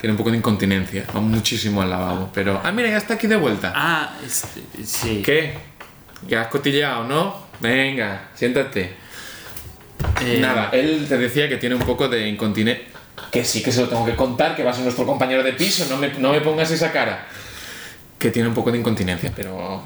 Tiene 0.00 0.12
un 0.12 0.16
poco 0.18 0.30
de 0.32 0.38
incontinencia. 0.38 1.04
Va 1.14 1.20
muchísimo 1.20 1.82
al 1.82 1.90
lavabo. 1.90 2.30
Pero. 2.34 2.60
Ah, 2.64 2.72
mira, 2.72 2.88
ya 2.88 2.96
está 2.98 3.14
aquí 3.14 3.28
de 3.28 3.36
vuelta. 3.36 3.72
Ah, 3.74 4.16
sí. 4.84 5.22
¿Qué? 5.24 5.54
¿Ya 6.28 6.40
has 6.42 6.48
cotilleado, 6.48 7.04
no? 7.04 7.46
Venga, 7.60 8.30
siéntate. 8.34 8.94
Eh, 10.24 10.38
Nada, 10.40 10.70
él 10.72 11.06
te 11.08 11.16
decía 11.16 11.48
que 11.48 11.56
tiene 11.56 11.74
un 11.76 11.82
poco 11.82 12.08
de 12.08 12.28
incontinencia. 12.28 12.84
Que 13.30 13.44
sí 13.44 13.62
que 13.62 13.72
se 13.72 13.82
lo 13.82 13.88
tengo 13.88 14.04
que 14.04 14.14
contar, 14.14 14.54
que 14.54 14.62
va 14.62 14.70
a 14.70 14.74
ser 14.74 14.84
nuestro 14.84 15.06
compañero 15.06 15.42
de 15.42 15.52
piso, 15.52 15.86
no 15.88 15.96
me, 15.96 16.12
no 16.14 16.32
me 16.32 16.40
pongas 16.40 16.70
esa 16.70 16.92
cara. 16.92 17.26
Que 18.18 18.30
tiene 18.30 18.48
un 18.48 18.54
poco 18.54 18.70
de 18.72 18.78
incontinencia, 18.78 19.32
pero. 19.34 19.82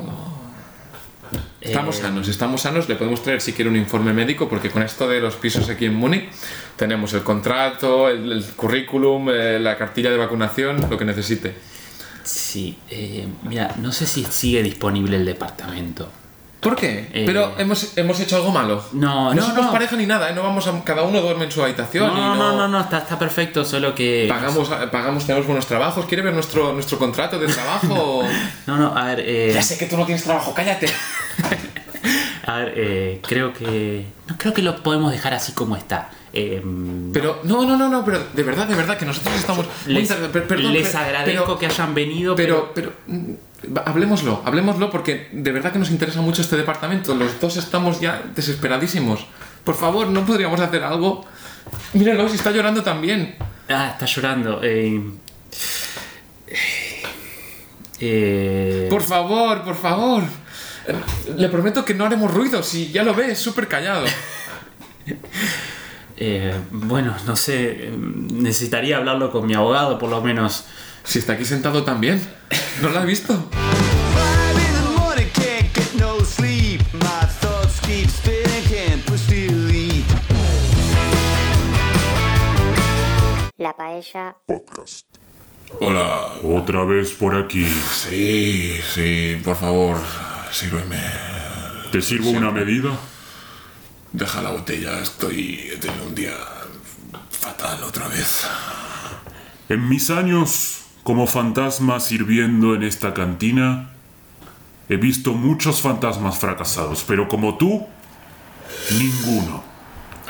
Estamos 1.60 1.98
eh, 1.98 2.02
sanos, 2.02 2.28
estamos 2.28 2.60
sanos, 2.62 2.88
le 2.88 2.96
podemos 2.96 3.22
traer 3.22 3.40
si 3.40 3.52
quiere 3.52 3.70
un 3.70 3.76
informe 3.76 4.12
médico, 4.12 4.48
porque 4.48 4.70
con 4.70 4.82
esto 4.82 5.08
de 5.08 5.20
los 5.20 5.36
pisos 5.36 5.68
aquí 5.68 5.84
en 5.84 5.94
Múnich 5.94 6.28
tenemos 6.76 7.12
el 7.12 7.22
contrato, 7.22 8.08
el, 8.08 8.32
el 8.32 8.44
currículum, 8.44 9.28
eh, 9.30 9.58
la 9.60 9.76
cartilla 9.76 10.10
de 10.10 10.16
vacunación, 10.16 10.86
lo 10.88 10.98
que 10.98 11.04
necesite. 11.04 11.54
Sí, 12.22 12.78
eh, 12.90 13.26
mira, 13.42 13.74
no 13.78 13.92
sé 13.92 14.06
si 14.06 14.24
sigue 14.24 14.62
disponible 14.62 15.16
el 15.16 15.24
departamento. 15.24 16.10
¿Por 16.60 16.76
qué? 16.76 17.08
Eh, 17.14 17.22
Pero 17.24 17.54
hemos, 17.58 17.96
hemos 17.96 18.20
hecho 18.20 18.36
algo 18.36 18.50
malo. 18.50 18.84
No, 18.92 19.30
no 19.30 19.34
no, 19.34 19.42
somos 19.42 19.64
no. 19.66 19.72
pareja 19.72 19.96
ni 19.96 20.04
nada, 20.04 20.28
¿eh? 20.30 20.34
no 20.34 20.42
vamos 20.42 20.66
a, 20.66 20.84
cada 20.84 21.02
uno 21.04 21.20
duerme 21.22 21.46
en 21.46 21.50
su 21.50 21.62
habitación 21.62 22.08
No, 22.08 22.12
y 22.12 22.20
no, 22.20 22.34
no, 22.36 22.56
no, 22.56 22.68
no, 22.68 22.80
está, 22.80 22.98
está 22.98 23.18
perfecto, 23.18 23.64
solo 23.64 23.94
que... 23.94 24.26
Pagamos, 24.28 24.68
pagamos, 24.92 25.24
tenemos 25.26 25.46
buenos 25.46 25.64
trabajos. 25.66 26.04
¿Quiere 26.04 26.22
ver 26.22 26.34
nuestro, 26.34 26.72
nuestro 26.74 26.98
contrato 26.98 27.38
de 27.38 27.46
trabajo? 27.46 28.22
No, 28.66 28.76
no, 28.76 28.96
a 28.96 29.04
ver, 29.06 29.20
eh, 29.26 29.52
ya 29.54 29.62
sé 29.62 29.78
que 29.78 29.86
tú 29.86 29.96
no 29.96 30.04
tienes 30.04 30.22
trabajo, 30.22 30.52
cállate. 30.54 30.86
a 32.46 32.56
ver, 32.58 32.72
eh, 32.76 33.20
creo 33.26 33.52
que... 33.52 34.06
No, 34.28 34.36
creo 34.38 34.52
que 34.54 34.62
lo 34.62 34.82
podemos 34.82 35.10
dejar 35.12 35.34
así 35.34 35.52
como 35.52 35.76
está. 35.76 36.10
Eh, 36.32 36.62
Pero, 37.12 37.40
no, 37.44 37.64
no, 37.64 37.76
no, 37.76 37.88
no, 37.88 38.04
pero 38.04 38.22
de 38.32 38.42
verdad, 38.44 38.66
de 38.68 38.74
verdad, 38.76 38.96
que 38.96 39.04
nosotros 39.04 39.34
estamos. 39.34 39.66
muy 39.86 39.94
les, 39.94 40.10
inter- 40.10 40.30
per- 40.30 40.46
perdón, 40.46 40.72
les 40.72 40.88
per- 40.88 40.96
agradezco 41.00 41.44
pero- 41.44 41.58
que 41.58 41.66
hayan 41.66 41.92
venido, 41.94 42.36
Pero, 42.36 42.70
pero, 42.72 42.92
mm, 43.08 43.32
hablemoslo, 43.84 44.42
hablemoslo 44.44 44.90
porque 44.90 45.28
de 45.32 45.52
verdad 45.52 45.72
que 45.72 45.78
nos 45.78 45.90
interesa 45.90 46.20
mucho 46.20 46.42
este 46.42 46.56
departamento. 46.56 47.14
Los 47.14 47.40
dos 47.40 47.56
estamos 47.56 48.00
ya 48.00 48.22
desesperadísimos. 48.34 49.26
Por 49.64 49.74
favor, 49.74 50.08
¿no 50.08 50.24
podríamos 50.24 50.60
hacer 50.60 50.82
algo? 50.82 51.24
Mírenlo, 51.92 52.28
si 52.28 52.36
está 52.36 52.50
llorando 52.50 52.82
también. 52.82 53.36
Ah, 53.68 53.90
está 53.92 54.06
llorando. 54.06 54.60
Eh, 54.62 55.00
eh, 58.00 58.86
Por 58.90 59.02
favor, 59.02 59.62
por 59.62 59.76
favor. 59.76 60.22
Le 61.36 61.48
prometo 61.48 61.84
que 61.84 61.94
no 61.94 62.06
haremos 62.06 62.32
ruido, 62.32 62.62
si 62.62 62.90
ya 62.90 63.04
lo 63.04 63.14
ves, 63.14 63.38
súper 63.38 63.68
callado. 63.68 64.06
eh, 66.16 66.54
bueno, 66.70 67.14
no 67.26 67.36
sé. 67.36 67.92
Necesitaría 67.96 68.96
hablarlo 68.96 69.30
con 69.30 69.46
mi 69.46 69.54
abogado, 69.54 69.98
por 69.98 70.10
lo 70.10 70.22
menos. 70.22 70.64
Si 71.04 71.18
está 71.18 71.34
aquí 71.34 71.44
sentado 71.44 71.84
también. 71.84 72.20
¿No 72.82 72.90
lo 72.90 72.98
has 72.98 73.06
visto? 73.06 73.50
La 83.56 83.76
paella 83.76 84.36
Podcast. 84.46 85.06
Hola. 85.80 86.32
Otra 86.42 86.84
vez 86.84 87.12
por 87.12 87.36
aquí. 87.36 87.66
Sí, 87.92 88.80
sí, 88.94 89.40
por 89.44 89.56
favor, 89.56 89.98
sírveme. 90.50 90.98
¿Te 91.92 92.00
sirvo 92.00 92.30
una 92.30 92.50
medida? 92.50 92.98
Deja 94.12 94.40
la 94.40 94.50
botella, 94.52 95.00
estoy. 95.00 95.70
He 95.72 95.76
tenido 95.76 96.06
un 96.06 96.14
día 96.14 96.34
fatal 97.30 97.82
otra 97.84 98.08
vez. 98.08 98.46
En 99.68 99.88
mis 99.88 100.08
años 100.08 100.79
como 101.10 101.26
fantasma 101.26 101.98
sirviendo 101.98 102.76
en 102.76 102.84
esta 102.84 103.12
cantina, 103.12 103.90
he 104.88 104.96
visto 104.96 105.32
muchos 105.34 105.82
fantasmas 105.82 106.38
fracasados, 106.38 107.02
pero 107.04 107.26
como 107.26 107.56
tú, 107.58 107.84
ninguno. 108.96 109.64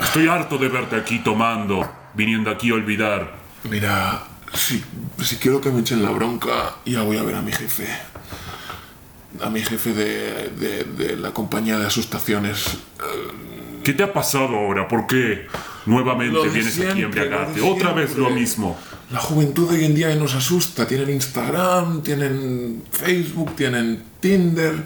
Estoy 0.01 0.27
harto 0.27 0.57
de 0.57 0.69
verte 0.69 0.95
aquí 0.95 1.19
tomando, 1.19 1.87
viniendo 2.15 2.49
aquí 2.49 2.71
a 2.71 2.73
olvidar. 2.73 3.31
Mira, 3.69 4.23
si, 4.55 4.83
si 5.23 5.35
quiero 5.35 5.61
que 5.61 5.69
me 5.69 5.81
echen 5.81 6.01
la 6.01 6.09
bronca, 6.09 6.73
ya 6.83 7.03
voy 7.03 7.17
a 7.17 7.21
ver 7.23 7.35
a 7.35 7.43
mi 7.43 7.51
jefe. 7.51 7.85
A 9.39 9.51
mi 9.51 9.61
jefe 9.61 9.93
de, 9.93 10.49
de- 10.49 10.83
de 10.83 11.15
la 11.15 11.29
compañía 11.31 11.77
de 11.77 11.85
asustaciones. 11.85 12.65
¿Qué 13.83 13.93
te 13.93 14.01
ha 14.01 14.11
pasado 14.11 14.55
ahora? 14.57 14.87
¿Por 14.87 15.05
qué 15.05 15.45
nuevamente 15.85 16.39
vienes 16.49 16.73
aquí 16.79 16.87
a 16.87 16.93
siempre, 16.95 17.21
embriagarte? 17.21 17.61
Otra 17.61 17.93
vez 17.93 18.09
lo 18.15 18.25
siempre. 18.25 18.33
mismo. 18.33 18.79
La 19.11 19.19
juventud 19.19 19.69
hoy 19.69 19.85
en 19.85 19.93
día 19.93 20.15
nos 20.15 20.33
asusta. 20.35 20.87
Tienen 20.87 21.09
Instagram, 21.09 22.01
tienen 22.01 22.83
Facebook, 22.91 23.55
tienen 23.55 24.03
Tinder. 24.19 24.83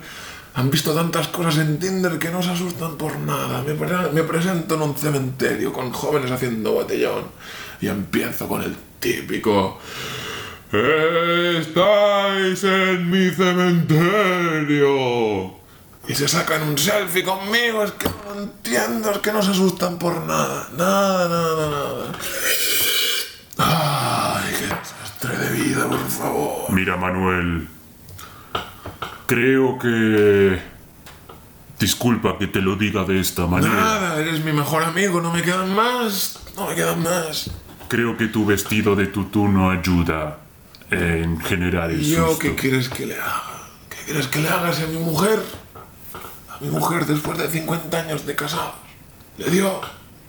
Han 0.56 0.72
visto 0.72 0.94
tantas 0.94 1.28
cosas 1.28 1.58
en 1.58 1.78
Tinder 1.80 2.18
que 2.18 2.30
no 2.32 2.42
se 2.42 2.50
asustan 2.52 2.98
por 2.98 3.18
nada. 3.20 3.62
Me, 3.62 3.74
pre- 3.76 4.12
me 4.14 4.24
presento 4.24 4.76
en 4.76 4.82
un 4.82 4.96
cementerio 4.96 5.72
con 5.72 5.92
jóvenes 5.92 6.32
haciendo 6.32 6.72
botellón 6.72 7.26
y 7.82 7.88
empiezo 7.88 8.48
con 8.48 8.64
el 8.64 8.76
típico... 9.00 9.80
Estáis 10.72 12.64
en 12.66 13.10
mi 13.10 13.30
cementerio. 13.30 14.96
Y 16.08 16.14
se 16.16 16.28
sacan 16.28 16.64
un 16.64 16.78
selfie 16.78 17.24
conmigo. 17.24 17.84
Es 17.84 17.92
que 17.92 18.10
no 18.10 18.42
entiendo, 18.42 19.12
es 19.12 19.20
que 19.20 19.32
no 19.32 19.42
se 19.42 19.52
asustan 19.52 19.98
por 19.98 20.20
nada. 20.26 20.68
Nada, 20.76 21.30
nada, 21.30 21.70
nada. 21.70 22.12
De 23.58 23.64
vida, 25.56 25.88
por 25.88 26.08
favor. 26.10 26.72
Mira, 26.72 26.98
Manuel. 26.98 27.68
Creo 29.28 29.80
que... 29.80 30.60
Disculpa 31.80 32.38
que 32.38 32.48
te 32.48 32.62
lo 32.62 32.76
diga 32.78 33.04
de 33.04 33.20
esta 33.20 33.48
manera. 33.48 33.74
Nada, 33.74 34.20
eres 34.20 34.44
mi 34.44 34.54
mejor 34.54 34.84
amigo, 34.84 35.20
no 35.22 35.32
me 35.34 35.42
quedan 35.42 35.76
más. 35.76 36.40
No 36.56 36.68
me 36.70 36.76
quedan 36.76 37.04
más. 37.04 37.52
Creo 37.90 38.16
que 38.18 38.28
tu 38.28 38.46
vestido 38.46 38.96
de 38.96 39.08
tutú 39.08 39.48
no 39.50 39.70
ayuda 39.70 40.38
en 40.90 41.40
generar 41.42 41.92
el 41.92 42.02
¿Y 42.02 42.12
yo 42.12 42.28
susto. 42.30 42.40
qué 42.40 42.56
quieres 42.56 42.88
que 42.88 43.06
le 43.06 43.16
haga? 43.16 43.44
¿Qué 43.90 43.98
quieres 44.06 44.28
que 44.28 44.40
le 44.40 44.48
hagas 44.50 44.80
a 44.82 44.88
mi 44.88 44.98
mujer? 45.00 45.40
A 46.50 46.64
mi 46.64 46.70
mujer 46.70 47.06
después 47.06 47.38
de 47.38 47.50
50 47.50 47.98
años 48.00 48.26
de 48.26 48.36
casados. 48.36 48.76
Le 49.38 49.50
dio 49.50 49.82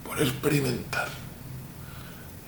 por 0.03 0.21
experimentar. 0.21 1.07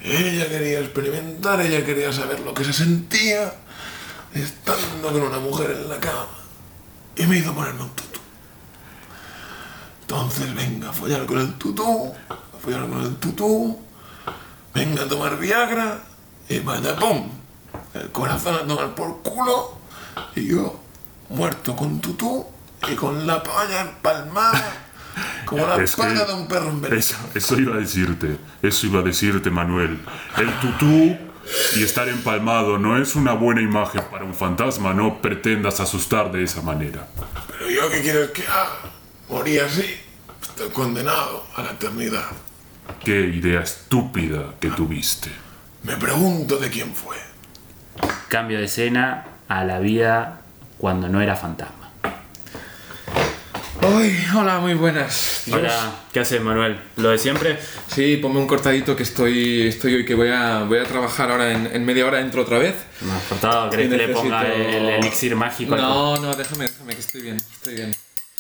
Ella 0.02 0.48
quería 0.48 0.80
experimentar, 0.80 1.60
ella 1.62 1.86
quería 1.86 2.14
saber 2.14 2.40
lo 2.40 2.54
que 2.54 2.64
se 2.64 2.74
sentía 2.74 3.54
estando 4.34 5.12
con 5.12 5.22
una 5.22 5.40
mujer 5.40 5.72
en 5.72 5.90
la 5.90 6.00
cama. 6.00 6.28
Y 7.16 7.26
me 7.26 7.38
hizo 7.38 7.54
ponerme 7.54 7.84
un 7.84 7.90
tutú. 7.90 8.20
Entonces 10.02 10.56
venga 10.56 10.90
a 10.90 10.94
follar 10.94 11.26
con 11.26 11.40
el 11.40 11.54
tutú, 11.56 12.14
a 12.30 12.58
follar 12.60 12.88
con 12.88 13.02
el 13.02 13.16
tutú, 13.18 13.78
venga 14.74 15.04
a 15.04 15.08
tomar 15.08 15.38
Viagra 15.38 16.00
y 16.48 16.60
vaya 16.60 16.96
pum. 16.96 17.30
El 17.94 18.10
corazón 18.12 18.56
a 18.56 18.66
tomar 18.66 18.96
por 18.96 19.22
culo 19.22 19.78
y 20.36 20.48
yo 20.48 20.80
muerto 21.30 21.76
con 21.76 22.00
tutú 22.00 22.46
y 22.88 22.96
con 22.96 23.28
la 23.28 23.44
polla 23.44 23.82
empalmada 23.82 24.89
como 25.46 25.66
la 25.66 25.76
Es 25.78 25.96
que 25.96 26.02
pala 26.02 26.26
de 26.26 26.34
un 26.34 26.48
perro 26.48 26.70
envenenado. 26.70 27.00
Eso, 27.00 27.16
eso 27.34 27.60
iba 27.60 27.76
a 27.76 27.80
decirte, 27.80 28.38
eso 28.62 28.88
iba 28.88 29.00
a 29.00 29.04
decirte, 29.04 29.50
Manuel. 29.50 30.00
El 30.38 30.52
tutú 30.60 31.18
y 31.76 31.84
estar 31.84 32.08
empalmado 32.08 32.78
no 32.78 33.02
es 33.02 33.16
una 33.16 33.34
buena 33.34 33.62
imagen 33.62 34.04
para 34.12 34.24
un 34.24 34.34
fantasma, 34.34 34.94
no 34.94 35.22
pretendas 35.22 35.80
asustar 35.80 36.32
de 36.32 36.44
esa 36.44 36.62
manera. 36.62 37.08
Pero 37.48 37.70
yo 37.70 37.90
qué 37.90 38.02
quieres 38.02 38.32
que 38.32 38.46
haga? 38.48 38.80
Morí 39.30 39.58
así. 39.60 39.86
Estoy 40.42 40.70
condenado 40.70 41.46
a 41.56 41.64
la 41.64 41.72
eternidad. 41.72 42.26
Qué 43.04 43.22
idea 43.22 43.62
estúpida 43.62 44.56
que 44.60 44.70
tuviste. 44.70 45.32
Me 45.84 45.96
pregunto 45.96 46.58
de 46.58 46.70
quién 46.70 46.94
fue. 46.94 47.18
Cambio 48.28 48.60
de 48.60 48.66
escena 48.66 49.26
a 49.48 49.64
la 49.64 49.80
vida 49.80 50.42
cuando 50.78 51.08
no 51.08 51.22
era 51.22 51.36
fantasma. 51.36 51.79
Ay, 53.82 54.16
hola, 54.38 54.60
muy 54.60 54.74
buenas. 54.74 55.44
Dios. 55.46 55.58
Hola, 55.58 55.92
¿qué 56.12 56.20
haces, 56.20 56.42
Manuel? 56.42 56.80
¿Lo 56.98 57.10
de 57.10 57.18
siempre? 57.18 57.58
Sí, 57.88 58.18
ponme 58.18 58.40
un 58.40 58.48
cortadito 58.48 58.96
que 58.96 59.04
estoy, 59.04 59.68
estoy 59.68 59.96
hoy 59.96 60.06
que 60.06 60.16
voy 60.16 60.30
a, 60.30 60.64
voy 60.64 60.80
a 60.80 60.84
trabajar 60.84 61.32
ahora 61.32 61.52
en, 61.52 61.66
en 61.74 61.86
media 61.86 62.06
hora, 62.06 62.20
entro 62.20 62.42
otra 62.42 62.58
vez. 62.58 62.76
¿Me 63.02 63.12
has 63.14 63.24
cortado? 63.24 63.70
¿Querés 63.70 63.88
Y 63.88 63.90
que 63.90 63.98
le 63.98 64.08
necesito- 64.08 64.22
ponga 64.22 64.48
el 64.54 64.90
elixir 64.90 65.36
mágico? 65.36 65.76
No, 65.78 66.18
no, 66.18 66.36
déjame, 66.36 66.66
déjame, 66.66 66.94
que 66.94 67.00
estoy 67.00 67.22
bien, 67.22 67.38
estoy 67.38 67.76
bien. 67.76 67.96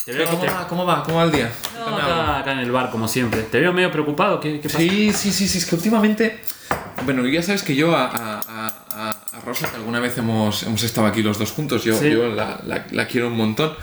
Te 0.05 0.11
veo, 0.13 0.27
¿Cómo 0.27 0.41
te- 0.41 0.47
va? 0.47 0.67
¿Cómo 0.67 0.85
va? 0.85 1.03
¿Cómo 1.03 1.17
va 1.17 1.23
el 1.23 1.31
día? 1.31 1.51
No, 1.77 1.95
acá, 1.97 2.39
acá 2.39 2.51
en 2.53 2.59
el 2.59 2.71
bar, 2.71 2.89
como 2.91 3.07
siempre. 3.07 3.43
Te 3.43 3.59
veo 3.59 3.71
medio 3.73 3.91
preocupado. 3.91 4.39
¿Qué, 4.39 4.59
qué 4.59 4.67
pasa? 4.67 4.79
Sí, 4.79 5.13
sí, 5.13 5.31
sí, 5.31 5.47
sí, 5.47 5.57
es 5.59 5.65
que 5.65 5.75
últimamente. 5.75 6.41
Bueno, 7.05 7.25
ya 7.27 7.41
sabes 7.41 7.63
que 7.63 7.75
yo 7.75 7.95
a, 7.95 8.05
a, 8.07 8.39
a- 8.39 8.85
a- 8.91 9.09
a 9.37 9.39
Rosa, 9.45 9.69
que 9.69 9.77
alguna 9.77 9.99
vez 9.99 10.17
hemos, 10.17 10.63
hemos 10.63 10.83
estado 10.83 11.07
aquí 11.07 11.21
los 11.21 11.37
dos 11.39 11.51
juntos, 11.51 11.83
yo, 11.85 11.97
Sí. 11.97 12.11
yo 12.11 12.27
la, 12.29 12.59
la- 12.65 12.85
la 12.91 13.07
quiero 13.07 13.27
un 13.27 13.37
montón. 13.37 13.73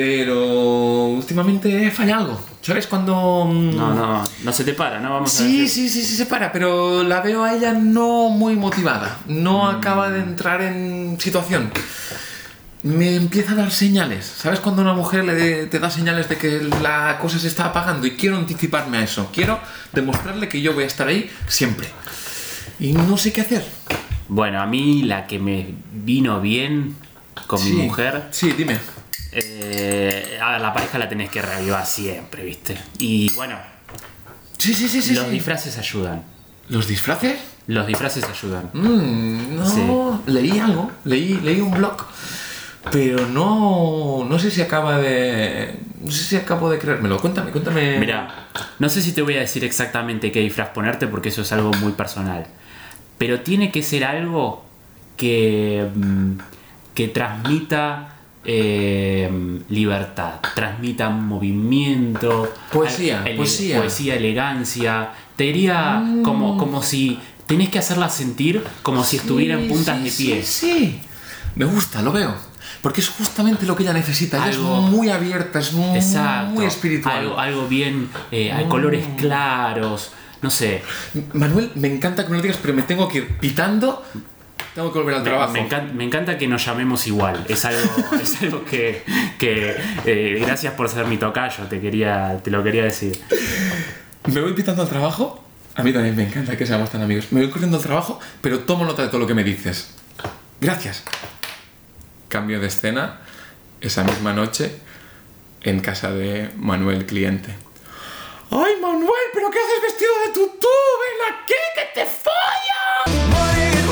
Pero 0.00 1.06
últimamente 1.06 1.90
falla 1.90 2.18
algo. 2.18 2.38
¿Sabes 2.60 2.86
cuando.? 2.86 3.46
mm, 3.46 3.74
No, 3.76 3.94
no, 3.94 4.24
no 4.44 4.52
se 4.52 4.62
te 4.62 4.74
para, 4.74 5.00
¿no? 5.00 5.08
Vamos 5.14 5.34
a 5.34 5.38
Sí, 5.38 5.60
decir. 5.62 5.88
sí, 5.88 5.88
sí, 5.88 6.06
sí, 6.06 6.16
se 6.16 6.26
para, 6.26 6.52
pero 6.52 7.02
la 7.02 7.22
veo 7.22 7.42
a 7.44 7.54
ella 7.54 7.72
no 7.72 8.28
muy 8.28 8.56
motivada. 8.56 9.16
No 9.26 9.72
Mm. 9.72 9.76
acaba 9.76 10.10
de 10.10 10.20
entrar 10.20 10.60
en 10.60 11.16
situación. 11.18 11.70
me 12.82 13.16
empieza 13.16 13.52
a 13.52 13.54
dar 13.56 13.70
señales. 13.72 14.26
¿Sabes 14.26 14.60
cuando 14.60 14.82
una 14.82 14.92
mujer 14.92 15.24
le, 15.24 15.66
te 15.66 15.80
da 15.80 15.90
señales 15.90 16.28
de 16.28 16.36
que 16.36 16.60
la 16.82 17.18
cosa 17.20 17.38
se 17.38 17.48
está 17.48 17.64
apagando? 17.64 18.06
Y 18.06 18.12
quiero 18.12 18.36
anticiparme 18.36 18.98
a 18.98 19.02
eso. 19.02 19.30
Quiero 19.32 19.58
demostrarle 19.92 20.46
que 20.48 20.60
yo 20.60 20.72
voy 20.74 20.84
a 20.84 20.86
estar 20.86 21.08
ahí 21.08 21.28
siempre. 21.48 21.88
Y 22.78 22.92
no 22.92 23.16
sé 23.16 23.32
qué 23.32 23.40
hacer. 23.40 23.64
Bueno, 24.28 24.60
a 24.60 24.66
mí 24.66 25.02
la 25.02 25.26
que 25.26 25.38
me 25.40 25.74
vino 25.90 26.40
bien 26.40 26.94
con 27.48 27.58
Sí. 27.58 27.72
mi 27.72 27.82
mujer, 27.84 28.28
Sí, 28.30 28.52
dime. 28.52 28.78
Eh, 29.36 30.38
a 30.42 30.58
la 30.58 30.72
pareja 30.72 30.98
la 30.98 31.08
tenés 31.08 31.30
que 31.30 31.42
reavivar 31.42 31.84
siempre, 31.86 32.42
¿viste? 32.44 32.76
Y 32.98 33.32
bueno, 33.34 33.56
Sí, 34.58 34.72
sí, 34.74 34.88
sí, 34.88 35.02
sí. 35.02 35.14
los 35.14 35.26
sí. 35.26 35.30
disfraces 35.32 35.76
ayudan. 35.78 36.22
¿Los 36.68 36.88
disfraces? 36.88 37.38
Los 37.66 37.86
disfraces 37.86 38.24
ayudan. 38.24 38.70
Mm, 38.72 39.56
no, 39.56 39.66
Sí. 40.24 40.30
leí 40.32 40.58
algo, 40.58 40.90
leí, 41.04 41.38
leí 41.42 41.60
un 41.60 41.70
blog, 41.72 41.96
pero 42.90 43.26
no, 43.28 44.24
no 44.28 44.38
sé 44.38 44.50
si 44.50 44.62
acaba 44.62 44.98
de, 44.98 45.78
no 46.00 46.10
sé 46.10 46.24
si 46.24 46.36
acabo 46.36 46.70
de 46.70 46.78
creérmelo. 46.78 47.18
Cuéntame, 47.20 47.50
cuéntame. 47.50 47.98
Mira, 47.98 48.46
no 48.78 48.88
sé 48.88 49.02
si 49.02 49.12
te 49.12 49.22
voy 49.22 49.36
a 49.36 49.40
decir 49.40 49.64
exactamente 49.64 50.32
qué 50.32 50.40
disfraz 50.40 50.70
ponerte 50.70 51.06
porque 51.06 51.28
eso 51.28 51.42
es 51.42 51.52
algo 51.52 51.70
muy 51.74 51.92
personal. 51.92 52.46
Pero 53.18 53.40
tiene 53.40 53.70
que 53.70 53.82
ser 53.82 54.04
algo 54.04 54.64
que, 55.16 55.88
mm, 55.94 56.32
que 56.94 57.08
transmita 57.08 58.15
eh, 58.48 59.28
libertad, 59.68 60.34
transmita 60.54 61.10
movimiento, 61.10 62.52
Poesía, 62.72 63.22
ele- 63.26 63.36
poesía. 63.36 63.78
poesía, 63.78 64.14
elegancia. 64.16 65.10
Te 65.36 65.44
diría 65.44 66.02
como, 66.22 66.56
como 66.56 66.82
si 66.82 67.18
tenés 67.46 67.68
que 67.68 67.78
hacerla 67.78 68.08
sentir 68.08 68.62
como 68.82 69.04
si 69.04 69.16
estuviera 69.16 69.54
en 69.56 69.62
Sí, 69.64 69.68
puntas 69.68 69.98
sí, 69.98 70.04
de 70.04 70.10
sí, 70.10 70.24
pies. 70.24 70.46
Sí, 70.48 71.00
me 71.56 71.64
gusta, 71.64 72.02
lo 72.02 72.12
veo. 72.12 72.34
Porque 72.82 73.00
es 73.00 73.08
justamente 73.08 73.66
lo 73.66 73.74
que 73.76 73.82
ella 73.82 73.92
necesita. 73.92 74.36
Ella 74.38 74.56
Algo- 74.56 74.76
es 74.86 74.90
muy 74.92 75.08
abierta, 75.10 75.58
es 75.58 75.72
muy, 75.72 75.98
Exacto. 75.98 76.52
muy 76.52 76.64
espiritual. 76.66 77.18
Algo, 77.18 77.38
algo 77.38 77.66
bien, 77.68 78.08
eh, 78.30 78.52
hay 78.52 78.66
colores 78.66 79.04
claros, 79.16 80.12
no 80.42 80.50
sé. 80.50 80.82
Manuel, 81.32 81.72
me 81.74 81.88
encanta 81.92 82.24
que 82.24 82.30
me 82.30 82.36
lo 82.36 82.42
digas, 82.42 82.58
pero 82.62 82.74
me 82.74 82.82
tengo 82.82 83.08
que 83.08 83.18
ir 83.18 83.38
pitando. 83.38 84.04
Tengo 84.76 84.92
que 84.92 84.98
volver 84.98 85.14
al 85.14 85.22
Me, 85.22 85.28
trabajo. 85.30 85.52
me 85.54 85.68
encan- 85.68 85.92
me 85.94 86.04
encanta 86.04 86.36
que 86.36 86.46
nos 86.46 86.64
llamemos 86.66 87.06
igual. 87.06 87.46
Es 87.48 87.64
algo, 87.64 87.80
es 88.22 88.42
algo 88.42 88.62
que, 88.62 89.02
que, 89.38 89.74
eh, 90.04 90.38
gracias 90.38 90.74
por 90.74 90.88
ser 90.90 91.06
mi 91.06 91.16
tocayo, 91.16 91.64
te 91.64 91.80
quería, 91.80 92.38
te 92.44 92.50
lo 92.50 92.62
quería 92.62 92.84
decir. 92.84 93.18
Me 94.26 94.38
voy 94.40 94.52
pitando 94.52 94.82
al 94.82 94.88
trabajo. 94.90 95.42
A 95.76 95.82
mí 95.82 95.94
también 95.94 96.14
me 96.14 96.24
encanta 96.24 96.58
que 96.58 96.66
seamos 96.66 96.90
tan 96.90 97.00
amigos. 97.02 97.28
Me 97.32 97.40
voy 97.40 97.50
corriendo 97.50 97.78
al 97.78 97.82
trabajo, 97.82 98.20
pero 98.42 98.60
tomo 98.60 98.84
nota 98.84 99.00
de 99.02 99.08
todo 99.08 99.18
lo 99.20 99.26
que 99.26 99.32
me 99.34 99.44
dices. 99.44 99.94
Gracias. 100.60 101.02
Cambio 102.28 102.60
de 102.60 102.66
escena 102.66 103.20
esa 103.80 104.04
misma 104.04 104.34
noche 104.34 104.78
en 105.62 105.80
casa 105.80 106.10
de 106.12 106.50
Manuel 106.56 107.06
cliente. 107.06 107.48
¡Ay, 108.50 108.74
Manuel! 108.82 109.26
¿Pero 109.32 109.50
qué 109.50 109.58
haces 109.58 109.82
vestido 109.82 110.10
de 110.26 110.32
tutú? 110.34 110.68
¡Ven 111.00 111.34
aquí, 111.34 111.54
que 111.74 112.00
te 112.00 112.06
follo! 112.06 113.85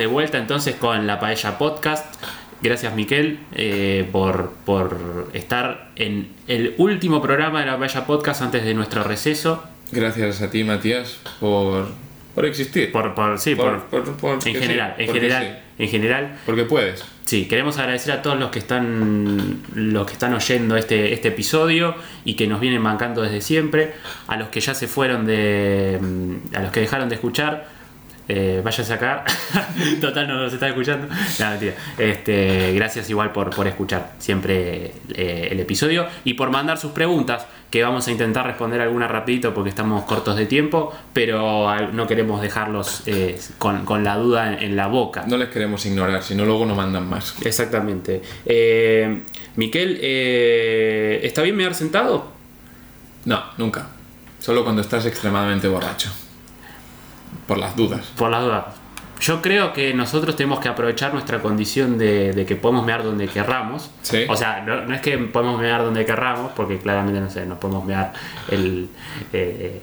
De 0.00 0.06
vuelta 0.06 0.38
entonces 0.38 0.74
con 0.76 1.06
la 1.06 1.20
Paella 1.20 1.58
Podcast. 1.58 2.06
Gracias, 2.62 2.94
Miquel, 2.94 3.38
eh, 3.52 4.08
por, 4.10 4.52
por 4.64 5.28
estar 5.34 5.90
en 5.96 6.28
el 6.48 6.74
último 6.78 7.20
programa 7.22 7.60
de 7.60 7.66
la 7.66 7.78
Paella 7.78 8.06
Podcast 8.06 8.40
antes 8.42 8.64
de 8.64 8.72
nuestro 8.74 9.02
receso. 9.04 9.62
Gracias 9.92 10.40
a 10.42 10.50
ti, 10.50 10.64
Matías, 10.64 11.18
por, 11.38 11.88
por 12.34 12.46
existir. 12.46 12.90
Por, 12.92 13.14
por, 13.14 13.38
sí, 13.38 13.54
por, 13.54 13.84
Por- 13.84 14.16
por- 14.16 14.34
en 14.34 14.40
sí, 14.42 14.54
general, 14.54 14.94
en 14.98 15.12
general, 15.12 15.58
en 15.78 15.88
general. 15.88 16.38
Porque 16.46 16.64
puedes. 16.64 17.04
Sí, 17.26 17.44
queremos 17.46 17.78
agradecer 17.78 18.12
a 18.12 18.22
todos 18.22 18.38
los 18.38 18.50
que 18.50 18.58
están 18.58 19.62
los 19.74 20.06
que 20.06 20.14
están 20.14 20.32
oyendo 20.34 20.76
este, 20.76 21.12
este 21.12 21.28
episodio 21.28 21.94
y 22.24 22.34
que 22.34 22.46
nos 22.46 22.58
vienen 22.60 22.82
bancando 22.82 23.22
desde 23.22 23.40
siempre, 23.40 23.92
a 24.26 24.36
los 24.36 24.48
que 24.48 24.60
ya 24.60 24.74
se 24.74 24.88
fueron 24.88 25.26
de 25.26 25.98
mm, 26.00 26.56
a 26.56 26.60
los 26.62 26.72
que 26.72 26.80
dejaron 26.80 27.08
de 27.08 27.14
escuchar, 27.16 27.68
eh, 28.32 28.60
vaya 28.64 28.82
a 28.84 28.86
sacar. 28.86 29.24
Total 30.00 30.28
no 30.28 30.36
nos 30.42 30.52
está 30.52 30.68
escuchando. 30.68 31.08
No, 31.38 31.50
mentira. 31.50 31.74
Este, 31.98 32.72
gracias 32.74 33.10
igual 33.10 33.32
por, 33.32 33.50
por 33.50 33.66
escuchar 33.66 34.12
siempre 34.18 34.92
eh, 35.14 35.48
el 35.50 35.58
episodio 35.60 36.06
y 36.24 36.34
por 36.34 36.50
mandar 36.50 36.78
sus 36.78 36.92
preguntas, 36.92 37.46
que 37.70 37.82
vamos 37.82 38.06
a 38.08 38.10
intentar 38.10 38.46
responder 38.46 38.80
alguna 38.80 39.06
rapidito 39.08 39.54
porque 39.54 39.70
estamos 39.70 40.04
cortos 40.04 40.36
de 40.36 40.46
tiempo, 40.46 40.92
pero 41.12 41.68
no 41.92 42.06
queremos 42.06 42.40
dejarlos 42.42 43.02
eh, 43.06 43.38
con, 43.58 43.84
con 43.84 44.02
la 44.04 44.16
duda 44.16 44.52
en- 44.54 44.62
en 44.62 44.76
la 44.76 44.86
boca. 44.88 45.24
No 45.26 45.36
les 45.36 45.48
queremos 45.50 45.84
ignorar, 45.86 46.22
si 46.22 46.34
no 46.34 46.44
luego 46.44 46.66
no 46.66 46.74
mandan 46.74 47.08
más. 47.08 47.34
Exactamente. 47.44 48.22
Eh, 48.46 49.22
Miquel, 49.56 49.98
eh, 50.02 51.20
¿está 51.22 51.42
bien 51.42 51.56
mear 51.56 51.74
sentado? 51.74 52.32
No, 53.24 53.42
nunca. 53.58 53.88
Solo 54.40 54.64
cuando 54.64 54.82
estás 54.82 55.04
extremadamente 55.06 55.68
borracho. 55.68 56.10
Por 57.46 57.58
las 57.58 57.76
dudas. 57.76 58.12
Por 58.16 58.30
las 58.30 58.42
dudas. 58.42 58.64
Yo 59.20 59.42
creo 59.42 59.74
que 59.74 59.92
nosotros 59.92 60.34
tenemos 60.34 60.60
que 60.60 60.68
aprovechar 60.70 61.12
nuestra 61.12 61.40
condición 61.42 61.98
de, 61.98 62.32
de 62.32 62.46
que 62.46 62.56
podemos 62.56 62.86
mear 62.86 63.02
donde 63.02 63.28
querramos. 63.28 63.90
Sí. 64.00 64.24
O 64.30 64.34
sea, 64.34 64.62
no, 64.62 64.86
no 64.86 64.94
es 64.94 65.02
que 65.02 65.18
podemos 65.18 65.60
mear 65.60 65.82
donde 65.82 66.06
querramos, 66.06 66.52
porque 66.56 66.78
claramente, 66.78 67.20
no 67.20 67.28
sé, 67.28 67.44
nos 67.44 67.58
podemos 67.58 67.84
mear 67.84 68.14
el, 68.48 68.88
eh, 69.34 69.82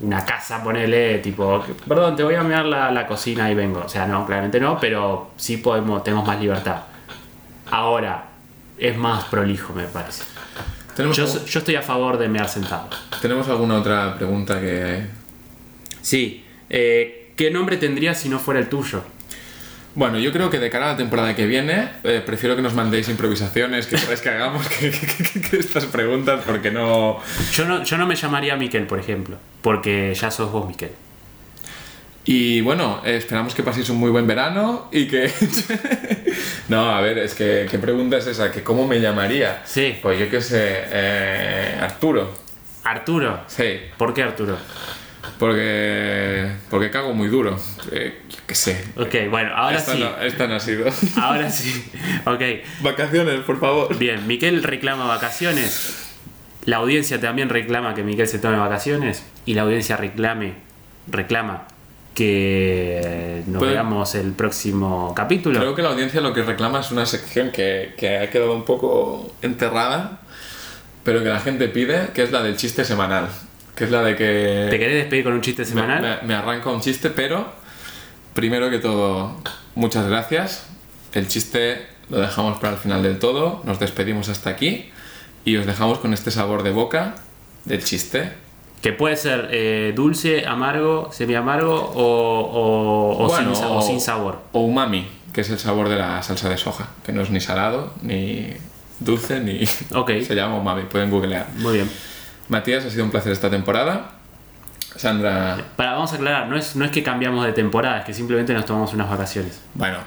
una 0.00 0.26
casa, 0.26 0.62
ponele, 0.62 1.18
tipo, 1.20 1.64
perdón, 1.88 2.16
te 2.16 2.22
voy 2.22 2.34
a 2.34 2.42
mear 2.42 2.66
la, 2.66 2.90
la 2.90 3.06
cocina 3.06 3.50
y 3.50 3.54
vengo. 3.54 3.82
O 3.86 3.88
sea, 3.88 4.06
no, 4.06 4.26
claramente 4.26 4.60
no, 4.60 4.78
pero 4.78 5.30
sí 5.36 5.56
podemos, 5.56 6.04
tenemos 6.04 6.26
más 6.26 6.38
libertad. 6.38 6.82
Ahora, 7.70 8.26
es 8.76 8.94
más 8.96 9.24
prolijo, 9.24 9.72
me 9.72 9.84
parece. 9.84 10.24
¿Tenemos, 10.94 11.16
Yo, 11.16 11.46
yo 11.46 11.58
estoy 11.60 11.76
a 11.76 11.82
favor 11.82 12.18
de 12.18 12.28
mear 12.28 12.48
sentado. 12.48 12.88
¿Tenemos 13.22 13.48
alguna 13.48 13.76
otra 13.76 14.14
pregunta 14.16 14.60
que... 14.60 15.06
Sí. 16.02 16.45
Eh, 16.70 17.32
¿Qué 17.36 17.50
nombre 17.50 17.76
tendría 17.76 18.14
si 18.14 18.28
no 18.28 18.38
fuera 18.38 18.60
el 18.60 18.68
tuyo? 18.68 19.02
Bueno, 19.94 20.18
yo 20.18 20.30
creo 20.32 20.50
que 20.50 20.58
de 20.58 20.68
cara 20.68 20.88
a 20.88 20.92
la 20.92 20.96
temporada 20.98 21.34
que 21.34 21.46
viene, 21.46 21.88
eh, 22.04 22.22
prefiero 22.24 22.54
que 22.54 22.60
nos 22.62 22.74
mandéis 22.74 23.08
improvisaciones, 23.08 23.86
que 23.86 23.96
queráis 23.96 24.20
que 24.20 24.28
hagamos 24.28 24.66
que, 24.68 24.90
que- 24.90 25.06
que- 25.32 25.40
que 25.40 25.56
estas 25.58 25.84
preguntas, 25.86 26.42
porque 26.46 26.70
no... 26.70 27.18
Yo 27.52 27.64
no, 27.66 27.82
yo 27.82 27.96
no 27.96 28.06
me 28.06 28.14
llamaría 28.14 28.56
Miquel, 28.56 28.86
por 28.86 28.98
ejemplo, 28.98 29.38
porque 29.62 30.14
ya 30.14 30.30
sos 30.30 30.52
vos, 30.52 30.66
Miquel. 30.66 30.90
Y 32.28 32.60
bueno, 32.60 33.00
eh, 33.04 33.16
esperamos 33.16 33.54
que 33.54 33.62
paséis 33.62 33.88
un 33.88 33.98
muy 33.98 34.10
buen 34.10 34.26
verano 34.26 34.88
y 34.92 35.06
que... 35.06 35.30
no, 36.68 36.90
a 36.90 37.00
ver, 37.00 37.18
es 37.18 37.34
que, 37.34 37.66
¿qué 37.70 37.78
pregunta 37.78 38.16
es 38.18 38.26
esa? 38.26 38.50
¿Que 38.50 38.62
¿Cómo 38.62 38.86
me 38.86 39.00
llamaría? 39.00 39.62
Sí. 39.64 39.96
Pues 40.02 40.18
yo 40.18 40.28
qué 40.28 40.40
sé, 40.40 40.58
eh, 40.60 41.78
Arturo. 41.80 42.34
Arturo. 42.84 43.40
Sí, 43.46 43.78
¿Por 43.96 44.12
qué 44.12 44.22
Arturo? 44.24 44.58
Porque, 45.38 46.50
porque 46.70 46.90
cago 46.90 47.12
muy 47.14 47.28
duro. 47.28 47.58
Eh, 47.92 48.22
yo 48.28 48.38
qué 48.46 48.54
sé. 48.54 48.84
Ok, 48.96 49.14
bueno, 49.30 49.54
ahora 49.54 49.78
esta, 49.78 49.92
sí. 49.92 49.98
no, 50.00 50.16
esta 50.22 50.46
no 50.46 50.54
ha 50.56 50.60
sido. 50.60 50.86
Ahora 51.20 51.50
sí. 51.50 51.90
Ok. 52.24 52.40
Vacaciones, 52.80 53.40
por 53.40 53.60
favor. 53.60 53.96
Bien, 53.98 54.26
Miquel 54.26 54.62
reclama 54.62 55.06
vacaciones. 55.06 56.04
La 56.64 56.78
audiencia 56.78 57.20
también 57.20 57.48
reclama 57.48 57.94
que 57.94 58.02
Miquel 58.02 58.26
se 58.26 58.38
tome 58.38 58.56
vacaciones. 58.56 59.24
Y 59.44 59.54
la 59.54 59.62
audiencia 59.62 59.96
reclame, 59.96 60.54
reclama 61.08 61.68
que 62.14 63.42
nos 63.46 63.60
Pero- 63.60 63.72
veamos 63.72 64.14
el 64.14 64.32
próximo 64.32 65.12
capítulo. 65.14 65.60
Creo 65.60 65.74
que 65.74 65.82
la 65.82 65.90
audiencia 65.90 66.20
lo 66.20 66.32
que 66.32 66.42
reclama 66.42 66.80
es 66.80 66.90
una 66.90 67.06
sección 67.06 67.50
que, 67.52 67.94
que 67.98 68.18
ha 68.18 68.30
quedado 68.30 68.54
un 68.54 68.64
poco 68.64 69.34
enterrada, 69.42 70.20
pero 71.04 71.22
que 71.22 71.28
la 71.28 71.40
gente 71.40 71.68
pide, 71.68 72.08
que 72.14 72.22
es 72.22 72.32
la 72.32 72.42
del 72.42 72.56
chiste 72.56 72.84
semanal. 72.84 73.28
Que 73.76 73.84
es 73.84 73.90
la 73.90 74.02
de 74.02 74.16
que... 74.16 74.68
¿Te 74.70 74.78
querés 74.78 74.94
despedir 74.96 75.24
con 75.24 75.34
un 75.34 75.40
chiste 75.42 75.64
semanal? 75.64 76.00
me- 76.22 76.26
me 76.28 76.34
arranca 76.34 76.70
un 76.70 76.80
chiste, 76.80 77.10
pero 77.10 77.46
primero 78.32 78.70
que 78.70 78.78
todo, 78.78 79.36
muchas 79.74 80.08
gracias. 80.08 80.66
El 81.12 81.28
chiste 81.28 81.86
lo 82.08 82.18
dejamos 82.18 82.58
para 82.58 82.72
el 82.74 82.78
final 82.78 83.02
del 83.02 83.18
todo. 83.18 83.60
Nos 83.64 83.78
despedimos 83.78 84.28
hasta 84.28 84.50
aquí 84.50 84.90
y 85.44 85.56
os 85.56 85.66
dejamos 85.66 85.98
con 85.98 86.12
este 86.14 86.30
sabor 86.30 86.62
de 86.62 86.70
boca 86.70 87.14
del 87.66 87.84
chiste 87.84 88.32
Que 88.82 88.92
puede 88.92 89.16
ser 89.16 89.48
eh, 89.52 89.92
dulce, 89.94 90.46
amargo, 90.46 91.10
semi-amargo 91.12 91.74
o, 91.74 92.40
o, 92.40 93.24
o 93.24 93.28
Bueno, 93.28 93.54
sin, 93.54 93.62
sa- 93.62 93.70
o 93.70 93.82
sin 93.82 94.00
sabor. 94.00 94.38
O 94.52 94.60
umami, 94.60 95.06
que 95.34 95.42
es 95.42 95.50
el 95.50 95.58
sabor 95.58 95.88
de 95.90 95.96
la 95.96 96.22
salsa 96.22 96.48
de 96.48 96.56
soja, 96.56 96.88
que 97.04 97.12
no 97.12 97.20
es 97.22 97.30
ni 97.30 97.40
salado, 97.40 97.92
ni 98.02 98.48
dulce, 99.00 99.40
ni... 99.40 99.64
Ok. 99.94 100.10
Se 100.26 100.34
llama 100.34 100.56
umami, 100.56 100.82
pueden 100.84 101.10
googlear. 101.10 101.46
Muy 101.58 101.74
bien. 101.74 101.90
Matías, 102.48 102.84
ha 102.84 102.90
sido 102.90 103.04
un 103.04 103.10
placer 103.10 103.32
esta 103.32 103.50
temporada. 103.50 104.12
Sandra, 104.96 105.58
Para, 105.76 105.92
vamos 105.92 106.12
a 106.12 106.16
aclarar, 106.16 106.48
no 106.48 106.56
es, 106.56 106.74
no 106.76 106.84
es 106.84 106.90
que 106.90 107.02
cambiamos 107.02 107.44
de 107.44 107.52
temporada, 107.52 107.98
es 107.98 108.04
que 108.06 108.14
simplemente 108.14 108.54
nos 108.54 108.64
tomamos 108.64 108.92
unas 108.94 109.08
vacaciones. 109.10 109.60
bueno... 109.74 109.98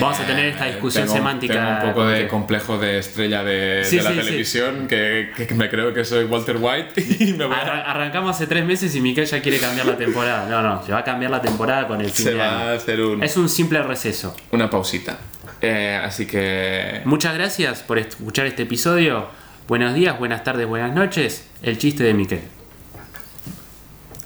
Vamos 0.00 0.18
a 0.18 0.26
tener 0.26 0.46
esta 0.46 0.64
discusión 0.64 1.04
tengo- 1.04 1.14
semántica 1.16 1.54
Tengo 1.54 1.70
un 1.70 1.92
poco 1.94 2.06
de 2.08 2.26
complejo 2.26 2.78
de 2.78 2.98
estrella 2.98 3.44
de, 3.44 3.84
Sí, 3.84 3.98
de 3.98 4.02
la 4.02 4.10
sí, 4.10 4.16
sí. 4.16 4.24
televisión, 4.24 4.88
que, 4.88 5.30
que 5.36 5.54
me 5.54 5.70
creo 5.70 5.94
que 5.94 6.04
soy 6.04 6.24
Walter 6.24 6.56
White 6.60 7.00
y 7.20 7.32
me 7.34 7.44
voy 7.44 7.54
a... 7.54 7.60
Arran- 7.64 7.82
arrancamos 7.86 8.34
hace 8.34 8.48
tres 8.48 8.64
meses 8.64 8.92
y 8.96 9.00
Miquel 9.00 9.24
ya 9.24 9.40
quiere 9.40 9.60
cambiar 9.60 9.86
la 9.86 9.96
temporada. 9.96 10.48
No, 10.50 10.62
no, 10.62 10.84
se 10.84 10.90
va 10.90 10.98
a 10.98 11.04
cambiar 11.04 11.30
la 11.30 11.40
temporada 11.40 11.86
con 11.86 12.00
el 12.00 12.10
fin 12.10 12.24
Se 12.24 12.32
de 12.32 12.38
va 12.38 12.72
a 12.72 12.74
hacer 12.74 13.00
un- 13.00 13.22
Es 13.22 13.36
un 13.36 13.48
simple 13.48 13.80
receso. 13.84 14.34
una 14.50 14.68
pausita. 14.68 15.16
Eh, 15.60 16.00
así 16.04 16.26
que... 16.26 17.02
Muchas 17.04 17.32
gracias 17.34 17.84
por 17.84 17.96
escuchar 18.00 18.46
este 18.46 18.64
episodio. 18.64 19.28
Buenos 19.66 19.94
días, 19.94 20.18
buenas 20.18 20.44
tardes, 20.44 20.66
buenas 20.66 20.94
noches. 20.94 21.46
El 21.62 21.78
chiste 21.78 22.04
de 22.04 22.12
Miquel. 22.12 22.42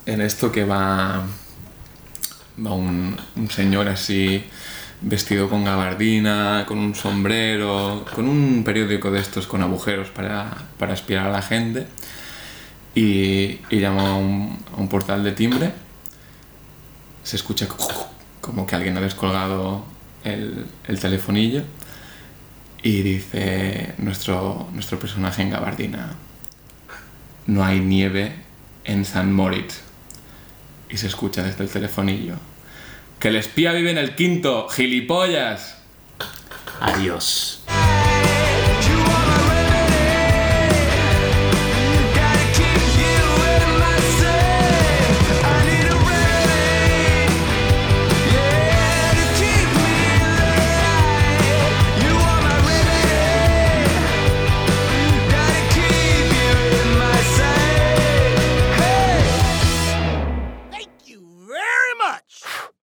en 0.05 0.21
esto 0.21 0.51
que 0.51 0.65
va, 0.65 1.25
va 2.67 2.73
un, 2.73 3.17
señor 3.49 3.87
así 3.87 4.43
vestido 5.01 5.49
con 5.49 5.63
gabardina, 5.63 6.65
con 6.67 6.79
un 6.79 6.93
sombrero, 6.97 8.05
con 8.17 8.29
un 8.29 8.65
periódico 8.65 9.13
de 9.13 9.21
estos 9.21 9.47
con 9.47 9.63
agujeros 9.63 10.09
para, 10.09 10.51
para 10.77 10.95
espiar 10.95 11.29
a 11.29 11.31
la 11.31 11.41
gente 11.41 11.87
y, 12.97 13.61
y 13.71 13.79
llama 13.79 14.11
a 14.11 14.15
un, 14.17 14.59
a 14.77 14.81
un 14.81 14.89
portal 14.89 15.23
de 15.23 15.31
timbre. 15.31 15.73
Se 17.23 17.37
escucha 17.37 17.69
como 18.41 18.67
que 18.67 18.75
alguien 18.75 18.97
ha 18.97 19.01
descolgado 19.01 19.85
el, 20.25 20.67
el 20.89 20.99
telefonillo 20.99 21.63
y 22.83 23.03
dice 23.03 23.95
nuestro, 23.99 24.69
nuestro 24.73 24.99
personaje 24.99 25.43
en 25.43 25.51
gabardina, 25.51 26.15
no 27.47 27.65
hay 27.65 27.81
nieve 27.81 28.35
en 28.85 29.05
San 29.05 29.33
Moritz 29.33 29.81
y 30.89 30.97
se 30.97 31.07
escucha 31.07 31.43
desde 31.43 31.65
el 31.65 31.71
telefonillo. 31.71 32.35
¡Que 33.19 33.29
el 33.29 33.37
espía 33.37 33.73
vive 33.73 33.91
en 33.91 33.99
el 33.99 34.15
quinto! 34.15 34.69
¡Gilipollas! 34.69 35.79
Adiós. 36.81 37.58